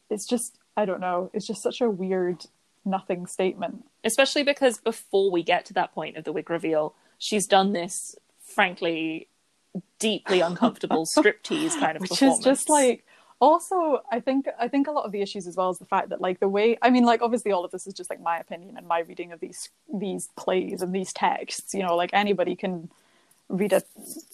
it's 0.09 0.27
just 0.27 0.57
i 0.77 0.85
don't 0.85 1.01
know. 1.01 1.29
It's 1.33 1.47
just 1.47 1.61
such 1.61 1.81
a 1.81 1.89
weird 1.89 2.45
nothing 2.85 3.27
statement. 3.27 3.85
Especially 4.03 4.43
because 4.43 4.77
before 4.77 5.31
we 5.31 5.43
get 5.43 5.65
to 5.65 5.73
that 5.73 5.93
point 5.93 6.17
of 6.17 6.23
the 6.23 6.31
wig 6.31 6.49
reveal, 6.49 6.95
she's 7.17 7.47
done 7.47 7.73
this, 7.73 8.15
frankly, 8.45 9.27
deeply 9.99 10.41
uncomfortable 10.41 11.05
striptease 11.17 11.79
kind 11.79 11.95
of 11.95 12.01
which 12.01 12.21
is 12.21 12.37
just 12.39 12.69
like 12.69 13.03
also 13.39 14.01
i 14.11 14.19
think 14.19 14.47
i 14.59 14.67
think 14.67 14.87
a 14.87 14.91
lot 14.91 15.03
of 15.03 15.11
the 15.11 15.21
issues 15.21 15.47
as 15.47 15.55
well 15.55 15.71
is 15.71 15.79
the 15.79 15.85
fact 15.85 16.09
that 16.09 16.21
like 16.21 16.39
the 16.39 16.47
way 16.47 16.77
i 16.81 16.89
mean 16.89 17.03
like 17.03 17.21
obviously 17.21 17.51
all 17.51 17.65
of 17.65 17.71
this 17.71 17.87
is 17.87 17.93
just 17.93 18.09
like 18.09 18.21
my 18.21 18.37
opinion 18.37 18.77
and 18.77 18.87
my 18.87 18.99
reading 18.99 19.31
of 19.31 19.39
these 19.39 19.69
these 19.91 20.29
plays 20.37 20.81
and 20.81 20.93
these 20.93 21.11
texts 21.11 21.73
you 21.73 21.81
know 21.81 21.95
like 21.95 22.11
anybody 22.13 22.55
can 22.55 22.89
read 23.53 23.73
a 23.73 23.81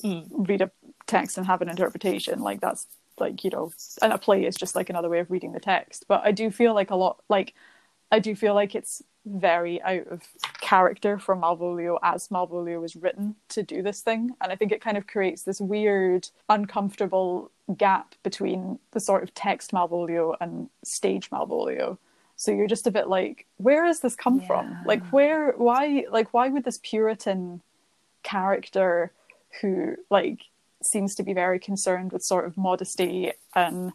Mm. 0.04 0.26
read 0.50 0.62
a 0.62 0.72
text 1.08 1.38
and 1.38 1.46
have 1.48 1.62
an 1.62 1.70
interpretation 1.70 2.40
like 2.42 2.62
that's 2.62 2.88
like 3.20 3.44
you 3.44 3.50
know 3.50 3.72
and 4.02 4.14
a 4.14 4.18
play 4.18 4.46
is 4.46 4.56
just 4.56 4.76
like 4.76 4.90
another 4.90 5.10
way 5.10 5.20
of 5.20 5.30
reading 5.30 5.52
the 5.52 5.60
text. 5.60 6.06
But 6.08 6.22
i 6.24 6.32
do 6.32 6.50
feel 6.52 6.74
like 6.74 6.90
a 6.92 6.96
lot 6.96 7.22
like 7.30 7.54
i 8.12 8.20
do 8.20 8.36
feel 8.36 8.54
like 8.54 8.76
it's 8.76 9.04
very 9.26 9.82
out 9.82 10.08
of 10.08 10.22
character 10.62 11.20
for 11.20 11.36
malvolio 11.36 12.00
as 12.02 12.30
malvolio 12.30 12.80
was 12.80 12.96
written 12.96 13.36
to 13.50 13.62
do 13.62 13.82
this 13.82 14.02
thing. 14.02 14.32
And 14.42 14.52
i 14.52 14.56
think 14.56 14.72
it 14.72 14.82
kind 14.82 14.98
of 14.98 15.06
creates 15.08 15.44
this 15.44 15.60
weird 15.60 16.30
uncomfortable 16.48 17.52
gap 17.78 18.16
between 18.24 18.80
the 18.92 19.00
sort 19.00 19.24
of 19.24 19.34
text 19.34 19.72
malvolio 19.72 20.36
and 20.40 20.70
stage 20.84 21.30
malvolio. 21.30 21.98
So 22.38 22.52
you're 22.52 22.68
just 22.76 22.88
a 22.88 22.92
bit 22.92 23.10
like 23.10 23.46
where 23.58 23.86
has 23.86 24.00
this 24.00 24.16
come 24.16 24.40
from? 24.48 24.78
Like 24.86 25.04
where 25.10 25.52
why 25.58 26.06
like 26.10 26.34
why 26.34 26.48
would 26.48 26.64
this 26.64 26.80
puritan 26.82 27.62
character 28.24 29.12
who 29.62 29.96
like 30.10 30.42
seems 30.82 31.16
to 31.16 31.24
be 31.24 31.34
very 31.34 31.60
concerned 31.60 32.12
with 32.12 32.24
sort 32.24 32.46
of 32.46 32.58
modesty 32.58 33.32
and 33.56 33.92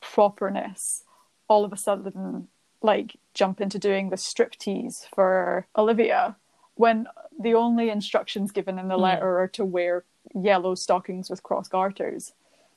properness 0.00 1.04
all 1.48 1.64
of 1.64 1.72
a 1.72 1.76
sudden 1.76 2.48
like 2.82 3.16
jump 3.34 3.60
into 3.60 3.78
doing 3.78 4.08
the 4.08 4.16
striptease 4.16 5.06
for 5.14 5.66
Olivia 5.76 6.36
when 6.74 7.06
the 7.38 7.54
only 7.54 7.90
instructions 7.90 8.52
given 8.52 8.78
in 8.78 8.88
the 8.88 8.96
Hmm. 8.96 9.02
letter 9.02 9.40
are 9.40 9.48
to 9.48 9.64
wear 9.64 10.04
yellow 10.34 10.74
stockings 10.74 11.28
with 11.28 11.42
cross 11.42 11.68
garters. 11.68 12.32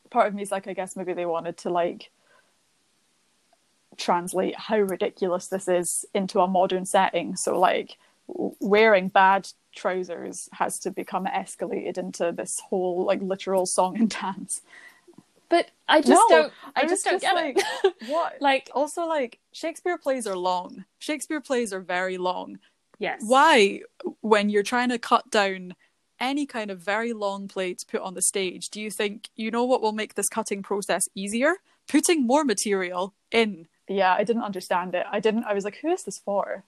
Part 0.10 0.28
of 0.28 0.34
me 0.34 0.42
is 0.42 0.52
like, 0.52 0.68
I 0.68 0.74
guess 0.74 0.96
maybe 0.96 1.14
they 1.14 1.26
wanted 1.26 1.58
to 1.60 1.70
like 1.70 2.12
translate 3.98 4.56
how 4.56 4.78
ridiculous 4.78 5.48
this 5.48 5.68
is 5.68 6.06
into 6.14 6.42
a 6.42 6.48
modern 6.48 6.86
setting. 6.86 7.36
So 7.36 7.58
like 7.60 7.98
wearing 8.28 9.08
bad 9.08 9.50
trousers 9.76 10.50
has 10.54 10.80
to 10.80 10.92
become 10.92 11.26
escalated 11.26 11.98
into 11.98 12.32
this 12.32 12.60
whole 12.70 13.06
like 13.06 13.22
literal 13.22 13.66
song 13.66 13.98
and 13.98 14.10
dance. 14.10 14.62
But 15.50 15.70
I 15.88 16.00
just 16.02 16.10
No, 16.12 16.26
don't. 16.30 16.54
I, 16.76 16.82
I 16.82 16.86
just 16.88 17.06
don't 17.06 17.22
get 17.22 17.36
it. 17.38 17.64
What? 18.08 18.42
like, 18.42 18.70
also 18.74 19.06
like 19.06 19.40
Shakespeare 19.52 19.98
plays 19.98 20.26
are 20.26 20.36
long. 20.38 20.86
Shakespeare 21.00 21.42
plays 21.42 21.72
are 21.74 21.80
very 21.82 22.18
long. 22.18 22.60
yes. 23.00 23.22
Why 23.26 23.82
when 24.22 24.50
you're 24.50 24.64
trying 24.64 24.90
to 24.90 24.98
cut 25.00 25.30
down 25.30 25.76
any 26.20 26.46
kind 26.46 26.72
of 26.72 26.80
very 26.80 27.12
long 27.14 27.48
play 27.48 27.74
to 27.74 27.86
put 27.86 28.02
on 28.02 28.14
the 28.14 28.22
stage, 28.22 28.70
do 28.70 28.82
you 28.82 28.90
think 28.90 29.30
you 29.36 29.52
know 29.52 29.66
what 29.66 29.82
will 29.82 29.92
make 29.92 30.16
this 30.16 30.30
cutting 30.30 30.64
process 30.64 31.04
easier? 31.14 31.56
Putting 31.88 32.26
more 32.26 32.44
material 32.46 33.14
in. 33.32 33.68
Yeah, 33.88 34.14
I 34.14 34.24
didn't 34.24 34.44
understand 34.44 34.96
it. 34.96 35.06
I 35.12 35.20
didn't 35.20 35.44
I 35.44 35.54
was 35.54 35.66
like, 35.66 35.78
who 35.82 35.90
is 35.90 36.04
this 36.04 36.18
for? 36.18 36.64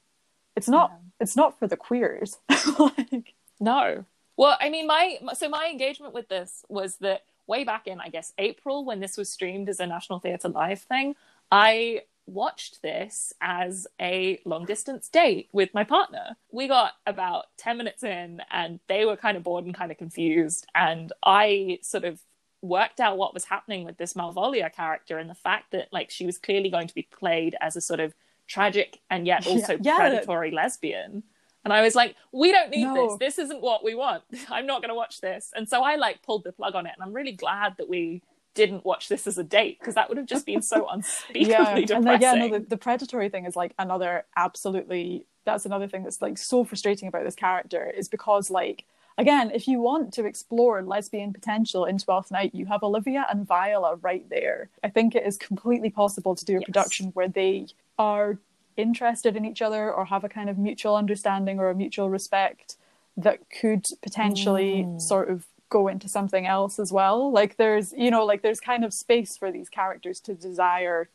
It's 0.55 0.67
not 0.69 0.91
it's 1.19 1.35
not 1.35 1.57
for 1.59 1.67
the 1.67 1.77
queers. 1.77 2.37
like 2.79 3.33
No. 3.59 4.05
Well, 4.37 4.57
I 4.59 4.69
mean, 4.69 4.87
my 4.87 5.19
so 5.33 5.47
my 5.49 5.69
engagement 5.71 6.13
with 6.13 6.27
this 6.27 6.65
was 6.67 6.97
that 6.97 7.23
way 7.47 7.63
back 7.63 7.87
in, 7.87 7.99
I 7.99 8.09
guess, 8.09 8.33
April 8.37 8.85
when 8.85 8.99
this 8.99 9.17
was 9.17 9.29
streamed 9.29 9.69
as 9.69 9.79
a 9.79 9.87
National 9.87 10.19
Theatre 10.19 10.49
Live 10.49 10.81
thing, 10.81 11.15
I 11.51 12.01
watched 12.27 12.81
this 12.81 13.33
as 13.39 13.87
a 14.01 14.39
long 14.45 14.65
distance 14.65 15.09
date 15.09 15.47
with 15.51 15.73
my 15.73 15.83
partner. 15.83 16.35
We 16.51 16.67
got 16.67 16.93
about 17.05 17.45
10 17.57 17.77
minutes 17.77 18.03
in 18.03 18.41
and 18.51 18.79
they 18.87 19.05
were 19.05 19.15
kind 19.15 19.37
of 19.37 19.43
bored 19.43 19.65
and 19.65 19.75
kind 19.75 19.91
of 19.91 19.97
confused. 19.97 20.65
And 20.73 21.13
I 21.23 21.79
sort 21.83 22.03
of 22.03 22.19
worked 22.61 22.99
out 22.99 23.17
what 23.17 23.33
was 23.33 23.45
happening 23.45 23.85
with 23.85 23.97
this 23.97 24.15
Malvolia 24.15 24.73
character 24.73 25.19
and 25.19 25.29
the 25.29 25.35
fact 25.35 25.71
that 25.71 25.89
like 25.93 26.09
she 26.09 26.25
was 26.25 26.39
clearly 26.39 26.69
going 26.69 26.87
to 26.87 26.95
be 26.95 27.03
played 27.03 27.55
as 27.61 27.75
a 27.75 27.81
sort 27.81 27.99
of 27.99 28.15
tragic 28.47 28.99
and 29.09 29.25
yet 29.25 29.47
also 29.47 29.73
yeah, 29.73 29.79
yeah. 29.81 29.95
predatory 29.95 30.51
lesbian. 30.51 31.23
And 31.63 31.73
I 31.73 31.81
was 31.81 31.95
like, 31.95 32.15
we 32.31 32.51
don't 32.51 32.69
need 32.69 32.83
no. 32.83 33.17
this. 33.17 33.17
This 33.35 33.45
isn't 33.45 33.61
what 33.61 33.83
we 33.83 33.95
want. 33.95 34.23
I'm 34.49 34.67
not 34.67 34.81
going 34.81 34.89
to 34.89 34.95
watch 34.95 35.19
this. 35.19 35.51
And 35.55 35.67
so 35.67 35.83
I 35.83 35.95
like 35.95 36.21
pulled 36.21 36.43
the 36.43 36.51
plug 36.51 36.75
on 36.75 36.85
it. 36.85 36.93
And 36.95 37.03
I'm 37.03 37.13
really 37.13 37.31
glad 37.31 37.75
that 37.77 37.89
we 37.89 38.21
didn't 38.53 38.85
watch 38.85 39.09
this 39.09 39.27
as 39.27 39.37
a 39.37 39.43
date 39.43 39.79
because 39.79 39.95
that 39.95 40.07
would 40.07 40.17
have 40.17 40.27
just 40.27 40.45
been 40.45 40.61
so 40.61 40.87
unspeakably 40.91 41.49
yeah. 41.49 41.73
depressing. 41.73 41.95
And 41.95 42.07
then, 42.07 42.21
yeah, 42.21 42.33
no, 42.35 42.49
the, 42.49 42.59
the 42.59 42.77
predatory 42.77 43.29
thing 43.29 43.45
is 43.45 43.55
like 43.55 43.73
another 43.79 44.25
absolutely, 44.37 45.25
that's 45.43 45.65
another 45.65 45.87
thing 45.87 46.03
that's 46.03 46.21
like 46.21 46.37
so 46.37 46.63
frustrating 46.63 47.07
about 47.07 47.23
this 47.25 47.35
character 47.35 47.89
is 47.89 48.07
because 48.07 48.51
like, 48.51 48.85
again, 49.17 49.51
if 49.51 49.67
you 49.67 49.79
want 49.79 50.13
to 50.13 50.25
explore 50.25 50.81
lesbian 50.81 51.33
potential 51.33 51.85
in 51.85 51.97
Twelfth 51.97 52.31
Night, 52.31 52.53
you 52.53 52.65
have 52.65 52.83
Olivia 52.83 53.25
and 53.29 53.47
Viola 53.47 53.95
right 53.97 54.27
there. 54.29 54.69
I 54.83 54.89
think 54.89 55.15
it 55.15 55.25
is 55.25 55.37
completely 55.37 55.89
possible 55.89 56.35
to 56.35 56.45
do 56.45 56.53
a 56.53 56.59
yes. 56.59 56.65
production 56.65 57.07
where 57.13 57.27
they 57.27 57.67
are 57.97 58.37
interested 58.77 59.35
in 59.35 59.45
each 59.45 59.61
other 59.61 59.91
or 59.91 60.05
have 60.05 60.23
a 60.23 60.29
kind 60.29 60.49
of 60.49 60.57
mutual 60.57 60.95
understanding 60.95 61.59
or 61.59 61.69
a 61.69 61.75
mutual 61.75 62.09
respect 62.09 62.75
that 63.17 63.39
could 63.49 63.85
potentially 64.01 64.83
mm. 64.83 65.01
sort 65.01 65.29
of 65.29 65.45
go 65.69 65.87
into 65.87 66.07
something 66.07 66.45
else 66.45 66.77
as 66.77 66.91
well 66.91 67.31
like 67.31 67.57
there's 67.57 67.91
you 67.93 68.11
know 68.11 68.23
like 68.25 68.41
there's 68.41 68.59
kind 68.59 68.85
of 68.85 68.93
space 68.93 69.35
for 69.35 69.51
these 69.51 69.67
characters 69.67 70.19
to 70.19 70.33
desire 70.35 71.09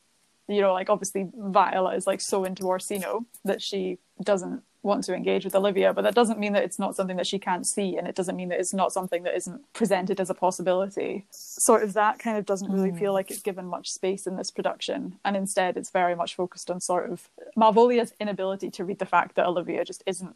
you 0.49 0.61
know 0.61 0.73
like 0.73 0.91
obviously 0.91 1.29
viola 1.37 1.95
is 1.95 2.07
like 2.07 2.21
so 2.21 2.45
into 2.45 2.65
orsino 2.65 3.25
that 3.45 3.63
she 3.63 3.99
doesn't 4.25 4.63
want 4.83 5.05
to 5.05 5.15
engage 5.15 5.45
with 5.45 5.55
olivia 5.55 5.93
but 5.93 6.03
that 6.03 6.15
doesn't 6.15 6.39
mean 6.39 6.53
that 6.53 6.63
it's 6.63 6.79
not 6.79 6.97
something 6.97 7.17
that 7.17 7.27
she 7.27 7.39
can't 7.39 7.67
see 7.67 7.97
and 7.97 8.09
it 8.09 8.15
doesn't 8.15 8.37
mean 8.37 8.49
that 8.49 8.59
it's 8.59 8.73
not 8.73 8.93
something 8.93 9.23
that 9.25 9.37
isn't 9.37 9.61
presented 9.73 10.19
as 10.19 10.31
a 10.31 10.35
possibility 10.35 11.27
sort 11.31 11.83
of 11.83 11.93
that 11.93 12.19
kind 12.19 12.39
of 12.39 12.47
doesn't 12.47 12.73
really 12.73 12.91
mm. 12.91 12.99
feel 12.99 13.13
like 13.13 13.31
it's 13.31 13.43
given 13.43 13.67
much 13.67 13.89
space 13.89 14.27
in 14.27 14.37
this 14.37 14.51
production 14.51 15.19
and 15.25 15.37
instead 15.37 15.77
it's 15.77 15.91
very 15.91 16.15
much 16.15 16.35
focused 16.35 16.71
on 16.71 16.81
sort 16.81 17.11
of 17.11 17.29
malvolia's 17.57 18.15
inability 18.19 18.71
to 18.71 18.85
read 18.85 18.99
the 18.99 19.07
fact 19.07 19.35
that 19.35 19.47
olivia 19.47 19.85
just 19.85 20.03
isn't 20.07 20.35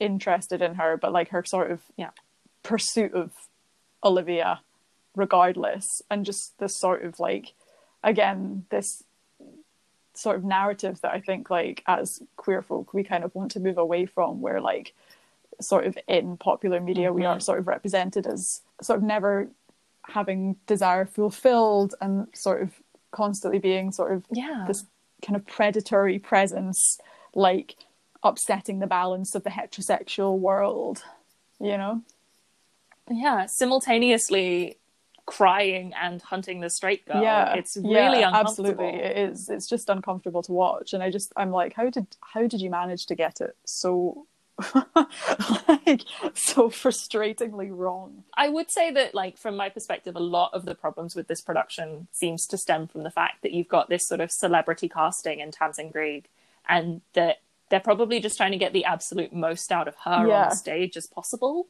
interested 0.00 0.60
in 0.62 0.74
her 0.74 0.96
but 0.96 1.12
like 1.12 1.28
her 1.28 1.44
sort 1.46 1.70
of 1.70 1.80
yeah 1.96 2.10
pursuit 2.62 3.14
of 3.14 3.30
olivia 4.04 4.60
regardless 5.14 5.86
and 6.10 6.24
just 6.24 6.54
this 6.58 6.78
sort 6.78 7.04
of 7.04 7.20
like 7.20 7.52
again 8.02 8.64
this 8.70 9.04
sort 10.14 10.36
of 10.36 10.44
narrative 10.44 11.00
that 11.02 11.12
I 11.12 11.20
think 11.20 11.50
like 11.50 11.82
as 11.86 12.22
queer 12.36 12.62
folk 12.62 12.92
we 12.92 13.04
kind 13.04 13.24
of 13.24 13.34
want 13.34 13.52
to 13.52 13.60
move 13.60 13.78
away 13.78 14.06
from 14.06 14.40
where 14.40 14.60
like 14.60 14.92
sort 15.60 15.86
of 15.86 15.96
in 16.08 16.36
popular 16.36 16.80
media 16.80 17.08
mm-hmm. 17.08 17.16
we 17.16 17.24
are 17.24 17.40
sort 17.40 17.58
of 17.58 17.66
represented 17.66 18.26
as 18.26 18.62
sort 18.82 18.98
of 18.98 19.04
never 19.04 19.48
having 20.02 20.56
desire 20.66 21.06
fulfilled 21.06 21.94
and 22.00 22.26
sort 22.34 22.62
of 22.62 22.70
constantly 23.12 23.58
being 23.58 23.92
sort 23.92 24.12
of 24.12 24.24
yeah 24.32 24.64
this 24.66 24.84
kind 25.24 25.36
of 25.36 25.46
predatory 25.46 26.18
presence 26.18 26.98
like 27.34 27.76
upsetting 28.22 28.78
the 28.78 28.86
balance 28.86 29.34
of 29.34 29.44
the 29.44 29.50
heterosexual 29.50 30.38
world 30.38 31.02
you 31.60 31.76
know 31.76 32.02
yeah 33.10 33.46
simultaneously 33.46 34.76
crying 35.30 35.92
and 35.94 36.20
hunting 36.20 36.60
the 36.60 36.68
straight 36.68 37.06
girl. 37.06 37.22
Yeah, 37.22 37.54
it's 37.54 37.76
really 37.76 38.20
yeah, 38.20 38.32
absolutely. 38.34 38.88
It 38.88 39.30
is. 39.30 39.48
It's 39.48 39.68
just 39.68 39.88
uncomfortable 39.88 40.42
to 40.42 40.52
watch, 40.52 40.92
and 40.92 41.04
I 41.04 41.10
just 41.10 41.32
I'm 41.36 41.52
like, 41.52 41.72
how 41.74 41.88
did 41.88 42.08
how 42.20 42.48
did 42.48 42.60
you 42.60 42.68
manage 42.68 43.06
to 43.06 43.14
get 43.14 43.40
it 43.40 43.56
so 43.64 44.26
like 44.74 46.02
so 46.34 46.68
frustratingly 46.68 47.70
wrong? 47.70 48.24
I 48.36 48.48
would 48.48 48.72
say 48.72 48.90
that, 48.90 49.14
like 49.14 49.38
from 49.38 49.56
my 49.56 49.68
perspective, 49.68 50.16
a 50.16 50.20
lot 50.20 50.52
of 50.52 50.64
the 50.64 50.74
problems 50.74 51.14
with 51.14 51.28
this 51.28 51.40
production 51.40 52.08
seems 52.10 52.44
to 52.48 52.58
stem 52.58 52.88
from 52.88 53.04
the 53.04 53.10
fact 53.10 53.42
that 53.42 53.52
you've 53.52 53.68
got 53.68 53.88
this 53.88 54.08
sort 54.08 54.20
of 54.20 54.32
celebrity 54.32 54.88
casting 54.88 55.38
in 55.38 55.52
Tamsin 55.52 55.90
Greig, 55.90 56.26
and 56.68 57.02
that 57.12 57.36
they're 57.70 57.78
probably 57.78 58.18
just 58.18 58.36
trying 58.36 58.50
to 58.50 58.58
get 58.58 58.72
the 58.72 58.84
absolute 58.84 59.32
most 59.32 59.70
out 59.70 59.86
of 59.86 59.94
her 60.04 60.26
yeah. 60.26 60.46
on 60.46 60.56
stage 60.56 60.96
as 60.96 61.06
possible. 61.06 61.68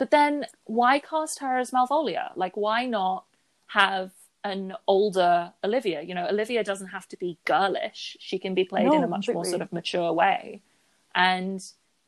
But 0.00 0.10
then 0.10 0.46
why 0.64 0.98
cast 0.98 1.40
her 1.40 1.58
as 1.58 1.72
Malvolia? 1.72 2.30
Like, 2.34 2.56
why 2.56 2.86
not 2.86 3.26
have 3.66 4.12
an 4.42 4.72
older 4.86 5.52
Olivia? 5.62 6.00
You 6.00 6.14
know, 6.14 6.26
Olivia 6.26 6.64
doesn't 6.64 6.86
have 6.86 7.06
to 7.08 7.18
be 7.18 7.36
girlish. 7.44 8.16
She 8.18 8.38
can 8.38 8.54
be 8.54 8.64
played 8.64 8.86
no, 8.86 8.94
in 8.94 9.04
a 9.04 9.06
much 9.06 9.28
more 9.28 9.44
sort 9.44 9.60
of 9.60 9.70
mature 9.74 10.10
way. 10.10 10.62
And 11.14 11.62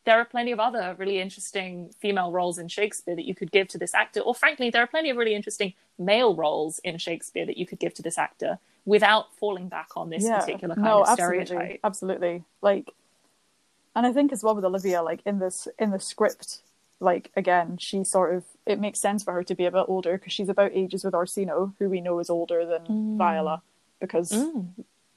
there 0.04 0.18
are 0.18 0.24
plenty 0.24 0.52
of 0.52 0.58
other 0.58 0.96
really 0.98 1.20
interesting 1.20 1.90
female 2.00 2.32
roles 2.32 2.56
in 2.56 2.68
Shakespeare 2.68 3.14
that 3.14 3.26
you 3.26 3.34
could 3.34 3.52
give 3.52 3.68
to 3.68 3.78
this 3.78 3.92
actor. 3.92 4.20
Or 4.20 4.34
frankly, 4.34 4.70
there 4.70 4.82
are 4.82 4.86
plenty 4.86 5.10
of 5.10 5.18
really 5.18 5.34
interesting 5.34 5.74
male 5.98 6.34
roles 6.34 6.78
in 6.78 6.96
Shakespeare 6.96 7.44
that 7.44 7.58
you 7.58 7.66
could 7.66 7.78
give 7.78 7.92
to 7.92 8.02
this 8.02 8.16
actor 8.16 8.58
without 8.86 9.34
falling 9.36 9.68
back 9.68 9.98
on 9.98 10.08
this 10.08 10.24
yeah, 10.24 10.40
particular 10.40 10.76
kind 10.76 10.86
no, 10.86 11.02
of 11.02 11.10
absolutely, 11.10 11.44
stereotype. 11.44 11.80
Absolutely. 11.84 12.44
Like 12.62 12.90
and 13.94 14.06
I 14.06 14.12
think 14.14 14.32
as 14.32 14.42
well 14.42 14.54
with 14.54 14.64
Olivia, 14.64 15.02
like 15.02 15.20
in 15.26 15.38
this 15.38 15.68
in 15.78 15.90
the 15.90 16.00
script, 16.00 16.62
like 17.02 17.30
again, 17.36 17.76
she 17.78 18.04
sort 18.04 18.34
of 18.34 18.44
it 18.64 18.80
makes 18.80 19.00
sense 19.00 19.24
for 19.24 19.32
her 19.32 19.42
to 19.42 19.54
be 19.54 19.66
a 19.66 19.70
bit 19.70 19.84
older 19.88 20.16
because 20.16 20.32
she's 20.32 20.48
about 20.48 20.72
ages 20.72 21.04
with 21.04 21.14
Orsino, 21.14 21.74
who 21.78 21.88
we 21.88 22.00
know 22.00 22.18
is 22.20 22.30
older 22.30 22.64
than 22.64 22.82
mm. 22.82 23.18
Viola, 23.18 23.62
because 24.00 24.30
mm. 24.30 24.68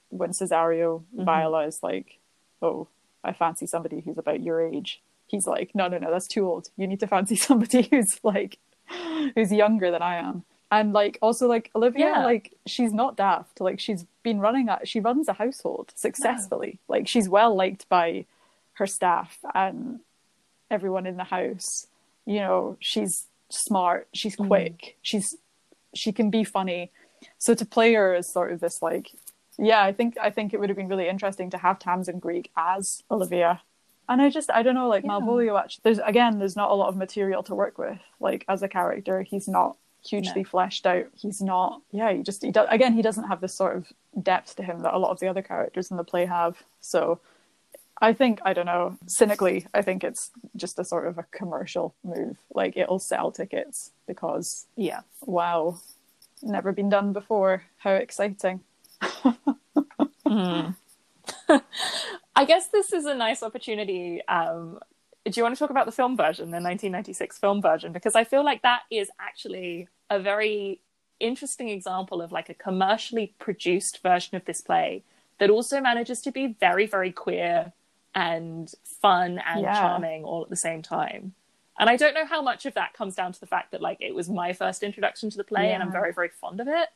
when 0.09 0.31
Cesario 0.31 1.03
mm-hmm. 1.15 1.23
Viola 1.23 1.65
is 1.65 1.81
like, 1.83 2.19
"Oh, 2.61 2.88
I 3.23 3.33
fancy 3.33 3.67
somebody 3.67 4.01
who's 4.01 4.17
about 4.17 4.41
your 4.41 4.61
age," 4.61 5.01
he's 5.27 5.47
like, 5.47 5.75
"No, 5.75 5.88
no, 5.88 5.97
no, 5.99 6.11
that's 6.11 6.27
too 6.27 6.47
old. 6.47 6.69
You 6.75 6.88
need 6.88 6.99
to 7.01 7.07
fancy 7.07 7.36
somebody 7.47 7.83
who's 7.83 8.19
like, 8.23 8.57
who's 9.36 9.51
younger 9.51 9.91
than 9.91 10.01
I 10.01 10.15
am." 10.15 10.43
And 10.71 10.91
like 10.93 11.19
also 11.21 11.47
like 11.47 11.69
Olivia, 11.75 12.07
yeah. 12.07 12.25
like 12.25 12.53
she's 12.65 12.91
not 12.91 13.15
daft. 13.15 13.61
Like 13.61 13.79
she's 13.79 14.05
been 14.23 14.39
running 14.39 14.67
a 14.67 14.79
she 14.83 14.99
runs 14.99 15.27
a 15.27 15.33
household 15.33 15.93
successfully. 15.95 16.79
No. 16.89 16.95
Like 16.95 17.07
she's 17.07 17.29
well 17.29 17.55
liked 17.55 17.88
by 17.88 18.25
her 18.73 18.88
staff 18.88 19.38
and 19.53 19.99
everyone 20.70 21.05
in 21.05 21.18
the 21.18 21.24
house. 21.24 21.88
You 22.26 22.39
know, 22.39 22.78
she's 22.80 23.28
smart, 23.49 24.07
she's 24.13 24.36
mm. 24.36 24.47
quick, 24.47 24.78
mm. 24.78 24.93
she's 25.01 25.36
she 25.93 26.11
can 26.11 26.30
be 26.30 26.43
funny. 26.43 26.91
So 27.38 27.53
to 27.53 27.66
play 27.66 27.93
her 27.93 28.13
as 28.13 28.32
sort 28.32 28.51
of 28.51 28.59
this 28.59 28.82
like 28.82 29.11
yeah, 29.57 29.84
I 29.84 29.93
think 29.93 30.18
I 30.22 30.30
think 30.30 30.53
it 30.53 30.59
would 30.59 30.70
have 30.70 30.78
been 30.78 30.88
really 30.88 31.07
interesting 31.07 31.49
to 31.51 31.57
have 31.57 31.80
Tamsin 31.80 32.20
Greig 32.20 32.49
as 32.57 33.03
Olivia. 33.09 33.61
And 34.07 34.22
I 34.22 34.30
just 34.30 34.51
I 34.51 34.63
don't 34.63 34.76
know, 34.76 34.89
like 34.89 35.03
yeah. 35.03 35.11
Malvolio 35.11 35.59
actually 35.59 35.82
there's 35.84 35.99
again 35.99 36.39
there's 36.39 36.55
not 36.55 36.72
a 36.72 36.76
lot 36.76 36.89
of 36.89 36.95
material 36.95 37.43
to 37.43 37.55
work 37.55 37.78
with. 37.78 37.99
Like 38.20 38.45
as 38.47 38.61
a 38.63 38.68
character, 38.68 39.22
he's 39.22 39.47
not 39.47 39.78
hugely 40.05 40.43
no. 40.43 40.49
fleshed 40.49 40.86
out. 40.86 41.07
He's 41.16 41.41
not 41.41 41.82
yeah, 41.91 42.11
he 42.11 42.22
just 42.22 42.43
he 42.43 42.51
does 42.51 42.68
again 42.70 42.93
he 42.93 43.01
doesn't 43.01 43.28
have 43.28 43.41
this 43.41 43.53
sort 43.53 43.78
of 43.78 43.91
depth 44.22 44.55
to 44.57 44.63
him 44.63 44.82
that 44.82 44.93
a 44.93 44.99
lot 44.99 45.11
of 45.11 45.20
the 45.20 45.28
other 45.28 45.41
characters 45.41 45.89
in 45.89 45.97
the 45.97 46.03
play 46.03 46.26
have. 46.26 46.61
So 46.82 47.20
I 48.01 48.13
think 48.13 48.39
I 48.43 48.53
don't 48.53 48.65
know. 48.65 48.97
Cynically, 49.07 49.67
I 49.73 49.81
think 49.81 50.03
it's 50.03 50.31
just 50.55 50.79
a 50.79 50.85
sort 50.85 51.07
of 51.07 51.17
a 51.17 51.25
commercial 51.31 51.95
move. 52.03 52.37
Like 52.53 52.75
it'll 52.77 52.99
sell 52.99 53.31
tickets 53.31 53.91
because 54.07 54.65
yeah, 54.75 55.01
wow, 55.21 55.79
never 56.41 56.71
been 56.71 56.89
done 56.89 57.13
before. 57.13 57.63
How 57.77 57.91
exciting! 57.91 58.61
mm. 59.01 60.75
I 62.35 62.45
guess 62.45 62.67
this 62.67 62.91
is 62.91 63.05
a 63.05 63.15
nice 63.15 63.41
opportunity. 63.41 64.21
Um, 64.27 64.79
do 65.25 65.31
you 65.33 65.43
want 65.43 65.55
to 65.55 65.59
talk 65.59 65.69
about 65.69 65.85
the 65.85 65.91
film 65.91 66.17
version, 66.17 66.51
the 66.51 66.57
1996 66.57 67.37
film 67.37 67.61
version? 67.61 67.91
Because 67.91 68.15
I 68.15 68.25
feel 68.25 68.43
like 68.43 68.61
that 68.61 68.81
is 68.91 69.09
actually 69.19 69.87
a 70.09 70.19
very 70.19 70.81
interesting 71.19 71.69
example 71.69 72.21
of 72.21 72.31
like 72.31 72.49
a 72.49 72.53
commercially 72.53 73.33
produced 73.39 74.03
version 74.03 74.35
of 74.35 74.45
this 74.45 74.61
play 74.61 75.03
that 75.39 75.49
also 75.49 75.81
manages 75.81 76.21
to 76.21 76.31
be 76.31 76.55
very, 76.59 76.85
very 76.85 77.11
queer 77.11 77.71
and 78.16 78.74
fun 79.01 79.41
and 79.45 79.61
yeah. 79.61 79.80
charming 79.80 80.24
all 80.24 80.41
at 80.41 80.49
the 80.49 80.55
same 80.55 80.82
time. 80.82 81.34
And 81.78 81.89
I 81.89 81.97
don't 81.97 82.13
know 82.13 82.26
how 82.26 82.41
much 82.41 82.66
of 82.66 82.74
that 82.76 82.93
comes 82.93 83.16
down 83.16 83.34
to 83.34 83.39
the 83.39 83.45
fact 83.45 83.72
that 83.72 83.82
like 83.82 83.97
it 83.99 84.16
was 84.16 84.30
my 84.30 84.53
first 84.53 84.82
introduction 84.82 85.30
to 85.30 85.38
the 85.38 85.43
play 85.43 85.68
yeah. 85.68 85.74
and 85.74 85.84
I'm 85.84 85.91
very, 85.91 86.13
very 86.13 86.30
fond 86.30 86.61
of 86.61 86.68
it. 86.70 86.88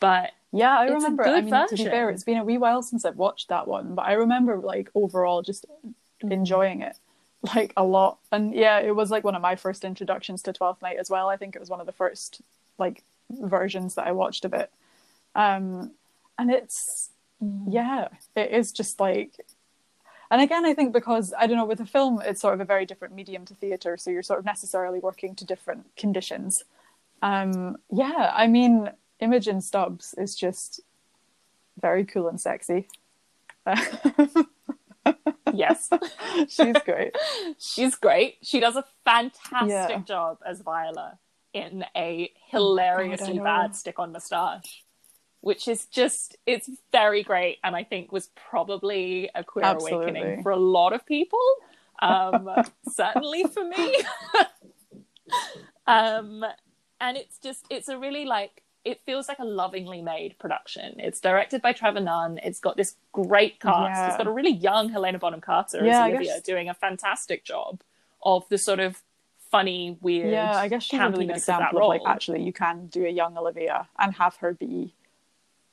But 0.00 0.30
yeah, 0.52 0.78
I 0.78 0.86
remember. 0.86 1.26
I 1.26 1.42
mean, 1.42 1.50
version. 1.50 1.76
to 1.76 1.84
be 1.84 1.90
fair, 1.90 2.08
it's 2.08 2.24
been 2.24 2.38
a 2.38 2.44
wee 2.44 2.56
while 2.56 2.82
since 2.82 3.04
I've 3.04 3.16
watched 3.16 3.48
that 3.48 3.68
one, 3.68 3.94
but 3.94 4.06
I 4.06 4.12
remember 4.12 4.56
like 4.56 4.90
overall 4.94 5.42
just 5.42 5.66
mm. 5.84 6.32
enjoying 6.32 6.80
it 6.80 6.96
like 7.54 7.74
a 7.76 7.84
lot. 7.84 8.18
And 8.32 8.54
yeah, 8.54 8.78
it 8.78 8.94
was 8.96 9.10
like 9.10 9.24
one 9.24 9.34
of 9.34 9.42
my 9.42 9.56
first 9.56 9.84
introductions 9.84 10.42
to 10.42 10.52
Twelfth 10.52 10.80
Night 10.80 10.96
as 10.98 11.10
well. 11.10 11.28
I 11.28 11.36
think 11.36 11.54
it 11.54 11.60
was 11.60 11.68
one 11.68 11.80
of 11.80 11.86
the 11.86 11.92
first 11.92 12.40
like 12.78 13.02
versions 13.30 13.96
that 13.96 14.06
I 14.06 14.12
watched 14.12 14.46
of 14.46 14.54
it. 14.54 14.70
Um, 15.34 15.90
and 16.38 16.50
it's 16.50 17.10
mm. 17.42 17.64
yeah, 17.68 18.08
it 18.34 18.52
is 18.52 18.72
just 18.72 19.00
like 19.00 19.44
and 20.30 20.40
again, 20.42 20.64
I 20.66 20.74
think 20.74 20.92
because 20.92 21.32
I 21.38 21.46
don't 21.46 21.56
know, 21.56 21.64
with 21.64 21.80
a 21.80 21.86
film, 21.86 22.20
it's 22.24 22.40
sort 22.40 22.54
of 22.54 22.60
a 22.60 22.64
very 22.64 22.84
different 22.86 23.14
medium 23.14 23.44
to 23.46 23.54
theatre, 23.54 23.96
so 23.96 24.10
you're 24.10 24.22
sort 24.22 24.38
of 24.38 24.44
necessarily 24.44 24.98
working 25.00 25.34
to 25.36 25.44
different 25.44 25.86
conditions. 25.96 26.64
Um, 27.22 27.76
yeah, 27.90 28.32
I 28.34 28.46
mean, 28.46 28.90
Imogen 29.20 29.60
Stubbs 29.60 30.14
is 30.16 30.34
just 30.36 30.80
very 31.80 32.04
cool 32.04 32.28
and 32.28 32.40
sexy. 32.40 32.88
yes, 35.54 35.90
she's 36.48 36.76
great. 36.84 37.16
she's 37.58 37.94
great. 37.94 38.36
She 38.42 38.60
does 38.60 38.76
a 38.76 38.84
fantastic 39.04 39.68
Yeah. 39.70 39.98
job 40.00 40.38
as 40.46 40.60
Viola 40.60 41.18
in 41.52 41.84
a 41.96 42.32
hilariously 42.46 43.34
know. 43.34 43.44
bad 43.44 43.74
stick-on 43.74 44.12
moustache, 44.12 44.84
which 45.40 45.68
is 45.68 45.86
just 45.86 46.36
it's 46.46 46.68
very 46.92 47.22
great, 47.22 47.58
and 47.62 47.76
I 47.76 47.84
think 47.84 48.12
was 48.12 48.28
probably 48.50 49.30
a 49.34 49.44
queer 49.44 49.64
Absolutely. 49.64 50.10
awakening 50.10 50.42
for 50.42 50.50
a 50.50 50.56
lot 50.56 50.92
of 50.92 51.06
people. 51.06 51.40
Um, 52.00 52.48
certainly 52.92 53.44
for 53.44 53.64
me. 53.64 54.02
um, 55.86 56.44
and 57.00 57.16
it's 57.16 57.38
just 57.38 57.64
it's 57.70 57.88
a 57.88 57.98
really 57.98 58.24
like 58.24 58.62
it 58.84 59.00
feels 59.04 59.28
like 59.28 59.38
a 59.38 59.44
lovingly 59.44 60.00
made 60.00 60.38
production. 60.38 60.98
It's 60.98 61.20
directed 61.20 61.60
by 61.60 61.72
Trevor 61.72 62.00
Nunn. 62.00 62.40
It's 62.42 62.60
got 62.60 62.76
this 62.76 62.94
great 63.12 63.60
cast. 63.60 63.98
Yeah. 63.98 64.08
It's 64.08 64.16
got 64.16 64.26
a 64.26 64.32
really 64.32 64.52
young 64.52 64.88
Helena 64.88 65.18
Bonham 65.18 65.40
Carter 65.40 65.84
Yeah, 65.84 66.06
as 66.06 66.14
Olivia 66.14 66.40
doing 66.40 66.68
a 66.68 66.74
fantastic 66.74 67.44
job 67.44 67.80
of 68.22 68.48
the 68.48 68.56
sort 68.56 68.80
of 68.80 69.02
funny, 69.50 69.98
weird, 70.00 70.30
Yeah, 70.30 70.52
I 70.52 70.68
guess 70.68 70.84
she's 70.84 70.98
really 70.98 71.26
good 71.26 71.36
campiness 71.36 71.40
of 71.40 71.46
that 71.46 71.60
example 71.62 71.82
of 71.82 71.88
like 71.88 72.00
actually 72.06 72.42
you 72.42 72.52
can 72.52 72.86
do 72.86 73.04
a 73.04 73.10
young 73.10 73.36
Olivia 73.36 73.88
and 73.98 74.14
have 74.14 74.36
her 74.36 74.54
be 74.54 74.94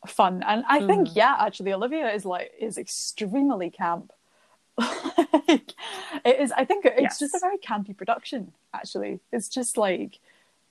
fun. 0.09 0.43
And 0.47 0.63
I 0.67 0.79
Mm. 0.81 0.87
think 0.87 1.15
yeah, 1.15 1.35
actually 1.39 1.73
Olivia 1.73 2.11
is 2.11 2.25
like 2.25 2.51
is 2.59 2.77
extremely 2.77 3.69
camp. 3.69 4.11
like, 4.77 5.73
it 6.25 6.39
is. 6.39 6.51
I 6.51 6.65
think 6.65 6.85
it's 6.85 7.01
Yes. 7.01 7.19
just 7.19 7.35
a 7.35 7.39
very 7.39 7.57
campy 7.57 7.95
production. 7.95 8.53
Actually, 8.73 9.19
it's 9.31 9.47
just 9.49 9.77
like 9.77 10.19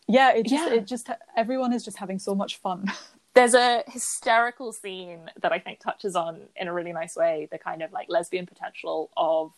yeah, 0.07 0.33
it 0.33 0.45
just 0.47 0.67
Yeah. 0.69 0.75
it 0.75 0.87
just 0.87 1.09
everyone 1.37 1.73
is 1.73 1.85
just 1.85 1.97
having 1.99 2.19
so 2.19 2.35
much 2.35 2.57
fun. 2.57 2.91
There's 3.35 3.55
a 3.55 3.83
hysterical 3.89 4.73
scene 4.73 5.31
that 5.41 5.51
I 5.53 5.59
think 5.59 5.81
touches 5.81 6.15
on 6.15 6.43
in 6.55 6.69
a 6.69 6.73
really 6.73 6.93
nice 6.93 7.17
way 7.17 7.49
the 7.51 7.59
kind 7.59 7.83
of 7.83 7.91
like 7.93 8.09
lesbian 8.09 8.47
potential 8.47 9.11
of 9.17 9.53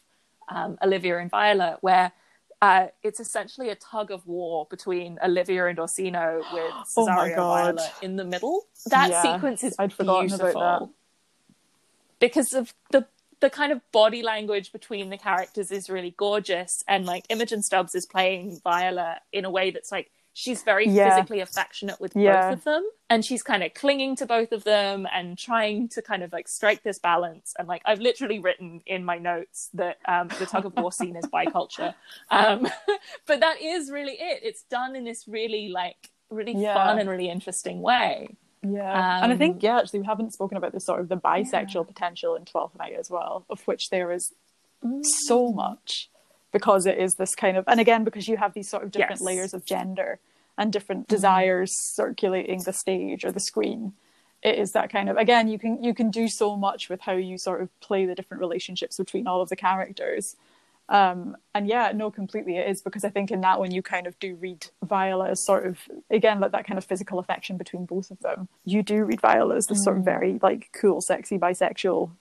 um, 0.49 0.79
Olivia 0.83 1.19
and 1.19 1.31
Viola, 1.31 1.77
where 1.83 2.13
uh, 2.63 2.87
it's 3.03 3.21
essentially 3.21 3.69
a 3.69 3.75
tug 3.75 4.11
of 4.11 4.27
war 4.27 4.67
between 4.71 5.19
Olivia 5.23 5.67
and 5.67 5.79
Orsino 5.79 6.43
with 6.53 6.73
Oh 6.97 7.07
Cesario. 7.07 7.37
Viola 7.37 7.91
in 8.03 8.17
the 8.17 8.25
middle. 8.25 8.67
That 8.87 9.11
Yeah, 9.11 9.23
sequence 9.35 9.63
is 9.65 9.77
I'd 9.79 9.93
forgotten 9.93 10.33
about 10.33 10.39
beautiful 10.39 10.61
that. 10.61 10.89
because 12.21 12.53
of 12.55 12.75
the 12.91 13.07
the 13.41 13.51
kind 13.51 13.71
of 13.71 13.81
body 13.93 14.23
language 14.23 14.73
between 14.73 15.11
the 15.11 15.19
characters 15.19 15.71
is 15.71 15.91
really 15.91 16.15
gorgeous, 16.17 16.83
and 16.89 17.05
like 17.05 17.27
Imogen 17.29 17.63
Stubbs 17.63 17.95
is 17.95 18.07
playing 18.07 18.61
Viola 18.65 19.21
in 19.33 19.45
a 19.45 19.51
way 19.51 19.71
that's 19.71 19.93
like 19.93 20.11
she's 20.37 20.63
very 20.63 20.87
Yeah. 20.87 21.15
physically 21.15 21.41
affectionate 21.41 21.99
with 21.99 22.15
Yeah. 22.15 22.51
both 22.51 22.59
of 22.59 22.65
them, 22.65 22.91
and 23.09 23.25
she's 23.25 23.43
kind 23.43 23.63
of 23.63 23.73
clinging 23.73 24.17
to 24.17 24.27
both 24.27 24.53
of 24.53 24.65
them 24.65 25.07
and 25.11 25.39
trying 25.39 25.89
to 25.89 26.03
kind 26.03 26.23
of 26.23 26.31
like 26.31 26.47
strike 26.47 26.83
this 26.83 26.99
balance. 26.99 27.55
And 27.59 27.67
like 27.67 27.81
I've 27.87 28.01
literally 28.01 28.39
written 28.39 28.83
in 28.85 29.03
my 29.03 29.17
notes 29.17 29.71
that 29.73 29.97
um, 30.07 30.29
the 30.39 30.45
tug 30.45 30.67
of 30.67 30.77
war 30.77 30.93
scene 30.93 31.17
is 31.17 31.25
biculture, 31.27 31.95
um, 32.31 32.69
but 33.27 33.41
that 33.41 33.63
is 33.63 33.91
really 33.91 34.13
it. 34.13 34.41
It's 34.43 34.63
done 34.65 34.95
in 34.95 35.05
this 35.05 35.27
really 35.27 35.69
like 35.71 36.11
really 36.29 36.53
Yeah. 36.53 36.75
fun 36.75 36.99
and 36.99 37.09
really 37.09 37.31
interesting 37.31 37.81
way. 37.81 38.37
Yeah, 38.63 39.23
and 39.23 39.31
I 39.33 39.35
Um, 39.35 39.39
think 39.39 39.63
yeah, 39.63 39.79
actually, 39.79 40.01
we 40.01 40.07
haven't 40.07 40.35
spoken 40.35 40.59
about 40.59 40.73
the 40.73 40.81
sort 40.81 41.01
of 41.01 41.09
the 41.09 41.17
bisexual 41.17 41.87
potential 41.87 42.35
in 42.35 42.45
Twelfth 42.45 42.77
Night 42.77 42.93
as 42.95 43.09
well, 43.11 43.47
of 43.49 43.67
which 43.67 43.89
there 43.89 44.13
is 44.13 44.35
so 45.29 45.51
much 45.53 46.11
because 46.59 46.87
it 46.87 46.97
is 46.99 47.13
this 47.17 47.35
kind 47.35 47.57
of, 47.59 47.65
and 47.67 47.81
again 47.81 48.03
because 48.09 48.27
you 48.29 48.37
have 48.39 48.55
these 48.55 48.69
sort 48.75 48.83
of 48.85 48.91
different 48.91 49.21
Yes. 49.21 49.29
layers 49.31 49.53
of 49.55 49.63
gender 49.67 50.19
and 50.57 50.73
different 50.73 51.07
desires 51.07 51.71
circulating 52.01 52.63
the 52.63 52.73
stage 52.73 53.25
or 53.27 53.33
the 53.33 53.41
screen. 53.51 53.93
It 54.43 54.59
is 54.59 54.73
that 54.73 54.89
kind 54.91 55.09
of 55.11 55.17
again 55.19 55.49
you 55.49 55.59
can 55.59 55.83
you 55.85 55.93
can 56.01 56.11
do 56.11 56.29
so 56.29 56.57
much 56.57 56.89
with 56.89 57.01
how 57.03 57.13
you 57.13 57.37
sort 57.37 57.61
of 57.63 57.69
play 57.81 58.07
the 58.07 58.15
different 58.15 58.41
relationships 58.41 58.97
between 58.97 59.27
all 59.27 59.43
of 59.43 59.51
the 59.51 59.57
characters. 59.69 60.37
Um, 60.89 61.37
and 61.53 61.67
yeah, 61.67 61.91
no, 61.93 62.11
completely 62.13 62.57
it 62.59 62.69
is 62.71 62.81
because 62.81 63.05
I 63.05 63.11
think 63.11 63.31
in 63.33 63.41
that 63.41 63.59
one 63.59 63.73
you 63.73 63.83
kind 63.83 64.07
of 64.07 64.17
do 64.21 64.37
read 64.37 64.61
Viola 64.85 65.31
as 65.31 65.45
sort 65.45 65.67
of 65.67 65.79
again 66.11 66.39
like 66.41 66.53
that 66.53 66.67
kind 66.67 66.79
of 66.79 66.85
physical 66.85 67.19
affection 67.19 67.57
between 67.59 67.85
both 67.87 68.11
of 68.11 68.21
them. 68.21 68.49
You 68.65 68.83
do 68.83 69.05
read 69.05 69.21
Viola 69.21 69.57
as 69.57 69.67
this 69.67 69.83
sort 69.85 69.99
of 69.99 70.05
very 70.05 70.39
like 70.41 70.71
cool, 70.81 71.01
sexy 71.03 71.39
bisexual 71.39 72.13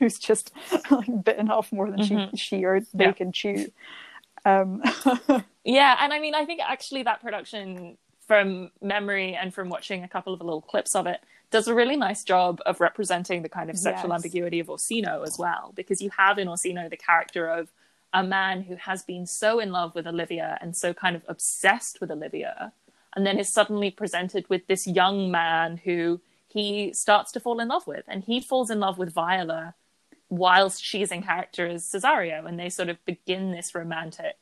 who's 0.00 0.18
just 0.18 0.52
like 0.90 1.24
bitten 1.24 1.48
off 1.50 1.70
more 1.72 1.88
than 1.90 2.02
she 2.02 2.28
she 2.36 2.64
or 2.64 2.80
they 2.92 3.04
Yeah. 3.04 3.12
can 3.12 3.30
chew. 3.32 3.66
Um, 4.44 4.82
Yeah, 5.62 5.96
and 6.00 6.12
I 6.12 6.18
mean, 6.20 6.34
I 6.34 6.46
think 6.46 6.60
actually 6.66 7.02
that 7.04 7.20
production, 7.20 7.98
from 8.26 8.70
memory 8.80 9.34
and 9.34 9.52
from 9.52 9.68
watching 9.68 10.02
a 10.02 10.08
couple 10.08 10.32
of 10.32 10.40
little 10.40 10.62
clips 10.62 10.94
of 10.96 11.06
it, 11.06 11.20
does 11.50 11.68
a 11.68 11.74
really 11.74 11.96
nice 11.96 12.24
job 12.24 12.60
of 12.64 12.80
representing 12.80 13.42
the 13.42 13.48
kind 13.48 13.68
of 13.68 13.76
sexual 13.76 14.10
Yes. 14.10 14.14
ambiguity 14.16 14.60
of 14.60 14.68
Orsino 14.70 15.22
as 15.26 15.38
well, 15.38 15.72
because 15.74 16.00
you 16.00 16.10
have 16.16 16.38
in 16.38 16.48
Orsino 16.48 16.88
the 16.88 16.96
character 16.96 17.46
of 17.48 17.70
a 18.12 18.22
man 18.24 18.62
who 18.62 18.76
has 18.76 19.02
been 19.02 19.26
so 19.26 19.60
in 19.60 19.70
love 19.70 19.94
with 19.94 20.06
Olivia 20.06 20.56
and 20.62 20.74
so 20.76 20.94
kind 20.94 21.14
of 21.14 21.22
obsessed 21.28 22.00
with 22.00 22.10
Olivia, 22.10 22.72
and 23.14 23.26
then 23.26 23.38
is 23.38 23.52
suddenly 23.52 23.90
presented 23.90 24.48
with 24.48 24.66
this 24.66 24.86
young 24.86 25.30
man 25.30 25.76
who 25.84 26.20
he 26.48 26.92
starts 26.94 27.30
to 27.32 27.40
fall 27.40 27.60
in 27.60 27.68
love 27.68 27.86
with, 27.86 28.04
and 28.08 28.24
he 28.24 28.40
falls 28.40 28.70
in 28.70 28.80
love 28.80 28.96
with 28.96 29.12
Viola 29.12 29.74
whilst 30.30 30.82
she's 30.82 31.12
in 31.12 31.22
character 31.22 31.66
as 31.66 31.84
Cesario, 31.84 32.46
and 32.46 32.58
they 32.58 32.70
sort 32.70 32.88
of 32.88 33.04
begin 33.04 33.52
this 33.52 33.74
romantic 33.74 34.36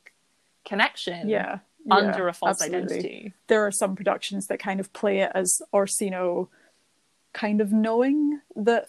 connection 0.65 1.29
yeah, 1.29 1.59
under 1.91 2.25
yeah, 2.25 2.29
a 2.29 2.33
false 2.33 2.63
absolutely. 2.63 2.97
identity. 2.97 3.35
there 3.49 3.67
are 3.67 3.73
some 3.73 3.97
productions 3.97 4.47
that 4.49 4.59
kind 4.59 4.81
of 4.81 4.93
play 4.93 5.21
it 5.21 5.33
as 5.35 5.63
Orsino 5.73 6.49
kind 7.33 7.61
of 7.61 7.73
knowing 7.73 8.41
that 8.55 8.89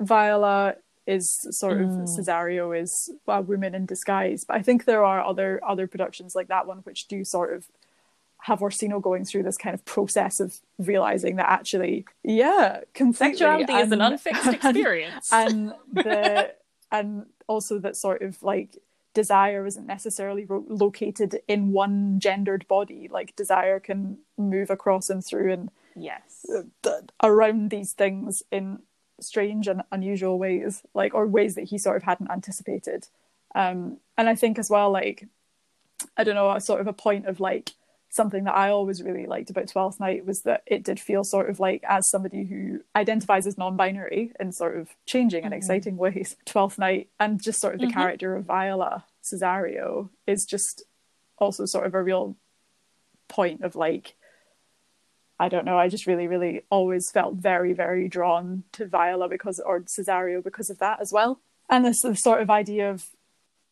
Viola 0.00 0.76
is 1.06 1.46
sort 1.50 1.80
of 1.80 1.88
Mm. 1.88 2.08
Cesario 2.08 2.80
is 2.80 3.10
a 3.26 3.42
woman 3.42 3.74
in 3.74 3.86
disguise. 3.86 4.44
But 4.44 4.56
I 4.56 4.62
think 4.62 4.84
there 4.84 5.04
are 5.04 5.24
other 5.24 5.60
other 5.66 5.86
productions 5.86 6.34
like 6.34 6.48
that 6.48 6.66
one 6.66 6.78
which 6.78 7.08
do 7.08 7.24
sort 7.24 7.54
of 7.54 7.68
have 8.42 8.60
Orsino 8.60 9.00
going 9.00 9.24
through 9.24 9.44
this 9.44 9.56
kind 9.56 9.72
of 9.72 9.84
process 9.84 10.40
of 10.40 10.58
realizing 10.78 11.36
that 11.36 11.48
actually, 11.48 12.04
yeah. 12.24 12.80
Sexuality 12.94 13.72
is 13.72 13.92
an 13.92 14.00
unfixed 14.00 14.46
experience. 14.52 15.32
and 15.32 15.72
the 15.92 16.52
and 16.90 17.26
also 17.46 17.78
that 17.78 17.96
sort 17.96 18.22
of 18.22 18.42
like 18.42 18.76
desire 19.14 19.64
isn't 19.64 19.86
necessarily 19.86 20.44
ro- 20.44 20.64
located 20.68 21.40
in 21.46 21.72
one 21.72 22.18
gendered 22.18 22.66
body 22.66 23.08
like 23.10 23.36
desire 23.36 23.78
can 23.78 24.18
move 24.38 24.70
across 24.70 25.10
and 25.10 25.24
through 25.24 25.52
and 25.52 25.70
yes. 25.94 26.46
th- 26.82 26.96
around 27.22 27.70
these 27.70 27.92
things 27.92 28.42
in 28.50 28.78
strange 29.20 29.68
and 29.68 29.82
unusual 29.92 30.38
ways 30.38 30.82
like 30.94 31.14
or 31.14 31.26
ways 31.26 31.54
that 31.54 31.64
he 31.64 31.78
sort 31.78 31.96
of 31.96 32.02
hadn't 32.02 32.30
anticipated 32.30 33.06
um 33.54 33.98
and 34.18 34.28
i 34.28 34.34
think 34.34 34.58
as 34.58 34.68
well 34.68 34.90
like 34.90 35.28
i 36.16 36.24
don't 36.24 36.34
know 36.34 36.50
a 36.50 36.60
sort 36.60 36.80
of 36.80 36.86
a 36.86 36.92
point 36.92 37.26
of 37.26 37.38
like 37.38 37.72
something 38.14 38.44
that 38.44 38.54
i 38.54 38.68
always 38.68 39.02
really 39.02 39.24
liked 39.26 39.48
about 39.50 39.66
12th 39.66 39.98
night 39.98 40.24
was 40.26 40.42
that 40.42 40.62
it 40.66 40.84
did 40.84 41.00
feel 41.00 41.24
sort 41.24 41.48
of 41.48 41.58
like 41.58 41.82
as 41.88 42.08
somebody 42.10 42.44
who 42.44 42.80
identifies 42.94 43.46
as 43.46 43.56
non-binary 43.56 44.32
in 44.38 44.52
sort 44.52 44.76
of 44.76 44.90
changing 45.06 45.44
and 45.44 45.54
exciting 45.54 45.96
ways 45.96 46.36
12th 46.46 46.78
night 46.78 47.08
and 47.18 47.42
just 47.42 47.58
sort 47.60 47.74
of 47.74 47.80
the 47.80 47.86
Mhm. 47.86 47.92
character 47.94 48.36
of 48.36 48.44
viola 48.44 49.04
cesario 49.24 50.10
is 50.26 50.44
just 50.44 50.82
also 51.38 51.64
sort 51.64 51.86
of 51.86 51.94
a 51.94 52.02
real 52.02 52.36
point 53.28 53.62
of 53.62 53.74
like 53.74 54.14
I 55.40 55.48
don't 55.48 55.64
know. 55.64 55.76
I 55.76 55.88
just 55.88 56.06
really, 56.06 56.28
really 56.28 56.62
always 56.70 57.10
felt 57.10 57.34
very, 57.34 57.72
very 57.72 58.06
drawn 58.06 58.62
to 58.72 58.86
Viola 58.86 59.28
because, 59.28 59.58
or 59.58 59.80
Cesario 59.80 60.40
because 60.44 60.70
of 60.70 60.78
that 60.78 61.00
as 61.00 61.10
well. 61.12 61.40
And 61.68 61.84
this 61.84 62.00
the 62.02 62.14
sort 62.14 62.42
of 62.42 62.48
idea 62.48 62.88
of 62.88 63.08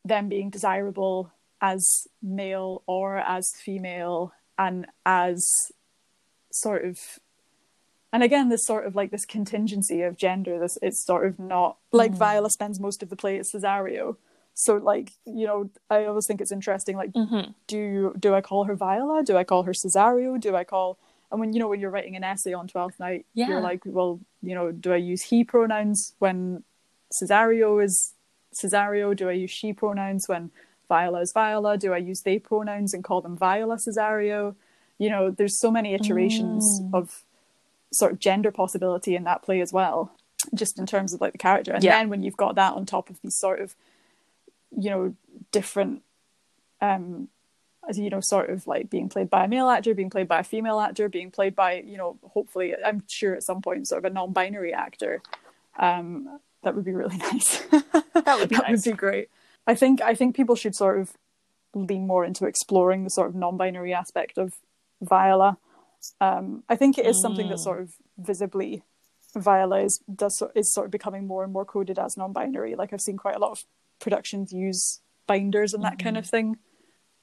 them 0.05 0.29
being 0.29 0.51
desirable 0.51 1.31
as 1.61 2.07
male 2.23 2.83
or 2.87 3.19
as 3.19 3.51
female 3.63 4.33
and 4.59 4.87
as 5.07 5.45
sort 6.53 6.85
of, 6.85 6.99
and 8.13 8.23
again, 8.23 8.49
this 8.49 8.65
sort 8.67 8.87
of 8.87 8.97
like 8.97 9.11
this 9.11 9.25
contingency 9.25 10.03
of 10.03 10.17
gender. 10.17 10.59
This 10.59 10.79
it's 10.83 11.05
sort 11.05 11.27
of 11.27 11.39
not 11.39 11.77
like 11.93 12.13
Viola 12.13 12.51
spends 12.51 12.81
most 12.81 13.03
of 13.03 13.09
the 13.11 13.17
play 13.17 13.39
as 13.39 13.53
Cesario. 13.53 14.17
So 14.55 14.77
like 14.77 15.13
you 15.25 15.47
know, 15.47 15.71
I 15.89 16.05
always 16.07 16.27
think 16.27 16.41
it's 16.41 16.53
interesting. 16.53 16.97
Like 16.97 17.13
Mm-hmm. 17.13 17.53
do 17.69 18.15
do 18.19 18.35
I 18.35 18.41
call 18.41 18.65
her 18.65 18.75
Viola? 18.75 19.23
Do 19.25 19.37
I 19.37 19.45
call 19.45 19.63
her 19.63 19.73
Cesario? 19.73 20.41
Do 20.41 20.57
I 20.57 20.65
call 20.65 20.99
and 21.31 21.39
when 21.39 21.53
you 21.53 21.61
know 21.61 21.69
when 21.69 21.79
you're 21.81 21.91
writing 21.91 22.17
an 22.17 22.25
essay 22.25 22.53
on 22.53 22.67
Twelfth 22.67 22.99
Night, 22.99 23.27
Yeah. 23.35 23.47
you're 23.49 23.61
like, 23.61 23.83
well, 23.85 24.19
you 24.43 24.55
know, 24.57 24.73
do 24.73 24.93
I 24.93 24.97
use 24.97 25.23
he 25.23 25.45
pronouns 25.45 26.15
when 26.19 26.65
Cesario 27.13 27.83
is 27.83 28.15
Cesario? 28.53 29.15
Do 29.17 29.29
I 29.29 29.33
use 29.33 29.51
she 29.53 29.73
pronouns 29.73 30.29
when 30.29 30.51
Viola 30.91 31.21
is 31.21 31.33
Viola? 31.33 31.79
Do 31.79 31.95
I 31.95 31.99
use 31.99 32.21
they 32.23 32.39
pronouns 32.41 32.93
and 32.93 33.03
call 33.05 33.21
them 33.23 33.37
Viola 33.39 33.77
Cesario? 33.77 34.57
You 34.99 35.09
know, 35.09 35.31
there's 35.31 35.59
so 35.59 35.71
many 35.71 35.95
iterations 35.95 36.83
Mm. 36.83 36.91
of 36.93 37.25
sort 37.93 38.13
of 38.13 38.19
gender 38.19 38.51
possibility 38.51 39.15
in 39.17 39.25
that 39.25 39.43
play 39.43 39.61
as 39.63 39.73
well, 39.73 40.13
just 40.53 40.79
in 40.79 40.87
terms 40.87 41.15
of 41.15 41.21
like 41.21 41.33
the 41.33 41.39
character. 41.39 41.73
And 41.73 41.83
Yeah. 41.85 41.93
then 41.93 42.09
when 42.11 42.23
you've 42.25 42.37
got 42.37 42.57
that 42.57 42.75
on 42.75 42.85
top 42.87 43.09
of 43.09 43.21
these 43.23 43.37
sort 43.37 43.61
of, 43.61 43.75
you 44.77 44.91
know, 44.91 45.15
different 45.53 46.03
um 46.81 47.29
as 47.89 47.99
you 47.99 48.11
know, 48.11 48.21
sort 48.21 48.51
of 48.51 48.67
like 48.67 48.91
being 48.91 49.09
played 49.09 49.31
by 49.31 49.45
a 49.45 49.49
male 49.49 49.69
actor, 49.71 49.95
being 49.95 50.11
played 50.11 50.29
by 50.29 50.41
a 50.41 50.45
female 50.45 50.81
actor, 50.81 51.09
being 51.09 51.31
played 51.31 51.57
by, 51.57 51.75
you 51.81 51.97
know, 51.97 52.19
hopefully, 52.35 52.75
I'm 52.85 53.03
sure 53.09 53.35
at 53.35 53.43
some 53.43 53.63
point, 53.63 53.89
sort 53.89 54.05
of 54.05 54.11
a 54.11 54.15
non 54.15 54.33
binary 54.33 54.75
actor. 54.75 55.23
Um, 55.79 56.39
that 56.63 56.75
would 56.77 56.85
be 56.85 56.93
really 56.93 57.17
nice. 57.33 57.59
That 57.71 58.37
would 58.39 58.49
be 58.51 58.57
that 58.57 58.69
nice. 58.69 58.85
would 58.85 58.93
be 58.93 58.97
great. 58.97 59.29
I 59.67 59.75
think 59.75 60.01
I 60.01 60.15
think 60.15 60.35
people 60.37 60.55
should 60.57 60.75
sort 60.75 61.01
of 61.01 61.13
lean 61.75 62.07
more 62.07 62.25
into 62.25 62.47
exploring 62.47 63.05
the 63.05 63.11
sort 63.11 63.29
of 63.29 63.35
non-binary 63.35 63.95
aspect 63.95 64.39
of 64.39 64.55
Viola. 65.01 65.59
Um, 66.21 66.65
I 66.69 66.77
think 66.77 66.99
it 66.99 67.07
is 67.07 67.21
something 67.23 67.49
that 67.49 67.59
Mm. 67.59 67.63
sort 67.65 67.81
of 67.83 67.95
visibly 68.19 68.83
Viola 69.37 69.81
is 69.83 70.01
does 70.13 70.37
sort- 70.37 70.57
is 70.57 70.73
sort 70.73 70.87
of 70.87 70.91
becoming 70.91 71.27
more 71.27 71.45
and 71.45 71.53
more 71.53 71.65
coded 71.65 71.99
as 71.99 72.17
non-binary. 72.17 72.75
Like 72.75 72.93
I've 72.93 73.01
seen 73.01 73.17
quite 73.17 73.37
a 73.37 73.39
lot 73.39 73.53
of 73.53 73.65
productions 74.01 74.53
use 74.53 75.01
binders 75.27 75.73
and 75.75 75.85
that 75.85 75.99
kind 75.99 76.17
Mm-hmm. 76.17 76.25
of 76.25 76.27
thing, 76.27 76.57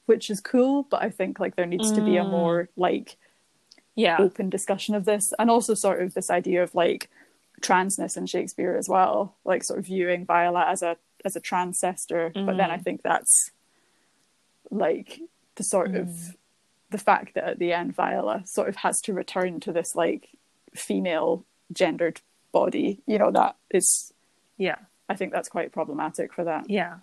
which 0.06 0.30
is 0.30 0.40
cool. 0.40 0.84
But 0.84 1.02
I 1.04 1.10
think 1.10 1.40
like 1.40 1.56
there 1.58 1.66
needs 1.66 1.92
to 1.92 2.02
be 2.02 2.16
a 2.18 2.24
Mm. 2.24 2.30
more 2.32 2.70
like 2.78 3.18
Yeah. 3.96 4.18
open 4.20 4.50
discussion 4.50 4.96
of 4.96 5.04
this 5.06 5.34
and 5.40 5.50
also 5.50 5.74
sort 5.74 6.02
of 6.02 6.14
this 6.14 6.30
idea 6.30 6.64
of 6.64 6.74
like 6.76 7.10
transness 7.62 8.16
in 8.16 8.28
Shakespeare 8.28 8.76
as 8.78 8.88
well 8.88 9.36
like 9.44 9.64
sort 9.64 9.80
of 9.80 9.86
viewing 9.88 10.24
Viola 10.26 10.64
as 10.68 10.84
a 10.84 10.96
as 11.28 11.36
a 11.36 11.39
transcestor 11.39 12.32
but 12.34 12.57
then 12.57 12.71
I 12.71 12.78
mm. 12.78 12.84
think 12.84 13.03
that's 13.03 13.51
like 14.71 15.19
the 15.55 15.63
sort 15.63 15.93
of 15.95 16.07
mm. 16.07 16.36
the 16.89 16.97
fact 16.97 17.36
that 17.36 17.43
at 17.43 17.59
the 17.59 17.73
end 17.73 17.93
Viola 17.93 18.41
sort 18.45 18.69
of 18.69 18.78
has 18.78 18.99
to 19.01 19.13
return 19.13 19.59
to 19.61 19.71
this 19.71 19.95
like 19.95 20.30
female 20.73 21.45
gendered 21.71 22.21
body 22.51 23.01
you 23.05 23.19
know 23.19 23.32
that 23.32 23.55
is 23.69 24.13
Yeah. 24.57 24.78
I 25.09 25.15
think 25.15 25.32
that's 25.32 25.49
quite 25.49 25.71
problematic 25.71 26.34
for 26.34 26.43
that 26.45 26.69
Yeah. 26.69 26.95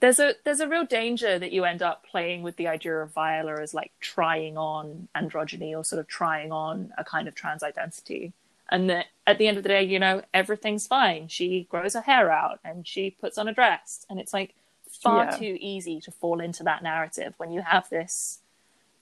There's 0.00 0.20
a 0.20 0.34
there's 0.44 0.60
a 0.60 0.68
real 0.68 0.86
danger 0.86 1.38
that 1.38 1.50
you 1.50 1.64
end 1.64 1.82
up 1.82 2.04
playing 2.06 2.42
with 2.42 2.56
the 2.56 2.68
idea 2.68 2.96
of 2.98 3.12
Viola 3.12 3.60
as 3.60 3.74
like 3.74 3.90
trying 3.98 4.56
on 4.56 5.08
androgyny 5.16 5.76
or 5.76 5.82
sort 5.84 5.98
of 5.98 6.06
trying 6.06 6.52
on 6.52 6.92
a 6.96 7.02
kind 7.02 7.26
of 7.26 7.34
trans 7.34 7.64
identity. 7.64 8.32
And 8.70 8.90
that 8.90 9.06
at 9.26 9.38
the 9.38 9.46
end 9.48 9.56
of 9.56 9.62
the 9.62 9.68
day, 9.68 9.82
you 9.82 9.98
know, 9.98 10.22
everything's 10.34 10.86
fine. 10.86 11.28
She 11.28 11.66
grows 11.70 11.94
her 11.94 12.02
hair 12.02 12.30
out 12.30 12.60
and 12.64 12.86
she 12.86 13.10
puts 13.10 13.38
on 13.38 13.48
a 13.48 13.54
dress. 13.54 14.04
And 14.10 14.20
it's 14.20 14.32
like 14.34 14.54
far 15.02 15.24
Yeah. 15.24 15.30
too 15.30 15.56
easy 15.60 16.00
to 16.02 16.10
fall 16.10 16.40
into 16.40 16.62
that 16.64 16.82
narrative 16.82 17.34
when 17.38 17.50
you 17.50 17.62
have 17.62 17.88
this 17.88 18.40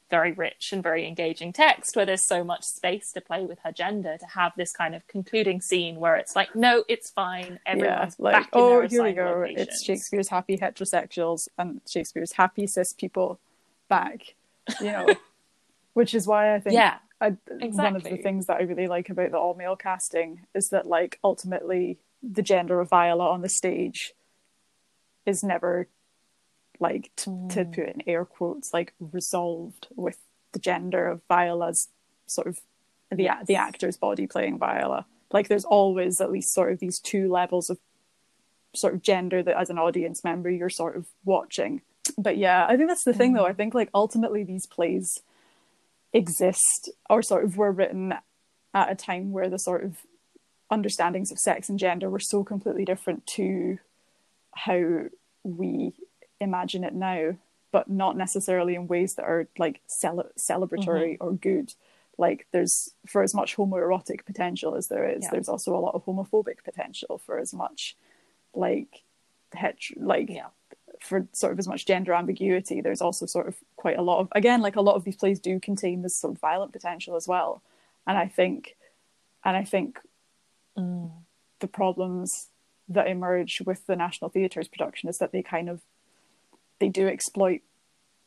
very 0.09 0.31
rich 0.31 0.73
and 0.73 0.85
very 0.85 1.05
engaging 1.05 1.53
text 1.53 1.97
where 1.97 2.07
there's 2.07 2.23
so 2.23 2.45
much 2.45 2.62
space 2.62 3.11
to 3.11 3.21
play 3.21 3.45
with 3.45 3.59
her 3.64 3.73
gender 3.73 4.17
to 4.17 4.27
have 4.27 4.53
this 4.57 4.71
kind 4.73 4.95
of 4.95 5.05
concluding 5.09 5.61
scene 5.61 5.97
where 5.99 6.14
it's 6.14 6.37
like, 6.37 6.55
no, 6.55 6.85
it's 6.87 7.11
fine. 7.11 7.59
yeah 7.67 7.73
Everyone's 7.73 8.21
like 8.21 8.33
back 8.35 8.49
in 8.53 8.61
oh 8.61 8.79
their 8.81 8.87
here 8.87 9.03
we 9.03 9.12
go 9.14 9.25
locations. 9.41 9.69
it's 9.69 9.83
Shakespeare's 9.85 10.29
happy 10.29 10.57
heterosexuals 10.59 11.49
and 11.59 11.81
Shakespeare's 11.89 12.31
happy 12.33 12.69
cis 12.69 12.93
people 12.93 13.41
back 13.89 14.35
you 14.81 14.93
know 14.93 15.09
which 15.95 16.14
is 16.14 16.25
why 16.25 16.55
I 16.55 16.61
think 16.61 16.75
Yeah, 16.75 16.99
I, 17.21 17.37
one 17.61 17.97
of 17.97 18.05
the 18.05 18.19
things 18.19 18.47
that 18.47 18.59
I 18.59 18.64
really 18.64 18.89
like 18.89 19.09
about 19.09 19.31
the 19.31 19.39
all 19.39 19.55
male 19.55 19.77
casting 19.77 20.47
is 20.55 20.69
that 20.69 20.87
like 20.87 21.19
ultimately 21.25 21.99
the 22.23 22.43
gender 22.43 22.81
of 22.81 22.91
Viola 22.91 23.31
on 23.31 23.41
the 23.41 23.49
stage 23.49 24.12
is 25.25 25.43
never 25.43 25.89
like 26.79 27.11
t- 27.17 27.25
to 27.25 27.64
mm. 27.64 27.75
put 27.75 27.89
in 27.89 28.03
air 28.07 28.25
quotes 28.25 28.75
like 28.75 28.93
resolved 29.01 29.89
with 29.97 30.19
the 30.53 30.59
gender 30.59 31.07
of 31.07 31.23
Viola's 31.29 31.89
sort 32.27 32.47
of 32.47 32.61
the 33.11 33.25
Yes. 33.25 33.47
the 33.47 33.57
actor's 33.57 33.97
body 33.97 34.27
playing 34.27 34.59
Viola. 34.59 35.07
Like 35.33 35.49
there's 35.49 35.64
always 35.64 36.21
at 36.21 36.31
least 36.31 36.53
sort 36.53 36.73
of 36.73 36.81
these 36.81 36.99
two 36.99 37.31
levels 37.31 37.71
of 37.71 37.79
sort 38.75 38.95
of 38.95 39.03
gender 39.03 39.43
that 39.43 39.57
as 39.59 39.71
an 39.71 39.79
audience 39.79 40.23
member 40.23 40.51
you're 40.51 40.69
sort 40.69 40.97
of 40.97 41.07
watching. 41.25 41.81
But 42.19 42.37
yeah, 42.37 42.67
I 42.69 42.77
think 42.77 42.89
that's 42.89 43.05
the 43.05 43.14
thing 43.14 43.33
though. 43.33 43.45
Mm. 43.45 43.51
I 43.51 43.53
think 43.55 43.75
like 43.75 43.89
ultimately 43.95 44.45
these 44.45 44.67
plays 44.67 45.23
exist 46.13 46.91
or 47.11 47.23
sort 47.23 47.45
of 47.45 47.57
were 47.57 47.73
written 47.73 48.15
at 48.75 48.91
a 48.91 48.95
time 48.95 49.33
where 49.33 49.49
the 49.49 49.59
sort 49.59 49.85
of 49.85 49.99
understandings 50.71 51.31
of 51.31 51.39
sex 51.39 51.69
and 51.69 51.79
gender 51.79 52.11
were 52.11 52.21
so 52.21 52.43
completely 52.43 52.85
different 52.85 53.27
to 53.27 53.79
how 54.55 55.05
we 55.45 55.93
imagine 56.41 56.85
it 56.85 56.95
now, 56.95 57.37
but 57.73 57.89
not 57.89 58.17
necessarily 58.17 58.75
in 58.75 58.87
ways 58.87 59.15
that 59.15 59.25
are 59.25 59.49
like 59.59 59.81
cele- 59.87 60.31
celebratory 60.39 61.17
mm-hmm. 61.17 61.25
or 61.25 61.33
good. 61.33 61.73
Like 62.19 62.47
there's 62.53 62.95
for 63.07 63.23
as 63.23 63.35
much 63.35 63.57
homoerotic 63.57 64.25
potential 64.25 64.75
as 64.75 64.89
there 64.89 65.09
is, 65.09 65.25
Yeah. 65.25 65.31
there's 65.33 65.49
also 65.49 65.77
a 65.77 65.79
lot 65.79 65.95
of 65.95 66.05
homophobic 66.05 66.65
potential 66.65 67.19
for 67.19 67.39
as 67.39 67.53
much 67.53 67.97
like 68.55 69.03
het- 69.53 69.97
like 69.97 70.31
Yeah. 70.31 70.49
For 71.01 71.26
sort 71.32 71.53
of 71.53 71.59
as 71.59 71.68
much 71.68 71.86
gender 71.86 72.14
ambiguity, 72.14 72.80
there's 72.80 73.01
also 73.01 73.26
sort 73.26 73.49
of 73.49 73.57
quite 73.76 73.99
a 73.99 74.03
lot 74.03 74.20
of 74.20 74.28
again, 74.32 74.62
like 74.62 74.76
a 74.76 74.80
lot 74.80 74.97
of 74.97 75.05
these 75.05 75.16
plays 75.16 75.40
do 75.40 75.61
contain 75.61 76.03
this 76.03 76.18
sort 76.18 76.34
of 76.34 76.40
violent 76.40 76.72
potential 76.72 77.16
as 77.16 77.26
well. 77.26 77.62
And 78.07 78.16
I 78.16 78.28
think 78.28 78.76
and 79.44 79.57
I 79.57 79.64
think 79.64 80.01
mm. 80.76 81.11
the 81.61 81.68
problems 81.68 82.49
that 82.88 83.09
emerge 83.09 83.62
with 83.64 83.86
the 83.86 83.97
National 83.97 84.30
Theatre's 84.30 84.68
production 84.68 85.09
is 85.09 85.18
that 85.18 85.32
they 85.32 85.42
kind 85.42 85.68
of 85.68 85.80
they 86.78 86.88
do 86.88 87.09
exploit 87.09 87.62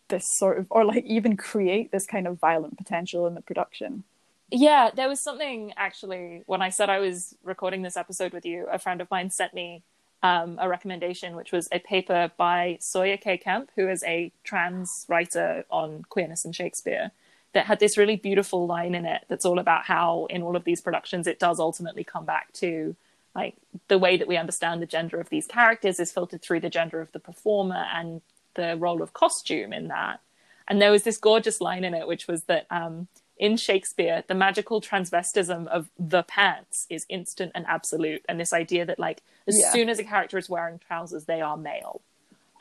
this 0.09 0.25
sort 0.37 0.57
of 0.57 0.67
or 0.69 0.85
like 0.85 1.05
even 1.05 1.37
create 1.37 1.91
this 1.91 2.05
kind 2.05 2.27
of 2.27 2.39
violent 2.39 2.77
potential 2.77 3.27
in 3.27 3.35
the 3.35 3.41
production. 3.41 4.03
Yeah, 4.51 4.89
there 4.95 5.07
was 5.07 5.21
something 5.21 5.73
actually 5.77 6.43
when 6.47 6.61
I 6.61 6.69
said 6.69 6.89
I 6.89 6.99
was 6.99 7.35
recording 7.43 7.83
this 7.83 7.95
episode 7.95 8.33
with 8.33 8.45
you, 8.45 8.65
a 8.71 8.79
friend 8.79 8.99
of 8.99 9.09
mine 9.11 9.29
sent 9.29 9.53
me 9.53 9.83
um, 10.21 10.57
a 10.59 10.67
recommendation, 10.67 11.35
which 11.35 11.51
was 11.51 11.67
a 11.71 11.79
paper 11.79 12.31
by 12.37 12.77
Sawyer 12.81 13.17
K. 13.17 13.37
Kemp, 13.37 13.71
who 13.75 13.87
is 13.87 14.03
a 14.03 14.31
trans 14.43 15.05
writer 15.07 15.65
on 15.69 16.05
queerness 16.09 16.45
and 16.45 16.55
Shakespeare, 16.55 17.11
that 17.53 17.65
had 17.65 17.79
this 17.79 17.97
really 17.97 18.15
beautiful 18.15 18.67
line 18.67 18.93
in 18.95 19.05
it 19.05 19.25
that's 19.27 19.45
all 19.45 19.59
about 19.59 19.85
how 19.85 20.27
in 20.29 20.41
all 20.41 20.55
of 20.55 20.65
these 20.65 20.81
productions 20.81 21.25
it 21.25 21.39
does 21.39 21.59
ultimately 21.59 22.03
come 22.03 22.25
back 22.25 22.51
to 22.53 22.95
like 23.35 23.55
the 23.87 23.97
way 23.97 24.17
that 24.17 24.27
we 24.27 24.37
understand 24.37 24.81
the 24.81 24.87
gender 24.87 25.19
of 25.19 25.29
these 25.29 25.47
characters 25.47 25.99
is 25.99 26.11
filtered 26.11 26.41
through 26.41 26.59
the 26.59 26.69
gender 26.69 26.99
of 26.99 27.11
the 27.11 27.19
performer 27.19 27.85
and 27.93 28.21
the 28.55 28.75
role 28.77 29.01
of 29.01 29.13
costume 29.13 29.71
in 29.71 29.87
that. 29.87 30.19
And 30.67 30.81
there 30.81 30.91
was 30.91 31.03
this 31.03 31.17
gorgeous 31.17 31.61
line 31.61 31.83
in 31.83 31.93
it, 31.93 32.07
which 32.07 32.27
was 32.27 32.43
that 32.43 32.65
um, 32.69 33.07
in 33.39 33.57
Shakespeare, 33.57 34.23
the 34.27 34.35
magical 34.35 34.81
transvestism 34.81 35.65
of 35.67 35.89
the 35.97 36.23
pants 36.23 36.85
is 36.89 37.05
instant 37.09 37.53
and 37.55 37.65
absolute. 37.67 38.23
And 38.27 38.39
this 38.39 38.53
idea 38.53 38.85
that, 38.85 38.99
like, 38.99 39.21
as 39.47 39.57
Yeah. 39.59 39.71
soon 39.71 39.89
as 39.89 39.97
a 39.97 40.03
character 40.03 40.37
is 40.37 40.49
wearing 40.49 40.77
trousers, 40.79 41.25
they 41.25 41.41
are 41.41 41.57
male. 41.57 42.01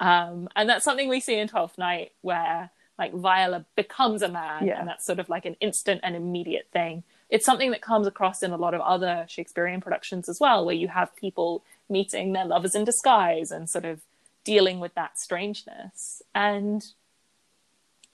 Um, 0.01 0.49
and 0.55 0.68
that's 0.68 0.85
something 0.85 1.09
we 1.09 1.18
see 1.20 1.37
in 1.39 1.49
Twelfth 1.49 1.76
Night, 1.76 2.12
where 2.22 2.70
like 2.97 3.12
Viola 3.12 3.64
becomes 3.76 4.22
a 4.22 4.29
man, 4.29 4.66
Yeah. 4.66 4.81
and 4.81 4.89
that's 4.89 5.05
sort 5.07 5.20
of 5.20 5.29
like 5.29 5.45
an 5.45 5.57
instant 5.61 6.01
and 6.03 6.16
immediate 6.16 6.68
thing. 6.72 7.05
It's 7.31 7.47
something 7.47 7.70
that 7.70 7.81
comes 7.81 8.09
across 8.09 8.43
in 8.43 8.51
a 8.51 8.57
lot 8.57 8.74
of 8.74 8.81
other 8.81 9.24
Shakespearean 9.29 9.81
productions 9.81 10.29
as 10.29 10.41
well, 10.41 10.64
where 10.64 10.74
you 10.74 10.89
have 10.89 11.14
people 11.14 11.62
meeting 11.89 12.33
their 12.33 12.45
lovers 12.45 12.74
in 12.74 12.83
disguise 12.85 13.53
and 13.53 13.70
sort 13.70 13.85
of 13.85 14.01
dealing 14.43 14.81
with 14.81 14.95
that 14.95 15.16
strangeness. 15.16 16.22
And 16.35 16.85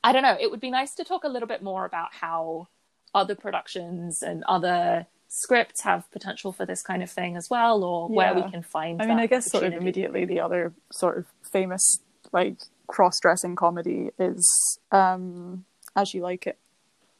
I 0.05 0.13
don't 0.13 0.23
know, 0.23 0.37
it 0.39 0.51
would 0.51 0.61
be 0.61 0.71
nice 0.71 0.95
to 0.97 1.05
talk 1.05 1.25
a 1.25 1.29
little 1.29 1.49
bit 1.49 1.63
more 1.63 1.85
about 1.85 2.15
how 2.15 2.69
other 3.15 3.35
productions 3.35 4.23
and 4.23 4.45
other 4.45 5.07
scripts 5.29 5.83
have 5.83 6.09
potential 6.13 6.53
for 6.53 6.67
this 6.67 6.83
kind 6.83 7.03
of 7.03 7.11
thing 7.11 7.37
as 7.37 7.49
well, 7.51 7.83
or 7.83 8.09
where 8.09 8.35
we 8.35 8.43
can 8.51 8.63
find. 8.63 9.03
I 9.03 9.07
mean, 9.07 9.19
I 9.19 9.27
guess 9.27 9.51
sort 9.51 9.65
of 9.65 9.73
immediately 9.73 10.25
the 10.25 10.41
other 10.41 10.73
sort 10.93 11.19
of 11.19 11.27
famous 11.51 11.99
like 12.33 12.59
cross-dressing 12.87 13.57
comedy 13.57 14.11
is 14.19 14.79
um, 14.93 15.65
As 15.97 16.15
You 16.15 16.23
Like 16.23 16.47
It, 16.47 16.59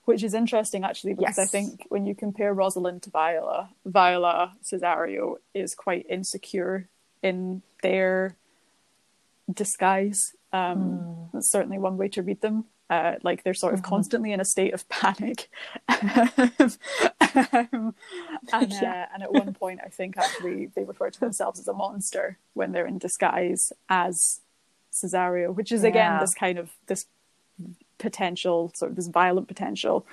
which 0.05 0.22
is 0.22 0.35
interesting 0.35 0.85
actually 0.85 1.14
because 1.14 1.39
I 1.39 1.47
think 1.47 1.87
when 1.89 2.07
you 2.07 2.14
compare 2.14 2.53
Rosalind 2.53 3.03
to 3.05 3.11
Viola, 3.11 3.70
Viola 3.85 4.55
Cesario 4.62 5.37
is 5.55 5.74
quite 5.74 6.07
insecure 6.09 6.89
in 7.22 7.62
their 7.82 8.37
disguise. 9.53 10.20
Um, 10.53 11.30
That's 11.32 11.51
certainly 11.51 11.78
one 11.78 11.97
way 11.97 12.09
to 12.09 12.22
read 12.22 12.41
them. 12.43 12.66
Uh, 12.91 13.14
like 13.22 13.43
they're 13.45 13.55
sort 13.55 13.72
of 13.72 13.82
constantly 13.82 14.30
in 14.30 14.41
a 14.41 14.45
state 14.45 14.74
of 14.74 14.87
panic. 14.91 15.49
um, 15.89 17.95
and, 18.53 18.72
Yeah. 18.72 19.07
uh, 19.11 19.14
and 19.14 19.22
at 19.22 19.32
one 19.32 19.53
point, 19.55 19.80
I 19.85 19.89
think 19.89 20.16
actually 20.18 20.66
they 20.66 20.85
refer 20.85 21.11
to 21.11 21.20
themselves 21.20 21.59
as 21.59 21.68
a 21.68 21.72
monster 21.72 22.39
when 22.53 22.72
they're 22.72 22.87
in 22.87 22.99
disguise 22.99 23.72
as 23.89 24.41
Cesario, 24.93 25.55
which 25.55 25.72
is 25.72 25.82
again 25.82 26.12
Yeah. 26.12 26.20
this 26.20 26.35
kind 26.35 26.59
of 26.59 26.70
this 26.87 27.07
potential, 27.99 28.70
sort 28.74 28.91
of 28.91 28.97
this 28.97 29.09
violent 29.09 29.49
potential 29.49 30.07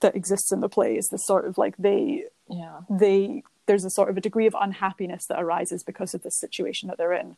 that 0.00 0.16
exists 0.16 0.50
in 0.50 0.60
the 0.60 0.68
play. 0.68 0.96
Is 0.96 1.10
this 1.10 1.26
sort 1.26 1.46
of 1.46 1.58
like 1.58 1.76
they 1.76 2.24
Yeah. 2.48 2.80
they 2.90 3.42
there's 3.66 3.84
a 3.84 3.90
sort 3.90 4.10
of 4.10 4.16
a 4.16 4.20
degree 4.20 4.46
of 4.46 4.56
unhappiness 4.60 5.26
that 5.26 5.40
arises 5.40 5.82
because 5.82 6.14
of 6.14 6.22
the 6.22 6.30
situation 6.30 6.88
that 6.88 6.98
they're 6.98 7.14
in. 7.14 7.36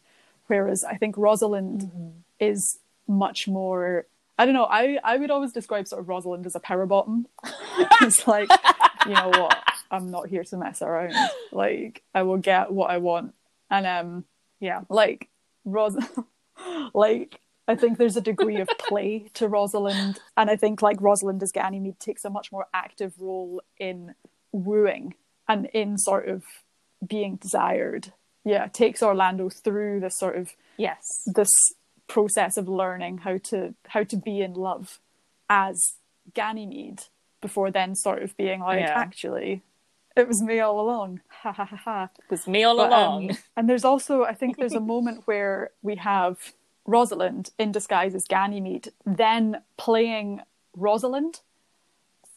Whereas 0.49 0.82
I 0.84 0.97
think 0.97 1.16
Rosalind 1.16 1.91
is 2.41 2.78
much 3.09 3.47
more 3.47 4.07
I 4.39 4.45
don't 4.45 4.55
know, 4.55 4.64
I, 4.64 4.99
I 5.03 5.16
would 5.16 5.30
always 5.30 5.53
describe 5.53 5.89
sort 5.89 6.01
of 6.01 6.09
Rosalind 6.09 6.45
as 6.47 6.55
a 6.55 6.61
power 6.61 6.84
bottom. 6.87 7.26
it's 8.03 8.26
like, 8.28 8.51
you 9.07 9.14
know 9.14 9.28
what, 9.30 9.57
I'm 9.91 10.11
not 10.11 10.28
here 10.28 10.45
to 10.45 10.57
mess 10.57 10.82
around. 10.82 11.14
Like 11.53 12.03
I 12.14 12.22
will 12.22 12.37
get 12.39 12.72
what 12.72 12.91
I 12.91 12.99
want. 12.99 13.34
And 13.70 13.87
um 13.87 14.24
Yeah. 14.61 14.82
like 14.89 15.28
Ros 15.64 15.97
like 16.95 17.41
I 17.68 17.74
think 17.74 17.99
there's 17.99 18.16
a 18.16 18.20
degree 18.20 18.61
of 18.61 18.68
play 18.78 19.28
to 19.34 19.49
Rosalind, 19.49 20.20
and 20.37 20.49
I 20.49 20.55
think 20.55 20.82
like 20.82 21.01
Rosalind 21.01 21.43
as 21.43 21.51
Ganymede 21.51 21.99
takes 21.99 22.24
a 22.24 22.30
much 22.30 22.53
more 22.53 22.66
active 22.72 23.14
role 23.18 23.61
in 23.78 24.14
wooing 24.53 25.14
and 25.49 25.66
in 25.74 25.99
sort 25.99 26.28
of 26.28 26.45
being 27.05 27.37
desired. 27.37 28.12
Yeah, 28.45 28.68
takes 28.68 29.03
Orlando 29.03 29.49
through 29.49 29.99
this 30.01 30.16
sort 30.16 30.37
of 30.37 30.51
yes 30.76 31.03
this 31.26 31.51
process 32.09 32.57
of 32.57 32.68
learning 32.68 33.18
how 33.18 33.38
to 33.38 33.74
how 33.88 34.02
to 34.04 34.16
be 34.16 34.40
in 34.40 34.54
love 34.54 35.00
as 35.48 35.94
Ganymede 36.34 37.04
before 37.40 37.70
then 37.70 37.94
sort 37.94 38.22
of 38.22 38.36
being 38.36 38.61
like 38.61 38.80
Yeah. 38.80 38.92
actually 38.98 39.62
it 40.16 40.26
was 40.26 40.40
me 40.42 40.61
all 40.61 40.80
along 40.80 41.20
ha 41.28 41.52
ha 41.52 41.64
ha 41.64 41.76
ha 41.76 42.09
it 42.18 42.30
was 42.30 42.46
me 42.46 42.62
all 42.64 42.76
but, 42.76 42.88
along 42.92 43.30
um, 43.30 43.36
and 43.57 43.68
there's 43.68 43.84
also, 43.84 44.24
I 44.24 44.34
think 44.34 44.57
there's 44.57 44.74
a 44.74 44.80
moment 44.80 45.22
where 45.26 45.70
we 45.82 45.96
have 45.96 46.52
Rosalind 46.86 47.50
in 47.59 47.72
disguise 47.72 48.14
as 48.14 48.24
Ganymede, 48.26 48.92
then 49.04 49.62
playing 49.76 50.40
Rosalind. 50.76 51.40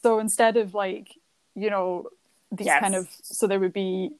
So 0.02 0.18
instead 0.20 0.58
of 0.58 0.74
like, 0.74 1.16
you 1.56 1.70
know, 1.70 2.08
these 2.52 2.66
Yes. 2.68 2.80
kind 2.80 2.96
of, 2.96 3.08
so 3.22 3.46
there 3.48 3.60
would 3.60 3.74
be, 3.74 4.12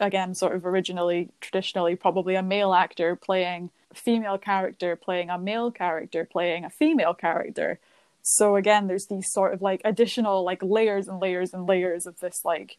again, 0.00 0.34
sort 0.34 0.54
of 0.54 0.66
originally, 0.66 1.30
traditionally, 1.40 1.96
probably 1.96 2.34
a 2.34 2.42
male 2.42 2.72
actor 2.74 3.16
playing 3.16 3.70
a 3.90 3.94
female 3.94 4.38
character, 4.38 4.96
playing 4.96 5.30
a 5.30 5.38
male 5.38 5.70
character, 5.70 6.24
playing 6.24 6.64
a 6.64 6.70
female 6.70 7.14
character. 7.14 7.78
So 8.22 8.56
again, 8.56 8.86
there's 8.86 9.06
these 9.06 9.30
sort 9.30 9.52
of 9.54 9.62
like 9.62 9.82
additional 9.84 10.44
like 10.44 10.62
layers 10.62 11.08
and 11.08 11.20
layers 11.20 11.52
and 11.52 11.66
layers 11.66 12.06
of 12.06 12.20
this 12.20 12.44
like 12.44 12.78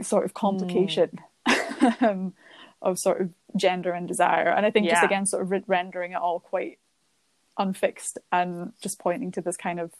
sort 0.00 0.24
of 0.24 0.34
complication 0.34 1.20
um, 2.00 2.34
of 2.82 2.98
sort 2.98 3.20
of 3.20 3.30
gender 3.56 3.92
and 3.92 4.06
desire. 4.06 4.48
And 4.48 4.66
I 4.66 4.70
think 4.70 4.86
just 4.88 5.04
again, 5.04 5.26
sort 5.26 5.42
of 5.42 5.50
re- 5.50 5.64
rendering 5.66 6.12
it 6.12 6.16
all 6.16 6.40
quite 6.40 6.78
unfixed 7.58 8.18
and 8.30 8.72
just 8.82 8.98
pointing 8.98 9.30
to 9.32 9.40
this 9.40 9.56
kind 9.56 9.80
of, 9.80 9.92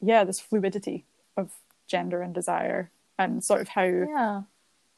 yeah, 0.00 0.24
this 0.24 0.40
fluidity 0.40 1.04
of 1.36 1.52
gender 1.86 2.22
and 2.22 2.34
desire 2.34 2.90
and 3.18 3.44
sort 3.44 3.60
of 3.60 3.68
how, 3.68 3.84
yeah 3.84 4.42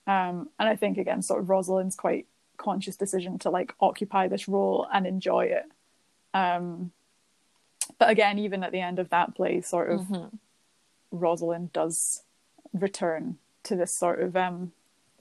um, 0.06 0.48
and 0.58 0.68
I 0.68 0.76
think 0.76 0.98
again, 0.98 1.22
sort 1.22 1.40
of 1.40 1.48
Rosalind's 1.50 1.96
quite 1.96 2.26
conscious 2.56 2.96
decision 2.96 3.38
to 3.40 3.50
like 3.50 3.74
occupy 3.80 4.28
this 4.28 4.48
role 4.48 4.86
and 4.92 5.06
enjoy 5.06 5.46
it. 5.46 5.64
Um, 6.34 6.92
but 7.98 8.10
again, 8.10 8.38
even 8.38 8.62
at 8.64 8.72
the 8.72 8.80
end 8.80 8.98
of 8.98 9.10
that 9.10 9.34
play, 9.34 9.60
sort 9.60 9.90
of 9.90 10.00
Mhm. 10.02 10.38
Rosalind 11.10 11.72
does 11.72 12.22
return 12.72 13.38
to 13.64 13.76
this 13.76 13.94
sort 13.94 14.20
of 14.20 14.36
um, 14.36 14.72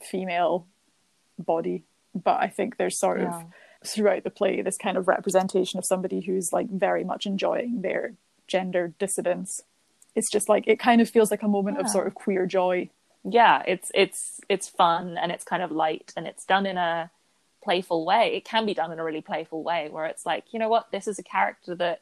female 0.01 0.65
body. 1.37 1.83
But 2.15 2.41
I 2.41 2.47
think 2.47 2.77
there's 2.77 2.97
sort 2.97 3.21
Yeah. 3.21 3.41
of 3.41 3.45
throughout 3.83 4.23
the 4.23 4.29
play 4.29 4.61
this 4.61 4.77
kind 4.77 4.97
of 4.97 5.07
representation 5.07 5.77
of 5.79 5.85
somebody 5.85 6.21
who's 6.21 6.53
like 6.53 6.69
very 6.69 7.03
much 7.03 7.25
enjoying 7.25 7.81
their 7.81 8.13
gender 8.47 8.93
dissidence. 8.99 9.61
It's 10.15 10.29
just 10.29 10.49
like 10.49 10.65
it 10.67 10.79
kind 10.79 11.01
of 11.01 11.09
feels 11.09 11.31
like 11.31 11.43
a 11.43 11.47
moment 11.47 11.77
of 11.77 11.89
sort 11.89 12.07
of 12.07 12.13
queer 12.15 12.45
joy. 12.45 12.89
Yeah 13.23 13.61
it's 13.67 13.91
it's 13.93 14.39
it's 14.49 14.67
fun 14.67 15.17
and 15.17 15.31
it's 15.31 15.43
kind 15.43 15.61
of 15.61 15.71
light 15.71 16.11
and 16.17 16.25
it's 16.27 16.45
done 16.45 16.65
in 16.65 16.77
a 16.77 17.09
playful 17.63 18.05
way 18.05 18.33
it 18.35 18.43
can 18.43 18.65
be 18.65 18.73
done 18.73 18.91
in 18.91 18.97
a 18.99 19.03
really 19.03 19.21
playful 19.21 19.61
way 19.63 19.87
where 19.91 20.05
it's 20.05 20.25
like 20.25 20.45
you 20.51 20.59
know 20.59 20.69
what 20.69 20.91
this 20.91 21.07
is 21.07 21.19
a 21.19 21.23
character 21.23 21.75
that 21.75 22.01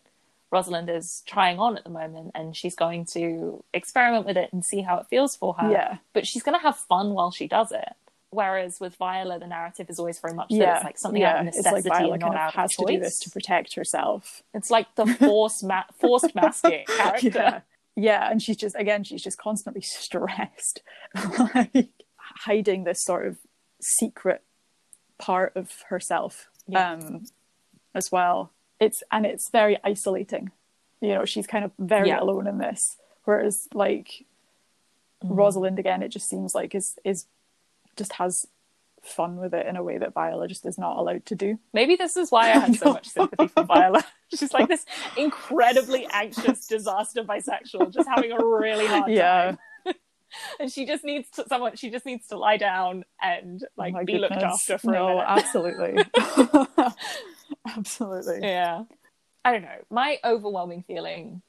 rosalind 0.52 0.90
is 0.90 1.22
trying 1.28 1.60
on 1.60 1.78
at 1.78 1.84
the 1.84 1.90
moment 1.90 2.32
and 2.34 2.56
she's 2.56 2.76
going 2.76 3.06
to 3.06 3.64
experiment 3.74 4.26
with 4.26 4.38
it 4.38 4.52
and 4.54 4.64
see 4.64 4.82
how 4.82 4.98
it 4.98 5.06
feels 5.10 5.36
for 5.36 5.54
her 5.56 5.70
Yeah. 5.70 5.98
but 6.14 6.26
she's 6.26 6.42
going 6.44 6.58
to 6.58 6.64
have 6.64 6.78
fun 6.78 7.12
while 7.14 7.32
she 7.32 7.48
does 7.48 7.72
it 7.74 7.94
whereas 8.32 8.80
with 8.80 8.96
viola 8.96 9.38
the 9.40 9.48
narrative 9.48 9.90
is 9.90 10.00
always 10.00 10.20
very 10.20 10.34
much 10.34 10.50
that 10.50 10.56
yeah, 10.56 10.76
it's 10.78 10.86
like 10.86 10.98
something 10.98 11.22
yeah. 11.22 11.34
out 11.34 11.42
of 11.42 11.48
it's 11.48 11.58
necessity 11.58 11.90
like 11.90 12.00
Viola 12.00 12.14
and 12.14 12.22
kind 12.24 12.34
not 12.34 12.42
of 12.42 12.48
out 12.48 12.54
has 12.56 12.72
of 12.72 12.78
to 12.78 12.84
choice 12.86 12.96
do 12.98 13.00
this 13.04 13.20
to 13.20 13.30
protect 13.32 13.76
herself. 13.76 14.44
it's 14.54 14.70
like 14.72 14.88
the 14.96 15.06
forced 15.20 15.64
ma- 15.64 15.84
forced 16.00 16.34
masking 16.34 16.86
character 16.98 17.30
yeah. 17.36 17.60
Yeah, 17.96 18.30
and 18.30 18.42
she's 18.42 18.58
just 18.58 18.76
again, 18.76 19.04
she's 19.04 19.24
just 19.24 19.38
constantly 19.38 19.82
stressed, 19.82 20.82
like 21.56 21.90
hiding 22.18 22.84
this 22.84 23.04
sort 23.04 23.28
of 23.28 23.38
secret 23.82 24.44
part 25.18 25.54
of 25.56 25.72
herself 25.90 26.50
Yeah. 26.68 26.94
um, 26.94 27.26
as 27.96 28.12
well. 28.12 28.52
It's 28.80 29.04
and 29.12 29.26
it's 29.26 29.50
very 29.50 29.78
isolating. 29.84 30.52
You 31.02 31.10
know, 31.16 31.26
she's 31.26 31.48
kind 31.48 31.66
of 31.66 31.72
very 31.80 32.10
Yeah. 32.10 32.22
alone 32.22 32.48
in 32.48 32.58
this. 32.58 32.98
Whereas 33.26 33.68
like 33.74 34.26
Mm-hmm. 35.22 35.34
Rosalind 35.36 35.80
again, 35.80 36.02
it 36.02 36.08
just 36.10 36.30
seems 36.30 36.56
like 36.56 36.74
is 36.74 36.98
is 37.04 37.26
just 37.98 38.14
has 38.14 38.48
fun 39.04 39.38
with 39.38 39.54
it 39.54 39.66
in 39.68 39.76
a 39.76 39.84
way 39.84 39.98
that 39.98 40.14
Viola 40.14 40.48
just 40.48 40.66
is 40.66 40.78
not 40.78 40.98
allowed 40.98 41.26
to 41.28 41.36
do. 41.36 41.60
Maybe 41.74 41.96
this 41.96 42.18
is 42.18 42.32
why 42.32 42.48
I 42.52 42.60
had 42.60 42.76
so 42.76 42.94
much 42.94 43.08
sympathy 43.08 43.48
for 43.48 43.64
Viola. 43.64 44.04
She's 44.36 44.54
like 44.54 44.68
this 44.68 44.86
incredibly 45.18 46.08
anxious 46.12 46.68
disaster 46.68 47.24
bisexual, 47.24 47.94
just 47.94 48.08
having 48.10 48.32
a 48.32 48.44
really 48.44 48.86
hard 48.86 49.12
Yeah. 49.12 49.56
time. 49.86 49.96
And 50.60 50.72
she 50.72 50.86
just 50.86 51.04
needs 51.04 51.28
to, 51.32 51.46
someone. 51.48 51.76
She 51.76 51.90
just 51.90 52.06
needs 52.06 52.28
to 52.28 52.38
lie 52.38 52.58
down 52.58 53.04
and 53.20 53.64
oh 53.64 53.68
like 53.78 53.96
Oh 53.98 54.06
be 54.06 54.20
looked 54.20 54.34
after 54.34 54.78
for 54.78 54.92
no, 54.92 55.08
a 55.08 55.10
minute. 55.16 55.26
absolutely. 55.28 56.04
absolutely. 57.68 58.40
yeah, 58.42 58.84
I 59.44 59.52
don't 59.52 59.64
know. 59.64 59.78
My 59.90 60.20
overwhelming 60.24 60.84
feeling, 60.84 61.42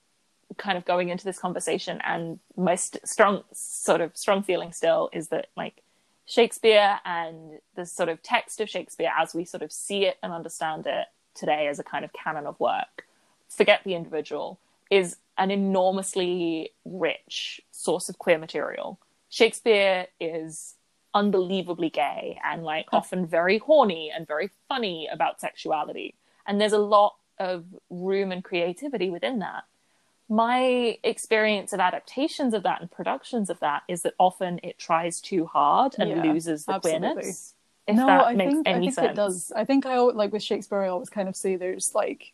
kind 0.56 0.78
of 0.78 0.84
going 0.84 1.10
into 1.10 1.24
this 1.24 1.38
conversation, 1.38 2.00
and 2.04 2.38
my 2.56 2.74
st- 2.76 3.06
strong 3.06 3.42
sort 3.52 4.00
of 4.00 4.16
strong 4.16 4.42
feeling 4.42 4.72
still 4.72 5.10
is 5.12 5.28
that 5.28 5.48
like 5.56 5.82
Shakespeare 6.30 7.00
and 7.04 7.58
the 7.74 7.84
sort 7.84 8.08
of 8.08 8.22
text 8.22 8.60
of 8.60 8.70
Shakespeare 8.70 9.10
as 9.18 9.34
we 9.34 9.44
sort 9.44 9.64
of 9.64 9.72
see 9.72 10.06
it 10.06 10.16
and 10.22 10.32
understand 10.32 10.86
it 10.86 11.08
today 11.34 11.66
as 11.66 11.80
a 11.80 11.84
kind 11.84 12.04
of 12.04 12.12
canon 12.12 12.46
of 12.46 12.58
work, 12.60 13.06
forget 13.48 13.80
the 13.84 13.96
individual, 13.96 14.60
is 14.92 15.16
an 15.38 15.50
enormously 15.50 16.70
rich 16.84 17.60
source 17.72 18.08
of 18.08 18.18
queer 18.18 18.38
material. 18.38 19.00
Shakespeare 19.28 20.06
is 20.20 20.74
unbelievably 21.14 21.90
gay 21.90 22.38
and 22.44 22.62
like 22.62 22.86
often 22.92 23.26
very 23.26 23.58
horny 23.58 24.12
and 24.14 24.24
very 24.24 24.50
funny 24.68 25.08
about 25.10 25.40
sexuality. 25.40 26.14
And 26.46 26.60
there's 26.60 26.72
a 26.72 26.78
lot 26.78 27.16
of 27.40 27.64
room 27.90 28.30
and 28.30 28.44
creativity 28.44 29.10
within 29.10 29.40
that. 29.40 29.64
My 30.32 30.96
experience 31.02 31.72
of 31.72 31.80
adaptations 31.80 32.54
of 32.54 32.62
that 32.62 32.80
and 32.80 32.88
productions 32.88 33.50
of 33.50 33.58
that 33.58 33.82
is 33.88 34.02
that 34.02 34.14
often 34.16 34.60
it 34.62 34.78
tries 34.78 35.20
too 35.20 35.44
hard 35.46 35.96
and 35.98 36.08
Yeah, 36.08 36.22
loses 36.22 36.64
the 36.66 36.74
absolutely. 36.74 37.10
queerness. 37.10 37.54
If 37.88 37.96
no, 37.96 38.06
that 38.06 38.26
I 38.26 38.34
makes 38.36 38.52
think 38.52 38.68
I 38.68 38.78
think 38.78 38.94
sense. 38.94 39.10
it 39.10 39.14
does. 39.16 39.52
I 39.56 39.64
think 39.64 39.86
I 39.86 39.98
like 39.98 40.32
with 40.32 40.44
Shakespeare. 40.44 40.82
I 40.82 40.88
always 40.88 41.08
kind 41.10 41.28
of 41.28 41.34
say 41.34 41.56
there's 41.56 41.90
like 41.96 42.32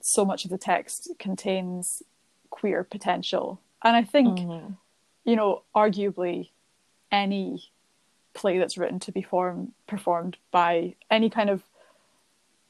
so 0.00 0.24
much 0.24 0.44
of 0.44 0.50
the 0.50 0.58
text 0.58 1.08
contains 1.20 2.02
queer 2.50 2.82
potential, 2.82 3.60
and 3.84 3.94
I 3.94 4.02
think 4.02 4.40
Mhm. 4.40 4.76
you 5.24 5.36
know, 5.36 5.62
arguably, 5.76 6.50
any 7.12 7.70
play 8.34 8.58
that's 8.58 8.76
written 8.76 8.98
to 8.98 9.12
be 9.12 9.22
form, 9.22 9.72
performed 9.86 10.36
by 10.50 10.96
any 11.12 11.30
kind 11.30 11.48
of, 11.48 11.62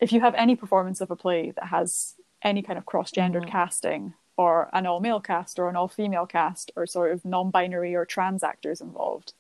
if 0.00 0.12
you 0.12 0.20
have 0.20 0.34
any 0.34 0.54
performance 0.54 1.00
of 1.00 1.10
a 1.10 1.16
play 1.16 1.50
that 1.52 1.68
has 1.68 2.14
any 2.43 2.62
kind 2.62 2.78
of 2.78 2.86
cross-gendered 2.86 3.45
Mhm. 3.45 3.49
casting, 3.51 4.14
or 4.36 4.68
an 4.72 4.86
all-male 4.86 5.20
cast, 5.20 5.59
or 5.59 5.68
an 5.68 5.76
all-female 5.76 6.26
cast, 6.26 6.70
or 6.76 6.86
sort 6.86 7.12
of 7.12 7.24
non-binary 7.24 7.95
or 7.95 8.05
trans 8.05 8.43
actors 8.43 8.80
involved, 8.80 9.32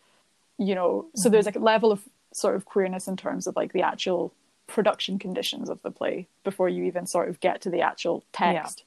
you 0.58 0.74
know, 0.74 1.06
so 1.16 1.28
there's 1.28 1.46
like 1.46 1.56
a 1.56 1.60
level 1.60 1.90
of 1.90 2.08
sort 2.34 2.54
of 2.54 2.64
queerness 2.64 3.08
in 3.08 3.16
terms 3.16 3.46
of 3.46 3.56
like 3.56 3.72
the 3.72 3.82
actual 3.82 4.32
production 4.66 5.18
conditions 5.18 5.68
of 5.68 5.82
the 5.82 5.90
play 5.90 6.28
before 6.44 6.68
you 6.68 6.84
even 6.84 7.06
sort 7.06 7.28
of 7.28 7.40
get 7.40 7.60
to 7.60 7.70
the 7.70 7.80
actual 7.80 8.22
text. 8.32 8.84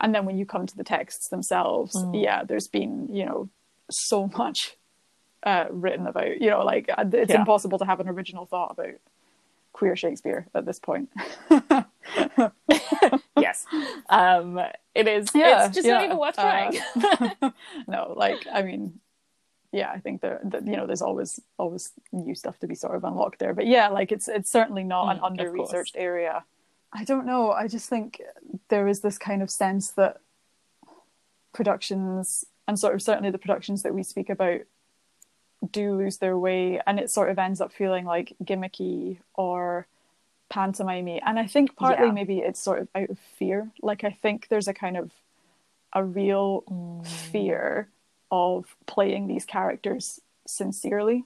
And 0.00 0.14
then 0.14 0.24
when 0.24 0.38
you 0.38 0.46
come 0.46 0.66
to 0.66 0.76
the 0.76 0.82
texts 0.84 1.28
themselves, 1.28 1.94
Mm. 1.94 2.22
yeah, 2.22 2.42
there's 2.42 2.68
been, 2.68 3.14
you 3.14 3.26
know, 3.26 3.48
so 3.90 4.28
much 4.38 4.76
uh, 5.42 5.66
written 5.70 6.06
about, 6.06 6.40
you 6.40 6.50
know, 6.50 6.62
like 6.64 6.88
uh, 6.96 7.04
it's 7.12 7.32
Yeah. 7.32 7.38
impossible 7.40 7.78
to 7.78 7.84
have 7.86 7.98
an 8.00 8.08
original 8.08 8.44
thought 8.46 8.72
about 8.72 8.94
queer 9.72 9.96
Shakespeare 9.96 10.46
at 10.54 10.66
this 10.66 10.78
point. 10.78 11.10
yes, 13.38 13.66
um, 14.08 14.60
it 14.94 15.08
is. 15.08 15.28
Yeah, 15.34 15.66
it's 15.66 15.74
just 15.74 15.86
yeah, 15.86 15.94
not 15.94 16.04
even 16.04 16.18
worth 16.18 16.38
uh, 16.38 16.42
trying. 16.42 17.52
no, 17.88 18.14
like, 18.16 18.46
I 18.52 18.62
mean, 18.62 19.00
yeah, 19.72 19.90
I 19.90 19.98
think 19.98 20.20
there, 20.20 20.40
that 20.44 20.66
you 20.66 20.76
know, 20.76 20.86
there's 20.86 21.02
always, 21.02 21.40
always 21.58 21.92
new 22.12 22.34
stuff 22.34 22.58
to 22.60 22.66
be 22.66 22.74
sort 22.74 22.96
of 22.96 23.04
unlocked 23.04 23.38
there. 23.38 23.54
But 23.54 23.66
yeah, 23.66 23.88
like 23.88 24.12
it's, 24.12 24.28
it's 24.28 24.50
certainly 24.50 24.84
not 24.84 25.06
Mm, 25.06 25.12
an 25.12 25.20
under 25.22 25.50
researched 25.50 25.96
area. 25.96 26.44
I 26.92 27.04
don't 27.04 27.26
know. 27.26 27.52
I 27.52 27.68
just 27.68 27.88
think 27.88 28.20
there 28.68 28.88
is 28.88 29.00
this 29.00 29.16
kind 29.16 29.42
of 29.42 29.50
sense 29.50 29.90
that 29.92 30.20
productions 31.52 32.44
and 32.66 32.78
sort 32.78 32.94
of 32.94 33.02
certainly 33.02 33.30
the 33.30 33.38
productions 33.38 33.82
that 33.82 33.94
we 33.94 34.02
speak 34.02 34.28
about 34.30 34.60
do 35.72 35.94
lose 35.94 36.18
their 36.18 36.38
way 36.38 36.80
and 36.86 36.98
it 36.98 37.10
sort 37.10 37.30
of 37.30 37.38
ends 37.38 37.60
up 37.60 37.72
feeling 37.72 38.04
like 38.04 38.34
gimmicky 38.42 39.18
or 39.34 39.86
pantomimey 40.50 41.20
and 41.24 41.38
i 41.38 41.46
think 41.46 41.76
partly 41.76 42.06
Yeah. 42.06 42.12
maybe 42.12 42.38
it's 42.38 42.60
sort 42.60 42.80
of 42.80 42.88
out 42.94 43.08
of 43.10 43.18
fear 43.38 43.70
like 43.82 44.02
i 44.04 44.10
think 44.10 44.48
there's 44.48 44.68
a 44.68 44.74
kind 44.74 44.96
of 44.96 45.10
a 45.92 46.04
real 46.04 46.62
Mm. 46.68 47.06
fear 47.06 47.88
of 48.30 48.76
playing 48.86 49.26
these 49.28 49.44
characters 49.44 50.20
sincerely 50.46 51.24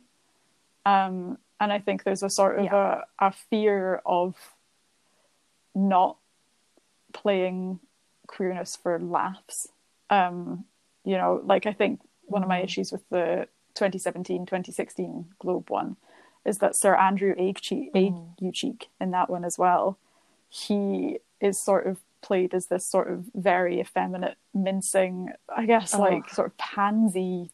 um 0.87 1.39
and 1.61 1.73
i 1.73 1.79
think 1.79 2.05
there's 2.05 2.23
a 2.23 2.31
sort 2.31 2.59
of 2.59 2.67
a, 2.67 3.05
a 3.19 3.33
fear 3.51 4.03
of 4.05 4.35
not 5.75 6.17
playing 7.13 7.81
queerness 8.27 8.77
for 8.77 8.99
laughs. 8.99 9.69
Um, 10.11 10.65
you 11.05 11.17
know, 11.17 11.41
like 11.45 11.67
I 11.67 11.73
think 11.73 12.01
one 12.27 12.43
of 12.43 12.49
my 12.49 12.61
Mm. 12.61 12.65
issues 12.65 12.93
with 12.93 13.09
the 13.11 13.49
2017 13.75 14.47
2016 14.47 15.35
Globe 15.41 15.69
one 15.71 15.97
is 16.45 16.59
that 16.59 16.77
Sir 16.77 16.95
Andrew 16.95 17.35
Aguecheek, 17.35 17.93
Mm. 17.93 18.37
Aguecheek 18.39 18.85
in 19.01 19.11
that 19.13 19.31
one 19.31 19.45
as 19.45 19.59
well, 19.59 19.99
he 20.49 21.19
is 21.41 21.59
sort 21.59 21.87
of 21.87 22.01
played 22.21 22.55
as 22.55 22.67
this 22.67 22.87
sort 22.87 23.11
of 23.11 23.25
very 23.35 23.81
effeminate, 23.81 24.37
mincing, 24.55 25.31
I 25.49 25.67
guess, 25.67 25.95
Oh. 25.95 26.01
like 26.01 26.31
sort 26.31 26.47
of 26.49 26.57
pansy, 26.57 27.51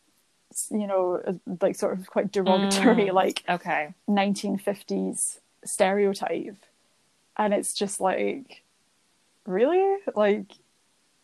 you 0.71 0.87
know, 0.87 1.21
like 1.61 1.77
sort 1.77 1.99
of 1.99 2.09
quite 2.09 2.31
derogatory, 2.33 3.07
Mm. 3.09 3.13
like 3.15 3.43
Okay. 3.49 3.95
1950s 4.09 5.41
stereotype 5.65 6.57
and 7.37 7.53
it's 7.55 7.75
just 7.75 8.01
like 8.01 8.63
really 9.47 9.97
like 10.15 10.47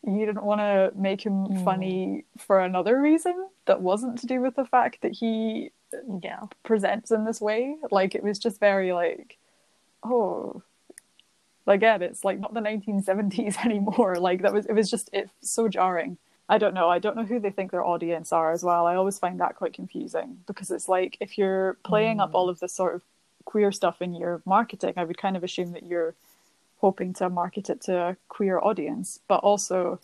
you 0.02 0.24
didn't 0.26 0.44
want 0.44 0.60
to 0.60 0.92
make 0.94 1.24
him 1.24 1.46
Mm. 1.48 1.64
funny 1.64 2.24
for 2.38 2.60
another 2.60 3.00
reason 3.00 3.48
that 3.64 3.80
wasn't 3.80 4.18
to 4.18 4.26
do 4.26 4.40
with 4.40 4.54
the 4.56 4.64
fact 4.66 5.00
that 5.02 5.12
he 5.12 5.70
Yeah. 6.22 6.42
presents 6.62 7.10
in 7.10 7.24
this 7.24 7.40
way. 7.40 7.76
Like 7.90 8.14
it 8.14 8.22
was 8.22 8.38
just 8.38 8.60
very 8.60 8.92
like 8.92 9.36
oh 10.04 10.62
again 11.66 12.02
it's 12.02 12.24
like 12.24 12.38
not 12.38 12.54
the 12.54 12.60
1970s 12.60 13.56
anymore. 13.64 14.16
Like 14.16 14.42
that 14.42 14.52
was 14.52 14.66
it 14.66 14.72
was 14.72 14.90
just 14.90 15.10
it's 15.12 15.30
so 15.40 15.68
jarring. 15.68 16.18
I 16.48 16.58
don't 16.58 16.74
know. 16.74 16.88
I 16.88 17.00
don't 17.00 17.16
know 17.16 17.24
who 17.24 17.40
they 17.40 17.50
think 17.50 17.72
their 17.72 17.84
audience 17.84 18.32
are 18.32 18.52
as 18.52 18.62
well. 18.62 18.86
I 18.86 18.94
always 18.94 19.18
find 19.18 19.40
that 19.40 19.56
quite 19.56 19.72
confusing 19.72 20.38
because 20.46 20.70
it's 20.70 20.88
like 20.88 21.16
if 21.20 21.36
you're 21.38 21.76
playing 21.84 22.20
up 22.20 22.30
Mm. 22.32 22.34
all 22.34 22.48
of 22.48 22.60
this 22.60 22.72
sort 22.72 22.94
of 22.94 23.02
queer 23.44 23.70
stuff 23.72 24.02
in 24.02 24.12
your 24.12 24.42
marketing 24.44 24.92
i 24.96 25.04
would 25.04 25.16
kind 25.18 25.36
of 25.36 25.44
assume 25.44 25.70
that 25.70 25.84
you're 25.86 26.14
hoping 26.80 27.12
to 27.14 27.30
market 27.30 27.70
it 27.70 27.80
to 27.80 27.96
a 27.96 28.16
queer 28.28 28.58
audience. 28.58 29.20
But 29.28 29.36
also 29.44 29.98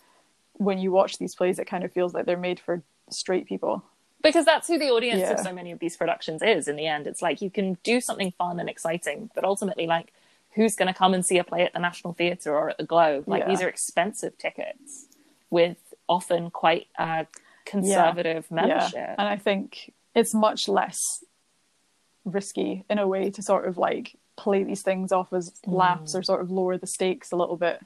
when 0.54 0.78
you 0.78 0.90
watch 0.92 1.18
these 1.18 1.34
plays 1.34 1.58
it 1.58 1.66
kind 1.66 1.84
of 1.84 1.92
feels 1.92 2.14
like 2.14 2.24
they're 2.26 2.36
made 2.36 2.60
for 2.60 2.82
straight 3.10 3.46
people 3.46 3.84
because 4.22 4.44
that's 4.44 4.68
who 4.68 4.78
the 4.78 4.90
audience 4.90 5.20
Yeah. 5.20 5.32
of 5.32 5.40
so 5.40 5.52
many 5.52 5.70
of 5.72 5.78
these 5.78 5.96
productions 5.96 6.42
is 6.42 6.68
in 6.68 6.76
the 6.76 6.86
end 6.86 7.06
it's 7.06 7.22
like 7.22 7.40
you 7.42 7.50
can 7.50 7.76
do 7.82 8.00
something 8.00 8.32
fun 8.32 8.60
and 8.60 8.68
exciting 8.68 9.30
but 9.34 9.44
ultimately 9.44 9.86
like 9.86 10.12
who's 10.54 10.76
going 10.76 10.88
to 10.92 10.94
come 10.98 11.14
and 11.14 11.24
see 11.24 11.38
a 11.38 11.44
play 11.44 11.62
at 11.62 11.72
the 11.72 11.78
national 11.78 12.12
theatre 12.14 12.54
or 12.54 12.70
at 12.70 12.78
the 12.78 12.84
globe 12.84 13.24
like 13.26 13.40
Yeah. 13.42 13.48
these 13.48 13.62
are 13.62 13.68
expensive 13.68 14.36
tickets 14.38 15.06
with 15.50 15.78
often 16.08 16.50
quite 16.50 16.88
a 16.98 17.26
conservative 17.64 18.50
membership 18.50 18.94
Yeah. 18.94 19.14
And 19.18 19.28
I 19.28 19.36
think 19.36 19.92
it's 20.14 20.34
much 20.34 20.68
less 20.68 21.24
risky 22.24 22.84
in 22.88 22.98
a 22.98 23.06
way 23.08 23.30
to 23.30 23.42
sort 23.42 23.66
of 23.66 23.78
like 23.78 24.16
play 24.36 24.62
these 24.62 24.82
things 24.82 25.12
off 25.12 25.32
as 25.32 25.50
Mm. 25.66 25.72
laughs 25.74 26.14
or 26.14 26.22
sort 26.22 26.40
of 26.40 26.50
lower 26.50 26.78
the 26.78 26.86
stakes 26.86 27.32
a 27.32 27.36
little 27.36 27.56
bit. 27.56 27.80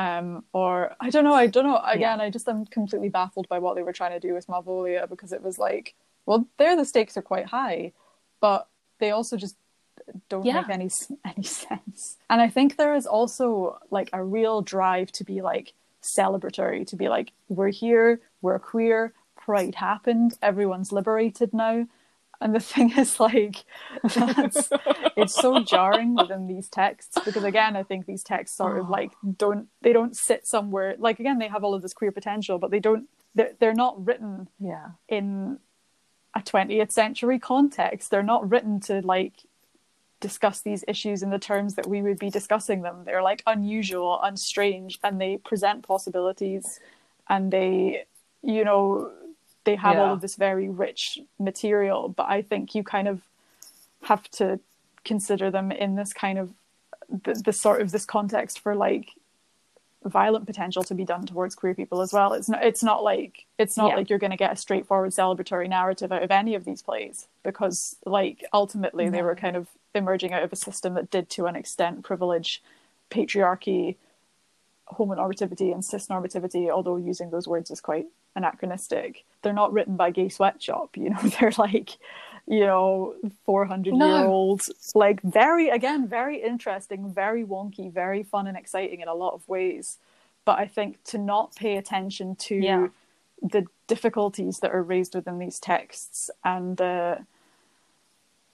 Um, 0.00 0.44
or 0.52 0.94
I 1.00 1.10
don't 1.10 1.24
know, 1.24 1.34
I 1.34 1.46
don't 1.46 1.64
know. 1.64 1.80
Again, 1.84 2.20
I 2.20 2.30
just 2.30 2.48
am 2.48 2.64
completely 2.66 3.08
baffled 3.08 3.48
by 3.48 3.58
what 3.58 3.74
they 3.76 3.82
were 3.82 3.92
trying 3.92 4.12
to 4.18 4.26
do 4.28 4.34
with 4.34 4.46
Malvolia 4.46 5.08
because 5.08 5.32
it 5.32 5.42
was 5.42 5.58
like, 5.58 5.94
well, 6.26 6.46
there 6.58 6.76
the 6.76 6.84
stakes 6.84 7.16
are 7.16 7.22
quite 7.22 7.46
high, 7.46 7.92
but 8.40 8.66
they 8.98 9.10
also 9.10 9.36
just 9.36 9.56
don't 10.28 10.44
Yeah. 10.44 10.60
make 10.62 10.70
any 10.70 10.90
any 11.24 11.42
sense. 11.66 12.16
And 12.30 12.40
I 12.40 12.48
think 12.48 12.76
there 12.76 12.94
is 12.94 13.06
also 13.06 13.78
like 13.90 14.10
a 14.12 14.22
real 14.24 14.62
drive 14.62 15.12
to 15.12 15.24
be 15.24 15.42
like 15.42 15.72
celebratory, 16.02 16.86
to 16.86 16.96
be 16.96 17.08
like, 17.08 17.32
we're 17.48 17.68
here, 17.68 18.20
we're 18.42 18.58
queer, 18.58 19.12
pride 19.36 19.74
happened, 19.76 20.38
everyone's 20.42 20.92
liberated 20.92 21.52
now. 21.52 21.86
And 22.40 22.54
the 22.54 22.60
thing 22.60 22.90
is, 22.98 23.20
like, 23.20 23.64
that's, 24.02 24.70
it's 25.16 25.34
so 25.34 25.62
jarring 25.62 26.14
within 26.14 26.46
these 26.46 26.68
texts 26.68 27.18
because, 27.24 27.44
again, 27.44 27.76
I 27.76 27.82
think 27.82 28.06
these 28.06 28.22
texts 28.22 28.56
sort 28.56 28.78
of 28.78 28.88
Oh. 28.88 28.92
like 28.92 29.12
don't 29.36 29.68
they 29.82 29.92
don't 29.92 30.16
sit 30.16 30.46
somewhere 30.46 30.94
like 30.98 31.20
again 31.20 31.38
they 31.38 31.48
have 31.48 31.64
all 31.64 31.74
of 31.74 31.82
this 31.82 31.92
queer 31.92 32.12
potential, 32.12 32.58
but 32.58 32.70
they 32.70 32.80
don't 32.80 33.08
they're, 33.34 33.52
they're 33.58 33.74
not 33.74 34.04
written 34.06 34.48
yeah 34.58 34.90
in 35.08 35.58
a 36.34 36.40
20th 36.40 36.92
century 36.92 37.38
context. 37.38 38.10
They're 38.10 38.22
not 38.22 38.48
written 38.48 38.80
to 38.82 39.00
like 39.02 39.34
discuss 40.20 40.60
these 40.60 40.84
issues 40.86 41.22
in 41.22 41.30
the 41.30 41.38
terms 41.38 41.74
that 41.74 41.86
we 41.86 42.02
would 42.02 42.18
be 42.18 42.30
discussing 42.30 42.82
them. 42.82 43.02
They're 43.04 43.22
like 43.22 43.42
unusual 43.46 44.20
and 44.22 44.38
strange 44.38 44.98
and 45.02 45.20
they 45.20 45.38
present 45.38 45.82
possibilities 45.86 46.78
and 47.28 47.50
they, 47.50 48.04
you 48.42 48.64
know, 48.64 49.10
they 49.70 49.76
have 49.76 49.96
all 49.98 50.12
of 50.14 50.20
this 50.20 50.36
very 50.36 50.68
rich 50.68 51.18
material, 51.38 52.08
but 52.08 52.26
I 52.28 52.42
think 52.42 52.74
you 52.74 52.82
kind 52.82 53.08
of 53.08 53.20
have 54.02 54.28
to 54.32 54.58
consider 55.04 55.50
them 55.50 55.70
in 55.70 55.94
this 55.94 56.12
kind 56.12 56.38
of 56.38 56.52
the, 57.08 57.34
the 57.44 57.52
sort 57.52 57.80
of 57.80 57.90
this 57.90 58.04
context 58.04 58.58
for 58.60 58.74
like 58.74 59.10
violent 60.04 60.46
potential 60.46 60.82
to 60.82 60.94
be 60.94 61.04
done 61.04 61.26
towards 61.26 61.54
queer 61.54 61.74
people 61.74 62.00
as 62.00 62.12
well. 62.12 62.32
It's 62.32 62.48
not 62.48 62.64
it's 62.64 62.82
not 62.82 63.02
like 63.04 63.44
it's 63.58 63.76
not 63.76 63.90
Yeah. 63.90 63.96
like 63.96 64.10
you're 64.10 64.18
going 64.18 64.30
to 64.30 64.36
get 64.36 64.52
a 64.52 64.56
straightforward 64.56 65.10
celebratory 65.12 65.68
narrative 65.68 66.10
out 66.10 66.22
of 66.22 66.30
any 66.30 66.54
of 66.54 66.64
these 66.64 66.82
plays 66.82 67.26
because 67.42 67.96
like 68.06 68.44
ultimately 68.52 69.08
they 69.10 69.22
were 69.22 69.34
kind 69.36 69.56
of 69.56 69.68
emerging 69.94 70.32
out 70.32 70.42
of 70.42 70.52
a 70.52 70.56
system 70.56 70.94
that 70.94 71.10
did 71.10 71.28
to 71.30 71.46
an 71.46 71.56
extent 71.56 72.02
privilege 72.02 72.62
patriarchy 73.10 73.96
homonormativity 74.92 75.72
and 75.72 75.82
cisnormativity 75.82 76.70
although 76.70 76.96
using 76.96 77.30
those 77.30 77.46
words 77.48 77.70
is 77.70 77.80
quite 77.80 78.06
anachronistic 78.36 79.24
they're 79.42 79.52
not 79.52 79.72
written 79.72 79.96
by 79.96 80.10
gay 80.10 80.28
sweatshop 80.28 80.96
you 80.96 81.10
know 81.10 81.20
they're 81.40 81.52
like 81.58 81.98
you 82.46 82.60
know 82.60 83.14
400 83.44 83.94
No. 83.94 84.06
year 84.06 84.26
old 84.26 84.62
like 84.94 85.20
very 85.22 85.68
again 85.68 86.08
very 86.08 86.42
interesting 86.42 87.12
very 87.12 87.44
wonky 87.44 87.92
very 87.92 88.22
fun 88.22 88.46
and 88.46 88.56
exciting 88.56 89.00
in 89.00 89.08
a 89.08 89.14
lot 89.14 89.34
of 89.34 89.48
ways 89.48 89.98
but 90.44 90.58
i 90.58 90.66
think 90.66 91.02
to 91.04 91.18
not 91.18 91.54
pay 91.54 91.76
attention 91.76 92.34
to 92.36 92.54
Yeah. 92.56 92.88
the 93.42 93.64
difficulties 93.86 94.60
that 94.60 94.72
are 94.72 94.82
raised 94.82 95.14
within 95.14 95.38
these 95.38 95.58
texts 95.60 96.30
and 96.44 96.76
the 96.76 97.26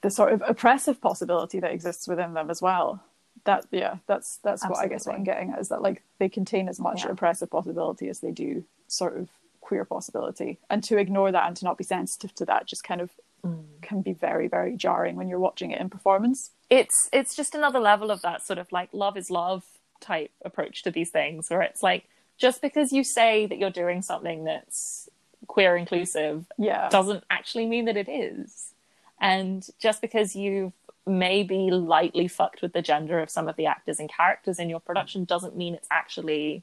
the 0.02 0.10
sort 0.10 0.32
of 0.32 0.42
oppressive 0.46 1.00
possibility 1.00 1.58
that 1.60 1.72
exists 1.72 2.06
within 2.06 2.34
them 2.34 2.50
as 2.50 2.60
well 2.62 3.02
that 3.46 3.64
yeah 3.70 3.96
that's 4.06 4.38
that's 4.44 4.62
what 4.68 4.78
i 4.78 4.86
guess 4.86 5.06
what 5.06 5.16
i'm 5.16 5.24
getting 5.24 5.50
at 5.50 5.58
is 5.58 5.68
that 5.68 5.80
like 5.80 6.02
they 6.18 6.28
contain 6.28 6.68
as 6.68 6.78
much 6.78 7.04
Yeah. 7.04 7.12
oppressive 7.12 7.50
possibility 7.50 8.08
as 8.08 8.20
they 8.20 8.30
do 8.30 8.64
sort 8.88 9.16
of 9.16 9.28
queer 9.66 9.84
possibility. 9.84 10.58
And 10.70 10.82
to 10.84 10.96
ignore 10.96 11.32
that 11.32 11.48
and 11.48 11.56
to 11.56 11.64
not 11.64 11.76
be 11.76 11.82
sensitive 11.82 12.32
to 12.36 12.44
that 12.44 12.66
just 12.66 12.84
kind 12.84 13.00
of 13.00 13.10
mm. 13.44 13.64
can 13.82 14.00
be 14.00 14.12
very 14.12 14.46
very 14.46 14.76
jarring 14.76 15.16
when 15.16 15.28
you're 15.28 15.40
watching 15.40 15.72
it 15.72 15.80
in 15.80 15.90
performance. 15.90 16.52
It's 16.70 17.08
it's 17.12 17.34
just 17.34 17.54
another 17.54 17.80
level 17.80 18.12
of 18.12 18.22
that 18.22 18.46
sort 18.46 18.60
of 18.60 18.70
like 18.70 18.90
love 18.92 19.16
is 19.16 19.28
love 19.28 19.64
type 20.00 20.30
approach 20.44 20.84
to 20.84 20.92
these 20.92 21.10
things 21.10 21.50
where 21.50 21.62
it's 21.62 21.82
like 21.82 22.04
just 22.38 22.62
because 22.62 22.92
you 22.92 23.02
say 23.02 23.46
that 23.46 23.58
you're 23.58 23.70
doing 23.70 24.02
something 24.02 24.44
that's 24.44 25.08
queer 25.48 25.76
inclusive 25.76 26.44
yeah. 26.58 26.88
doesn't 26.88 27.24
actually 27.28 27.66
mean 27.66 27.86
that 27.86 27.96
it 27.96 28.08
is. 28.08 28.72
And 29.20 29.66
just 29.80 30.00
because 30.00 30.36
you've 30.36 30.74
maybe 31.06 31.70
lightly 31.70 32.28
fucked 32.28 32.62
with 32.62 32.72
the 32.72 32.82
gender 32.82 33.20
of 33.20 33.30
some 33.30 33.48
of 33.48 33.56
the 33.56 33.66
actors 33.66 34.00
and 34.00 34.08
characters 34.10 34.58
in 34.58 34.68
your 34.68 34.80
production 34.80 35.24
doesn't 35.24 35.56
mean 35.56 35.74
it's 35.74 35.88
actually 35.90 36.62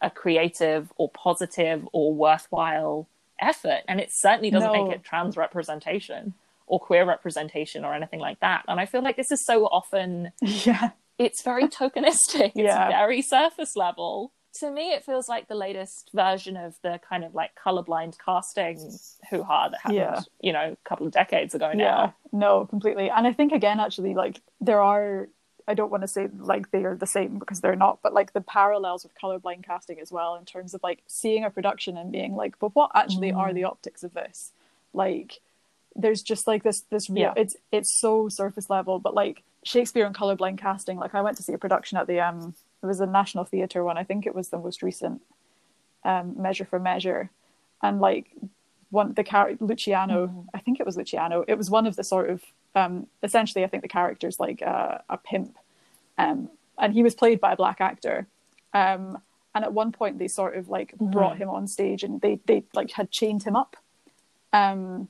a 0.00 0.10
creative 0.10 0.92
or 0.96 1.10
positive 1.10 1.86
or 1.92 2.14
worthwhile 2.14 3.08
effort 3.40 3.80
and 3.88 4.00
it 4.00 4.08
certainly 4.12 4.50
doesn't 4.50 4.72
No. 4.72 4.84
make 4.84 4.94
it 4.94 5.02
trans 5.02 5.36
representation 5.36 6.34
or 6.66 6.78
queer 6.78 7.04
representation 7.04 7.84
or 7.84 7.94
anything 7.94 8.20
like 8.20 8.38
that 8.40 8.64
and 8.68 8.78
i 8.78 8.86
feel 8.86 9.02
like 9.02 9.16
this 9.16 9.32
is 9.32 9.44
so 9.44 9.66
often 9.66 10.30
yeah 10.40 10.90
it's 11.18 11.42
very 11.42 11.68
tokenistic. 11.68 12.52
Yeah. 12.54 12.86
It's 12.86 12.94
very 12.94 13.20
surface 13.20 13.76
level. 13.76 14.32
To 14.54 14.70
me, 14.70 14.92
it 14.92 15.04
feels 15.04 15.28
like 15.28 15.46
the 15.48 15.54
latest 15.54 16.10
version 16.12 16.56
of 16.56 16.74
the 16.82 17.00
kind 17.08 17.22
of 17.24 17.34
like 17.34 17.52
colorblind 17.54 18.16
casting 18.24 18.78
hoo 19.30 19.42
ha 19.44 19.68
that 19.68 19.78
happened, 19.80 19.96
Yeah. 19.96 20.20
you 20.40 20.52
know, 20.52 20.72
a 20.84 20.88
couple 20.88 21.06
of 21.06 21.12
decades 21.12 21.54
ago 21.54 21.68
yeah 21.74 21.76
now. 21.76 22.14
no 22.32 22.66
completely 22.66 23.08
and 23.10 23.26
i 23.26 23.32
think 23.32 23.52
again 23.52 23.78
actually 23.80 24.14
like 24.14 24.40
there 24.60 24.80
are 24.80 25.28
i 25.68 25.74
don't 25.74 25.90
want 25.90 26.02
to 26.02 26.08
say 26.08 26.28
like 26.38 26.70
they 26.72 26.84
are 26.84 26.96
the 26.96 27.06
same 27.06 27.38
because 27.38 27.60
they're 27.60 27.76
not 27.76 28.00
but 28.02 28.12
like 28.12 28.32
the 28.32 28.40
parallels 28.40 29.04
with 29.04 29.12
colorblind 29.20 29.62
casting 29.64 30.00
as 30.00 30.10
well 30.10 30.34
in 30.34 30.44
terms 30.44 30.74
of 30.74 30.82
like 30.82 31.00
seeing 31.06 31.44
a 31.44 31.50
production 31.50 31.96
and 31.96 32.10
being 32.10 32.34
like 32.34 32.58
but 32.58 32.74
what 32.74 32.90
actually 32.94 33.30
are 33.32 33.52
the 33.52 33.64
optics 33.64 34.02
of 34.02 34.12
this 34.14 34.50
like 34.92 35.40
there's 35.94 36.22
just 36.22 36.46
like 36.46 36.62
this 36.64 36.80
this 36.90 37.08
real 37.08 37.20
Yeah. 37.22 37.34
it's 37.36 37.56
it's 37.70 37.92
so 37.94 38.28
surface 38.28 38.68
level 38.68 38.98
but 38.98 39.14
like 39.14 39.42
shakespeare 39.64 40.06
and 40.06 40.14
colorblind 40.14 40.58
casting 40.58 40.98
like 40.98 41.14
i 41.14 41.20
went 41.22 41.36
to 41.36 41.42
see 41.44 41.52
a 41.52 41.58
production 41.58 41.98
at 41.98 42.06
the 42.08 42.18
um 42.20 42.54
it 42.82 42.86
was 42.86 43.00
a 43.00 43.06
national 43.06 43.44
theatre 43.44 43.84
one. 43.84 43.98
I 43.98 44.04
think 44.04 44.26
it 44.26 44.34
was 44.34 44.48
the 44.48 44.58
most 44.58 44.82
recent 44.82 45.22
um 46.04 46.34
measure 46.40 46.64
for 46.64 46.78
measure. 46.78 47.30
And 47.82 48.00
like 48.00 48.26
one 48.90 49.12
the 49.14 49.22
character 49.22 49.64
luciano 49.64 50.46
i 50.52 50.58
think 50.58 50.80
it 50.80 50.86
was 50.86 50.96
luciano. 50.96 51.44
It 51.46 51.56
was 51.56 51.70
one 51.70 51.86
of 51.86 51.96
the 51.96 52.04
sort 52.04 52.28
of 52.30 52.42
um 52.74 53.06
essentially 53.22 53.64
i 53.64 53.68
think 53.68 53.82
the 53.82 53.88
character's 53.88 54.40
like 54.40 54.60
a, 54.62 55.02
a 55.08 55.16
pimp. 55.18 55.56
Um 56.18 56.48
and 56.78 56.94
he 56.94 57.02
was 57.02 57.14
played 57.14 57.40
by 57.40 57.52
a 57.52 57.56
black 57.56 57.80
actor. 57.80 58.26
Um 58.72 59.18
and 59.54 59.64
at 59.64 59.72
one 59.72 59.92
point 59.92 60.18
they 60.18 60.28
sort 60.28 60.56
of 60.56 60.68
like 60.68 60.94
brought 60.98 61.36
him 61.36 61.50
on 61.50 61.66
stage 61.66 62.02
and 62.02 62.20
they 62.20 62.40
they 62.46 62.64
like 62.74 62.90
had 62.92 63.10
chained 63.10 63.42
him 63.42 63.56
up. 63.56 63.76
Um 64.52 65.08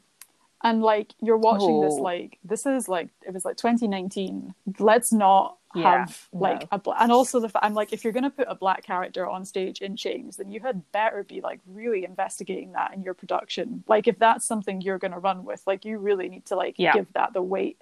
and 0.62 0.82
like 0.82 1.14
you're 1.20 1.38
watching 1.38 1.80
this 1.80 1.94
Oh. 1.94 2.02
like 2.02 2.38
this 2.44 2.66
is 2.66 2.88
like 2.88 3.08
it 3.26 3.32
was 3.32 3.44
like 3.46 3.56
2019 3.56 4.54
let's 4.78 5.10
not 5.12 5.56
Yeah, 5.74 5.98
have 6.00 6.28
like 6.32 6.62
no. 6.62 6.68
a 6.72 6.78
bla- 6.78 6.96
and 6.98 7.12
also 7.12 7.38
the 7.38 7.48
fa- 7.48 7.64
I'm 7.64 7.74
like 7.74 7.92
if 7.92 8.02
you're 8.02 8.12
going 8.12 8.24
to 8.24 8.30
put 8.30 8.46
a 8.48 8.56
black 8.56 8.82
character 8.82 9.28
on 9.28 9.44
stage 9.44 9.80
in 9.82 9.94
chains 9.96 10.36
then 10.36 10.50
you 10.50 10.58
had 10.60 10.82
better 10.90 11.22
be 11.22 11.40
like 11.40 11.60
really 11.66 12.04
investigating 12.04 12.72
that 12.72 12.92
in 12.92 13.02
your 13.04 13.14
production. 13.14 13.84
Like 13.86 14.08
if 14.08 14.18
that's 14.18 14.44
something 14.44 14.80
you're 14.80 14.98
going 14.98 15.12
to 15.12 15.18
run 15.18 15.44
with 15.44 15.62
like 15.66 15.84
you 15.84 15.98
really 15.98 16.28
need 16.28 16.46
to 16.46 16.56
like 16.56 16.74
Yeah. 16.76 16.92
give 16.92 17.12
that 17.12 17.32
the 17.34 17.42
weight 17.42 17.78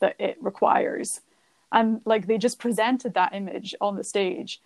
that 0.00 0.16
it 0.20 0.36
requires. 0.40 1.20
And 1.70 2.00
like 2.04 2.26
they 2.26 2.38
just 2.38 2.58
presented 2.58 3.14
that 3.14 3.34
image 3.34 3.74
on 3.80 3.94
the 3.96 4.04
stage. 4.04 4.60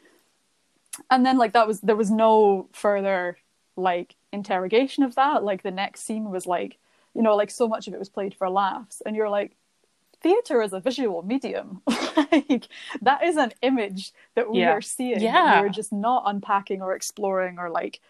And 1.11 1.25
then 1.27 1.37
like 1.39 1.53
that 1.53 1.67
was 1.67 1.81
there 1.81 1.97
was 1.97 2.11
no 2.11 2.69
further 2.73 3.37
like 3.77 4.15
interrogation 4.33 5.05
of 5.05 5.15
that. 5.17 5.43
Like 5.45 5.63
the 5.63 5.71
next 5.71 6.03
scene 6.05 6.31
was 6.31 6.47
like 6.47 6.79
you 7.15 7.21
know 7.23 7.37
like 7.37 7.51
so 7.51 7.69
much 7.69 7.87
of 7.89 7.93
it 7.93 7.99
was 7.99 8.09
played 8.09 8.35
for 8.35 8.49
laughs. 8.49 9.03
And 9.05 9.15
you're 9.17 9.29
like 9.31 9.57
theater 10.23 10.63
is 10.63 10.73
a 10.73 10.81
visual 10.81 11.23
medium 11.23 11.81
like 12.17 12.69
that 13.01 13.23
is 13.23 13.37
an 13.37 13.53
image 13.63 14.13
that 14.35 14.51
we 14.51 14.61
Yeah. 14.61 14.71
are 14.73 14.81
seeing 14.81 15.21
Yeah. 15.21 15.61
we're 15.61 15.69
just 15.69 15.93
not 15.93 16.23
unpacking 16.27 16.81
or 16.83 16.95
exploring 16.95 17.59
or 17.59 17.69
like 17.71 18.01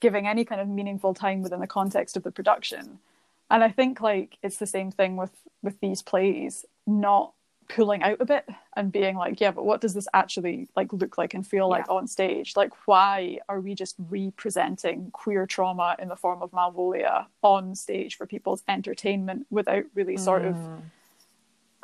giving 0.00 0.26
any 0.26 0.44
kind 0.44 0.60
of 0.60 0.68
meaningful 0.68 1.14
time 1.14 1.42
within 1.42 1.60
the 1.60 1.66
context 1.66 2.16
of 2.16 2.22
the 2.22 2.30
production 2.32 2.98
and 3.50 3.62
i 3.64 3.68
think 3.68 4.00
like 4.00 4.36
it's 4.42 4.56
the 4.58 4.66
same 4.66 4.90
thing 4.90 5.16
with 5.16 5.30
with 5.62 5.78
these 5.80 6.02
plays 6.02 6.64
not 6.86 7.32
pulling 7.68 8.02
out 8.02 8.16
a 8.20 8.24
bit 8.24 8.48
and 8.76 8.90
being 8.90 9.14
like 9.14 9.40
yeah 9.40 9.52
but 9.52 9.64
what 9.64 9.80
does 9.80 9.94
this 9.94 10.08
actually 10.12 10.66
like 10.74 10.92
look 10.92 11.16
like 11.16 11.34
and 11.34 11.46
feel 11.46 11.68
like 11.68 11.86
Yeah. 11.86 11.94
on 11.94 12.08
stage 12.08 12.56
like 12.56 12.72
why 12.86 13.38
are 13.48 13.60
we 13.60 13.76
just 13.76 13.94
representing 14.08 15.10
queer 15.12 15.46
trauma 15.46 15.94
in 15.98 16.08
the 16.08 16.16
form 16.16 16.42
of 16.42 16.50
malvolia 16.50 17.26
on 17.42 17.74
stage 17.76 18.16
for 18.16 18.26
people's 18.26 18.62
entertainment 18.68 19.46
without 19.50 19.84
really 19.94 20.16
sort 20.16 20.44
of 20.44 20.54
Mm. 20.56 20.80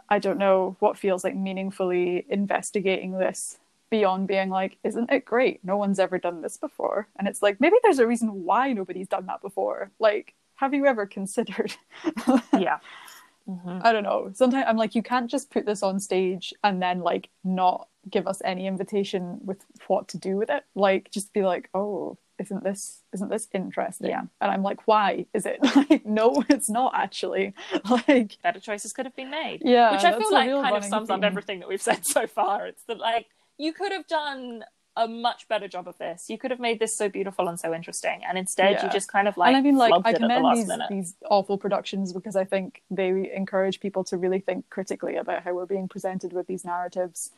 I 0.08 0.18
don't 0.18 0.38
know 0.38 0.76
what 0.80 0.98
feels 0.98 1.24
like 1.24 1.34
meaningfully 1.36 2.26
investigating 2.28 3.12
this 3.12 3.58
beyond 3.90 4.28
being 4.28 4.50
like, 4.50 4.78
isn't 4.84 5.10
it 5.10 5.24
great? 5.24 5.64
No 5.64 5.76
one's 5.76 5.98
ever 5.98 6.18
done 6.18 6.42
this 6.42 6.56
before. 6.56 7.08
And 7.18 7.28
it's 7.28 7.42
like, 7.42 7.60
maybe 7.60 7.76
there's 7.82 7.98
a 7.98 8.06
reason 8.06 8.44
why 8.44 8.72
nobody's 8.72 9.08
done 9.08 9.26
that 9.26 9.42
before. 9.42 9.90
Like, 9.98 10.34
have 10.56 10.74
you 10.74 10.86
ever 10.86 11.06
considered? 11.18 11.74
yeah. 12.52 12.78
Mhm. 13.48 13.80
I 13.84 13.92
don't 13.92 14.02
know. 14.02 14.30
Sometimes 14.34 14.64
I'm 14.68 14.76
like, 14.76 14.94
you 14.94 15.02
can't 15.02 15.30
just 15.30 15.50
put 15.50 15.66
this 15.66 15.82
on 15.82 16.00
stage 16.00 16.52
and 16.64 16.82
then 16.82 17.00
like 17.00 17.28
not 17.44 17.88
give 18.10 18.26
us 18.26 18.42
any 18.44 18.66
invitation 18.66 19.40
with 19.44 19.64
what 19.86 20.08
to 20.08 20.18
do 20.18 20.36
with 20.36 20.50
it. 20.50 20.64
Like, 20.74 21.10
just 21.10 21.32
be 21.32 21.42
like, 21.42 21.68
oh, 21.74 22.18
isn't 22.38 22.64
this 22.64 23.02
isn't 23.12 23.30
this 23.30 23.48
interesting? 23.52 24.10
Yeah. 24.10 24.22
And 24.40 24.50
I'm 24.50 24.62
like, 24.62 24.86
why 24.86 25.26
is 25.34 25.46
it? 25.46 25.58
Like, 25.76 26.04
no, 26.06 26.44
it's 26.48 26.68
not 26.70 26.92
actually. 26.94 27.54
Like, 27.90 28.38
Better 28.42 28.60
choices 28.60 28.92
could 28.92 29.06
have 29.06 29.16
been 29.16 29.30
made. 29.30 29.62
yeah, 29.64 29.92
Which 29.92 30.04
I 30.04 30.18
feel 30.18 30.32
like 30.32 30.50
kind 30.50 30.76
of 30.76 30.84
sums 30.84 31.10
up 31.10 31.22
everything 31.22 31.60
that 31.60 31.68
we've 31.68 31.82
said 31.82 32.04
so 32.06 32.26
far. 32.26 32.66
It's 32.66 32.82
that 32.84 32.98
like 32.98 33.26
you 33.58 33.72
could 33.72 33.92
have 33.92 34.06
done 34.06 34.64
a 34.98 35.06
much 35.06 35.46
better 35.48 35.68
job 35.68 35.86
of 35.88 35.98
this. 35.98 36.24
You 36.30 36.38
could 36.38 36.50
have 36.50 36.58
made 36.60 36.78
this 36.78 36.96
so 36.96 37.08
beautiful 37.10 37.48
and 37.48 37.60
so 37.60 37.74
interesting, 37.74 38.22
and 38.26 38.38
instead 38.38 38.72
Yeah. 38.72 38.86
you 38.86 38.90
just 38.90 39.12
kind 39.12 39.28
of 39.28 39.36
like 39.36 39.48
and 39.48 39.56
I 39.56 39.60
mean, 39.60 39.76
like, 39.76 39.92
I 39.92 40.10
at 40.10 40.14
the 40.14 40.20
commend 40.20 40.56
these 40.56 40.70
these 40.88 41.14
awful 41.30 41.58
productions 41.58 42.12
because 42.14 42.34
I 42.36 42.44
think 42.44 42.82
they 42.90 43.30
encourage 43.34 43.80
people 43.80 44.04
to 44.04 44.16
really 44.16 44.40
think 44.40 44.68
critically 44.70 45.16
about 45.16 45.42
how 45.42 45.52
we're 45.54 45.66
being 45.66 45.86
presented 45.88 46.32
with 46.32 46.46
these 46.46 46.64
narratives. 46.64 47.30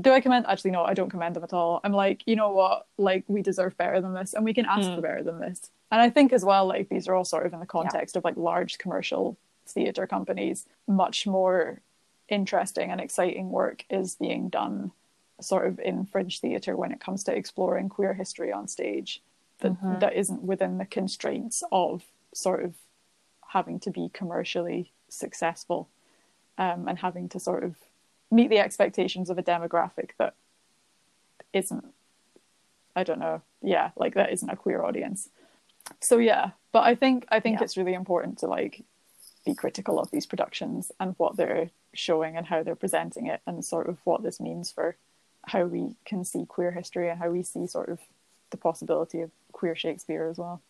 Do 0.00 0.12
I 0.12 0.20
commend? 0.20 0.46
Actually, 0.48 0.72
no, 0.72 0.84
I 0.84 0.94
don't 0.94 1.08
commend 1.10 1.36
them 1.36 1.44
at 1.44 1.52
all. 1.52 1.80
I'm 1.84 1.92
like, 1.92 2.22
you 2.26 2.34
know 2.34 2.50
what? 2.50 2.86
Like, 2.98 3.24
we 3.28 3.42
deserve 3.42 3.76
better 3.76 4.00
than 4.00 4.12
this, 4.14 4.34
and 4.34 4.44
we 4.44 4.52
can 4.54 4.66
ask 4.66 4.88
Mm. 4.88 4.96
for 4.96 5.00
better 5.02 5.22
than 5.22 5.38
this. 5.38 5.70
And 5.92 6.00
I 6.02 6.10
think 6.10 6.32
as 6.32 6.44
well, 6.44 6.66
like, 6.66 6.88
these 6.88 7.06
are 7.06 7.14
all 7.14 7.24
sort 7.24 7.46
of 7.46 7.52
in 7.52 7.60
the 7.60 7.66
context 7.66 8.16
of 8.16 8.24
like 8.24 8.36
large 8.36 8.78
commercial 8.78 9.36
theater 9.66 10.06
companies. 10.06 10.66
Much 10.88 11.26
more 11.26 11.80
interesting 12.28 12.90
and 12.90 13.00
exciting 13.00 13.50
work 13.50 13.84
is 13.88 14.16
being 14.16 14.48
done 14.48 14.90
sort 15.40 15.66
of 15.66 15.78
in 15.78 16.06
fringe 16.06 16.40
theatre 16.40 16.76
when 16.76 16.90
it 16.90 17.00
comes 17.00 17.22
to 17.24 17.36
exploring 17.36 17.88
queer 17.88 18.14
history 18.14 18.50
on 18.52 18.66
stage 18.66 19.22
that 19.58 19.72
Mhm. 19.80 20.00
that 20.00 20.14
isn't 20.14 20.42
within 20.42 20.78
the 20.78 20.86
constraints 20.86 21.62
of 21.70 22.04
sort 22.32 22.64
of 22.64 22.74
having 23.48 23.78
to 23.80 23.90
be 23.90 24.08
commercially 24.08 24.90
successful 25.08 25.88
um, 26.58 26.88
and 26.88 26.98
having 27.00 27.28
to 27.28 27.38
sort 27.38 27.62
of 27.62 27.76
meet 28.30 28.50
the 28.50 28.58
expectations 28.58 29.30
of 29.30 29.38
a 29.38 29.42
demographic 29.42 30.10
that 30.18 30.34
isn't 31.52 31.84
I 32.96 33.04
don't 33.04 33.18
know 33.20 33.42
yeah 33.62 33.90
like 33.96 34.14
that 34.14 34.32
isn't 34.32 34.48
a 34.50 34.56
queer 34.56 34.82
audience 34.82 35.28
so 36.00 36.18
yeah 36.18 36.50
but 36.72 36.84
I 36.84 36.94
think 36.94 37.26
I 37.30 37.40
think 37.40 37.58
Yeah. 37.58 37.64
it's 37.64 37.76
really 37.76 37.94
important 37.94 38.38
to 38.38 38.46
like 38.46 38.82
be 39.44 39.54
critical 39.54 39.98
of 40.00 40.10
these 40.10 40.26
productions 40.26 40.90
and 40.98 41.14
what 41.18 41.36
they're 41.36 41.70
showing 41.92 42.36
and 42.36 42.46
how 42.46 42.62
they're 42.62 42.74
presenting 42.74 43.26
it 43.26 43.40
and 43.46 43.64
sort 43.64 43.88
of 43.88 43.98
what 44.04 44.22
this 44.22 44.40
means 44.40 44.70
for 44.72 44.96
how 45.46 45.64
we 45.64 45.94
can 46.06 46.24
see 46.24 46.46
queer 46.46 46.70
history 46.70 47.10
and 47.10 47.18
how 47.18 47.30
we 47.30 47.42
see 47.42 47.66
sort 47.66 47.90
of 47.90 48.00
the 48.50 48.56
possibility 48.56 49.20
of 49.20 49.30
queer 49.52 49.76
Shakespeare 49.76 50.26
as 50.26 50.38
well. 50.38 50.62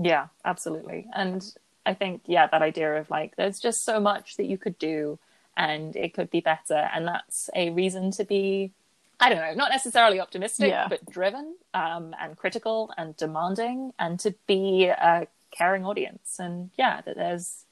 Yeah, 0.00 0.28
absolutely. 0.44 1.08
And 1.12 1.44
I 1.84 1.94
think, 1.94 2.22
yeah, 2.26 2.46
that 2.46 2.62
idea 2.62 2.94
of 3.00 3.10
like, 3.10 3.34
there's 3.34 3.58
just 3.58 3.84
so 3.84 3.98
much 3.98 4.36
that 4.36 4.46
you 4.46 4.56
could 4.56 4.78
do 4.78 5.18
and 5.60 5.94
it 5.94 6.14
could 6.14 6.30
be 6.30 6.40
better. 6.40 6.88
And 6.94 7.06
that's 7.06 7.50
a 7.54 7.68
reason 7.70 8.10
to 8.12 8.24
be, 8.24 8.72
I 9.20 9.28
don't 9.28 9.42
know, 9.46 9.52
not 9.54 9.70
necessarily 9.70 10.18
optimistic, 10.18 10.70
Yeah. 10.70 10.88
but 10.88 11.04
driven 11.10 11.54
um, 11.74 12.14
and 12.18 12.34
critical 12.36 12.92
and 12.96 13.14
demanding 13.16 13.92
and 13.98 14.18
to 14.20 14.30
be 14.46 14.86
a 14.86 15.26
caring 15.50 15.84
audience. 15.84 16.38
And 16.38 16.70
yeah, 16.78 17.02
that 17.02 17.16
there's, 17.16 17.64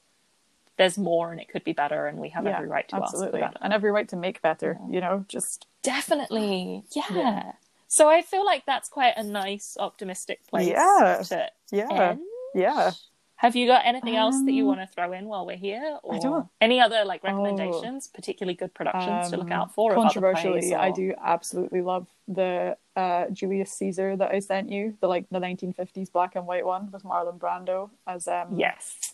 there's 0.77 0.99
more 0.99 1.31
and 1.31 1.41
it 1.41 1.49
could 1.49 1.63
be 1.63 1.73
better 1.73 2.05
and 2.05 2.19
we 2.19 2.29
have 2.29 2.45
yeah, 2.45 2.57
every 2.57 2.67
right 2.69 2.87
to 2.89 2.95
absolutely, 2.97 3.41
ask 3.41 3.53
for 3.53 3.59
that. 3.59 3.65
and 3.65 3.73
every 3.73 3.91
right 3.91 4.07
to 4.09 4.15
make 4.15 4.39
better. 4.43 4.77
Yeah. 4.87 4.93
You 4.93 5.01
know, 5.01 5.25
just 5.27 5.65
Definitely. 5.81 6.83
Yeah. 6.95 7.03
Yeah. 7.11 7.51
So 7.87 8.07
I 8.07 8.21
feel 8.21 8.45
like 8.45 8.67
that's 8.67 8.87
quite 8.87 9.13
a 9.17 9.23
nice, 9.23 9.75
optimistic 9.79 10.45
place 10.47 10.67
Yeah. 10.67 11.23
to 11.29 11.49
yeah, 11.71 12.09
end. 12.11 12.19
yeah. 12.53 12.91
Have 13.39 13.55
you 13.55 13.67
got 13.67 13.85
anything 13.85 14.17
else 14.17 14.35
that 14.43 14.51
you 14.51 14.63
Um, 14.63 14.67
want 14.75 14.81
to 14.81 14.87
throw 14.87 15.13
in 15.13 15.25
while 15.29 15.45
we're 15.45 15.55
here, 15.55 15.97
or 16.03 16.15
I 16.15 16.19
don't- 16.19 16.47
any 16.59 16.81
other 16.81 17.05
like 17.05 17.23
recommendations, 17.23 18.05
particularly 18.07 18.53
good 18.53 18.73
productions 18.73 19.29
to 19.29 19.37
look 19.37 19.47
Um, 19.47 19.53
out 19.53 19.73
for? 19.73 19.93
Controversially, 19.95 20.75
I 20.75 20.91
do 20.91 21.13
absolutely 21.17 21.81
love 21.81 22.07
the 22.27 22.77
uh, 22.97 23.29
Julius 23.29 23.71
Caesar 23.71 24.17
that 24.17 24.31
I 24.31 24.39
sent 24.39 24.69
you, 24.69 24.97
the 24.99 25.07
like 25.07 25.29
the 25.29 25.39
1950s 25.39 26.09
black 26.11 26.35
and 26.35 26.45
white 26.47 26.65
one 26.65 26.91
with 26.91 27.03
Marlon 27.03 27.37
Brando 27.39 27.91
as 28.05 28.27
um, 28.27 28.59
Yes. 28.59 29.13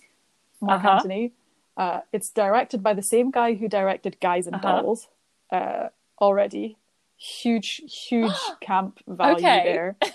Mark 0.60 0.84
Uh-huh. 0.84 0.96
Antony. 0.96 1.32
Uh, 1.78 2.02
it's 2.12 2.30
directed 2.32 2.82
by 2.82 2.94
the 2.96 3.04
same 3.04 3.30
guy 3.30 3.54
who 3.54 3.68
directed 3.68 4.20
Guys 4.20 4.48
and 4.48 4.56
Uh-huh. 4.56 4.82
Dolls 4.82 5.08
uh, 5.52 5.90
already. 6.20 6.78
Huge, 7.18 7.82
huge 8.08 8.34
camp 8.60 9.00
value 9.06 9.42
there. 9.42 9.98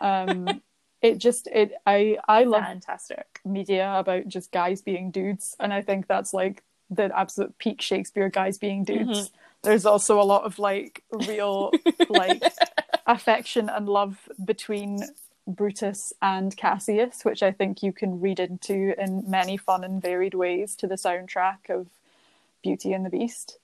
Um, 0.00 0.62
it 1.00 1.18
just 1.18 1.46
it 1.46 1.74
I 1.86 2.18
I 2.26 2.42
love 2.42 2.64
Fantastic. 2.64 3.31
Media 3.44 3.92
about 3.96 4.28
just 4.28 4.52
guys 4.52 4.82
being 4.82 5.10
dudes, 5.10 5.56
and 5.60 5.72
I 5.72 5.82
think 5.82 6.06
that's 6.06 6.32
like 6.32 6.62
the 6.90 7.16
absolute 7.16 7.56
peak 7.58 7.80
Shakespeare 7.80 8.28
guys 8.28 8.58
being 8.58 8.84
dudes. 8.84 9.30
There's 9.62 9.86
also 9.86 10.20
a 10.20 10.24
lot 10.24 10.44
of 10.44 10.58
like 10.58 11.02
real 11.10 11.72
like 12.08 12.42
affection 13.06 13.68
and 13.68 13.88
love 13.88 14.28
between 14.44 15.00
Brutus 15.46 16.12
and 16.22 16.56
Cassius, 16.56 17.24
which 17.24 17.42
I 17.42 17.50
think 17.50 17.82
you 17.82 17.92
can 17.92 18.20
read 18.20 18.40
into 18.40 19.00
in 19.00 19.28
many 19.28 19.56
fun 19.56 19.84
and 19.84 20.00
varied 20.00 20.34
ways 20.34 20.74
to 20.76 20.86
the 20.86 20.94
soundtrack 20.94 21.68
of 21.68 21.88
Beauty 22.62 22.92
and 22.92 23.04
the 23.04 23.10
Beast. 23.10 23.58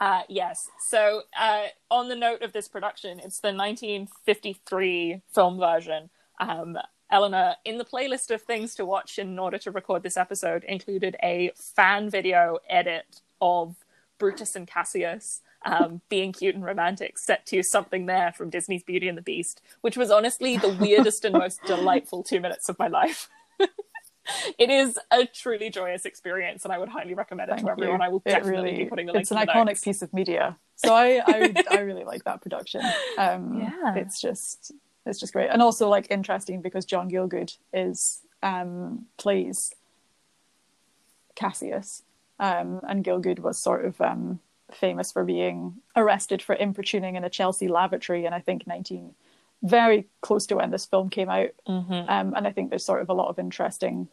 Uh, 0.00 0.22
yes. 0.28 0.70
So, 0.78 1.22
uh, 1.38 1.66
on 1.90 2.08
the 2.08 2.14
note 2.14 2.42
of 2.42 2.52
this 2.52 2.68
production, 2.68 3.18
it's 3.18 3.40
the 3.40 3.52
1953 3.52 5.22
film 5.34 5.58
version. 5.58 6.10
Um, 6.38 6.78
Eleanor, 7.10 7.56
in 7.64 7.78
the 7.78 7.84
playlist 7.84 8.30
of 8.30 8.42
things 8.42 8.74
to 8.74 8.84
watch 8.84 9.18
in 9.18 9.38
order 9.38 9.58
to 9.58 9.70
record 9.70 10.02
this 10.02 10.16
episode, 10.16 10.64
included 10.64 11.16
a 11.22 11.52
fan 11.56 12.10
video 12.10 12.58
edit 12.68 13.20
of 13.40 13.76
Brutus 14.18 14.54
and 14.56 14.66
Cassius 14.66 15.40
um, 15.64 16.00
being 16.08 16.32
cute 16.32 16.54
and 16.54 16.64
romantic, 16.64 17.18
set 17.18 17.46
to 17.46 17.62
something 17.62 18.06
there 18.06 18.32
from 18.32 18.50
Disney's 18.50 18.82
Beauty 18.82 19.08
and 19.08 19.16
the 19.16 19.22
Beast, 19.22 19.62
which 19.80 19.96
was 19.96 20.10
honestly 20.10 20.56
the 20.56 20.68
weirdest 20.80 21.24
and 21.24 21.32
most 21.34 21.62
delightful 21.66 22.22
two 22.22 22.40
minutes 22.40 22.68
of 22.68 22.78
my 22.78 22.88
life. 22.88 23.28
it 24.58 24.68
is 24.70 24.98
a 25.10 25.24
truly 25.24 25.70
joyous 25.70 26.04
experience, 26.04 26.64
and 26.64 26.72
I 26.72 26.78
would 26.78 26.88
highly 26.90 27.14
recommend 27.14 27.48
it 27.50 27.54
Thank 27.54 27.66
to 27.66 27.72
everyone. 27.72 28.00
you. 28.00 28.06
I 28.06 28.08
will 28.08 28.22
It 28.26 28.30
definitely 28.30 28.70
really- 28.72 28.84
be 28.84 28.90
putting 28.90 29.06
the 29.06 29.12
link 29.12 29.22
it's 29.22 29.30
an 29.30 29.38
iconic 29.38 29.66
notes. 29.66 29.80
piece 29.84 30.02
of 30.02 30.12
media. 30.12 30.56
So 30.76 30.94
I 30.94 31.22
I, 31.26 31.54
I 31.70 31.78
really 31.80 32.04
like 32.04 32.24
that 32.24 32.40
production. 32.42 32.82
Um, 33.16 33.60
Yeah. 33.60 33.94
it's 33.96 34.20
just 34.20 34.72
it's 35.08 35.20
just 35.20 35.32
great, 35.32 35.50
and 35.50 35.62
also 35.62 35.88
like 35.88 36.06
interesting 36.10 36.60
because 36.62 36.84
John 36.84 37.10
Gielgud 37.10 37.56
is 37.72 38.20
um, 38.42 39.06
plays 39.16 39.74
Cassius, 41.34 42.02
um, 42.38 42.80
and 42.88 43.04
Gielgud 43.04 43.38
was 43.40 43.58
sort 43.58 43.84
of 43.84 44.00
um, 44.00 44.40
famous 44.72 45.12
for 45.12 45.24
being 45.24 45.74
arrested 45.96 46.42
for 46.42 46.54
importuning 46.56 47.16
in 47.16 47.24
a 47.24 47.30
Chelsea 47.30 47.68
lavatory, 47.68 48.24
and 48.24 48.34
I 48.34 48.40
think 48.40 48.66
nineteen 48.66 49.14
very 49.62 50.06
close 50.20 50.46
to 50.46 50.56
when 50.56 50.70
this 50.70 50.86
film 50.86 51.10
came 51.10 51.28
out. 51.28 51.50
Mhm. 51.66 52.08
Um, 52.08 52.34
and 52.36 52.46
I 52.46 52.52
think 52.52 52.70
there's 52.70 52.84
sort 52.84 53.02
of 53.02 53.08
a 53.08 53.12
lot 53.14 53.28
of 53.28 53.40
interesting 53.40 54.06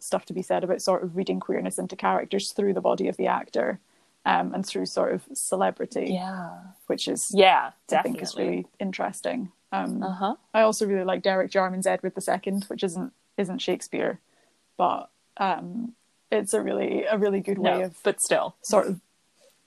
stuff 0.00 0.24
to 0.26 0.32
be 0.32 0.42
said 0.42 0.64
about 0.64 0.82
sort 0.82 1.04
of 1.04 1.16
reading 1.16 1.38
queerness 1.38 1.78
into 1.78 1.94
characters 1.94 2.50
through 2.52 2.74
the 2.74 2.80
body 2.80 3.06
of 3.08 3.16
the 3.16 3.26
actor. 3.28 3.80
um, 4.24 4.52
and 4.52 4.66
through 4.66 4.84
sort 4.84 5.14
of 5.14 5.24
celebrity, 5.32 6.10
Yeah. 6.12 6.58
which 6.86 7.08
is 7.08 7.30
Yeah, 7.34 7.70
I 7.90 8.02
think 8.02 8.20
is 8.20 8.36
really 8.36 8.66
interesting. 8.78 9.50
Um, 9.72 10.02
Uh-huh. 10.02 10.36
I 10.54 10.62
also 10.62 10.86
really 10.86 11.04
like 11.04 11.22
Derek 11.22 11.50
Jarman's 11.50 11.86
Edward 11.86 12.14
II, 12.16 12.60
which 12.68 12.82
isn't 12.82 13.12
isn't 13.36 13.58
Shakespeare, 13.58 14.18
but 14.76 15.10
um, 15.36 15.94
it's 16.30 16.54
a 16.54 16.62
really 16.62 17.04
a 17.04 17.16
really 17.18 17.40
good 17.40 17.58
way 17.58 17.78
No, 17.78 17.84
of 17.84 18.02
but 18.02 18.20
still. 18.20 18.56
sort 18.62 18.86
of 18.88 19.00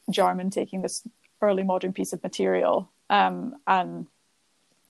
Jarman 0.10 0.50
taking 0.50 0.82
this 0.82 1.08
early 1.42 1.64
modern 1.64 1.94
piece 1.94 2.14
of 2.14 2.22
material, 2.24 2.90
um, 3.10 3.56
and 3.68 4.08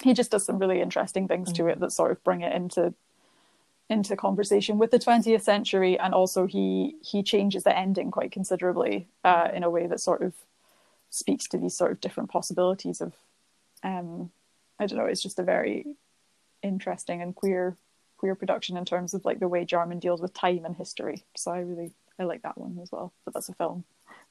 he 0.02 0.14
just 0.14 0.32
does 0.32 0.46
some 0.46 0.58
really 0.58 0.82
interesting 0.82 1.28
things 1.28 1.54
to 1.54 1.68
it 1.68 1.80
that 1.80 1.92
sort 1.92 2.12
of 2.12 2.24
bring 2.24 2.42
it 2.42 2.54
into 2.54 2.94
into 3.90 4.16
conversation 4.16 4.78
with 4.78 4.90
the 4.90 4.98
20th 5.00 5.42
century, 5.42 6.00
and 6.00 6.14
also 6.14 6.48
he 6.48 6.96
he 7.02 7.22
changes 7.22 7.64
the 7.64 7.78
ending 7.78 8.10
quite 8.10 8.32
considerably 8.32 9.08
uh, 9.26 9.50
in 9.54 9.64
a 9.64 9.70
way 9.70 9.86
that 9.88 10.00
sort 10.00 10.22
of 10.24 10.34
speaks 11.10 11.46
to 11.50 11.58
these 11.58 11.76
sort 11.76 11.92
of 11.92 12.00
different 12.00 12.30
possibilities 12.30 13.02
of 13.02 13.14
um, 13.84 14.32
I 14.82 14.88
don't 14.88 14.98
know, 14.98 15.06
it's 15.06 15.22
just 15.22 15.38
a 15.38 15.44
very 15.44 15.86
interesting 16.64 17.22
and 17.22 17.36
queer 17.36 17.78
queer 18.18 18.36
production 18.36 18.78
in 18.78 18.86
terms 18.86 19.14
of 19.14 19.26
like 19.26 19.40
the 19.40 19.48
way 19.48 19.66
Jarman 19.66 20.00
deals 20.00 20.22
with 20.22 20.34
time 20.34 20.66
and 20.66 20.76
history. 20.76 21.24
So 21.36 21.52
I 21.52 21.60
really 21.60 21.92
I 22.20 22.24
like 22.24 22.42
that 22.44 22.58
one 22.58 22.78
as 22.82 22.92
well. 22.92 23.14
But 23.24 23.34
that's 23.34 23.50
a 23.50 23.54
film. 23.54 23.84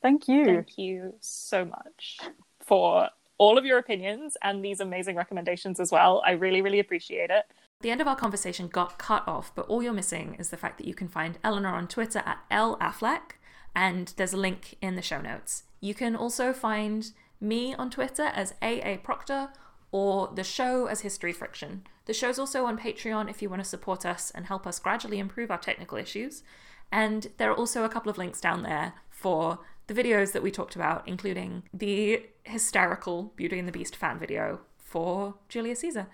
Thank 0.03 0.29
you. 0.29 0.45
Thank 0.45 0.79
you 0.79 1.15
so 1.21 1.65
much 1.65 2.19
for 2.61 3.09
all 3.39 3.59
of 3.59 3.65
your 3.65 3.79
opinions 3.79 4.37
and 4.43 4.65
these 4.65 4.81
amazing 4.81 5.17
recommendations 5.17 5.81
as 5.81 5.91
well. 5.91 6.23
I 6.27 6.33
really, 6.33 6.63
really 6.63 6.81
appreciate 6.81 7.31
it. 7.31 7.45
The 7.81 7.91
end 7.91 8.01
of 8.01 8.07
our 8.07 8.17
conversation 8.17 8.69
got 8.69 8.99
cut 8.99 9.27
off, 9.27 9.55
but 9.55 9.67
all 9.67 9.83
you're 9.83 9.93
missing 9.93 10.37
is 10.39 10.51
the 10.51 10.57
fact 10.57 10.79
that 10.79 10.87
you 10.87 10.95
can 10.95 11.09
find 11.09 11.39
Eleanor 11.43 11.75
on 11.75 11.89
Twitter 11.89 12.23
at 12.27 12.39
L 12.51 12.77
Affleck, 12.79 13.39
and 13.75 14.13
there's 14.17 14.35
a 14.35 14.37
link 14.37 14.77
in 14.83 14.97
the 14.97 15.03
show 15.03 15.21
notes. 15.21 15.63
You 15.81 15.95
can 15.95 16.15
also 16.15 16.53
find 16.53 17.11
me 17.41 17.75
on 17.75 17.91
Twitter 17.91 18.27
as 18.35 18.55
AA 18.61 18.97
Proctor 19.03 19.49
or 19.93 20.31
the 20.35 20.45
show 20.45 20.87
as 20.87 21.01
History 21.01 21.33
Friction. 21.33 21.83
The 22.07 22.15
show's 22.15 22.39
also 22.39 22.65
on 22.65 22.79
Patreon 22.79 23.31
if 23.31 23.43
you 23.43 23.49
want 23.49 23.63
to 23.63 23.69
support 23.69 24.07
us 24.07 24.31
and 24.31 24.47
help 24.47 24.67
us 24.67 24.79
gradually 24.79 25.19
improve 25.19 25.51
our 25.51 25.59
technical 25.59 25.99
issues. 25.99 26.43
And 26.93 27.29
there 27.37 27.51
are 27.51 27.57
also 27.57 27.85
a 27.85 27.89
couple 27.89 28.11
of 28.11 28.19
links 28.19 28.41
down 28.41 28.63
there 28.63 28.95
for 29.09 29.61
the 29.87 29.95
videos 29.95 30.33
that 30.33 30.43
we 30.43 30.51
talked 30.51 30.77
about, 30.77 31.07
including 31.07 31.65
the 31.75 32.27
hysterical 32.45 33.33
Beauty 33.37 33.59
and 33.59 33.69
the 33.69 33.73
Beast 33.73 33.97
fan 33.97 34.19
video 34.19 34.61
for 34.79 35.35
Julius 35.49 35.81
Caesar. 35.81 36.07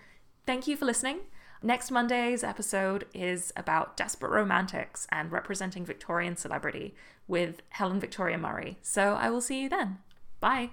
Thank 0.47 0.66
you 0.66 0.77
for 0.77 0.85
listening. 0.85 1.20
Next 1.62 1.91
Monday's 1.91 2.45
episode 2.45 3.07
is 3.14 3.53
about 3.57 3.97
desperate 3.97 4.31
romantics 4.31 5.07
and 5.11 5.33
representing 5.33 5.85
Victorian 5.85 6.37
celebrity 6.37 6.95
with 7.27 7.62
Helen 7.70 8.01
Victoria 8.01 8.39
Murray. 8.39 8.79
So 8.83 9.14
I 9.14 9.31
will 9.31 9.41
see 9.41 9.62
you 9.62 9.68
then. 9.68 9.99
Bye. 10.41 10.70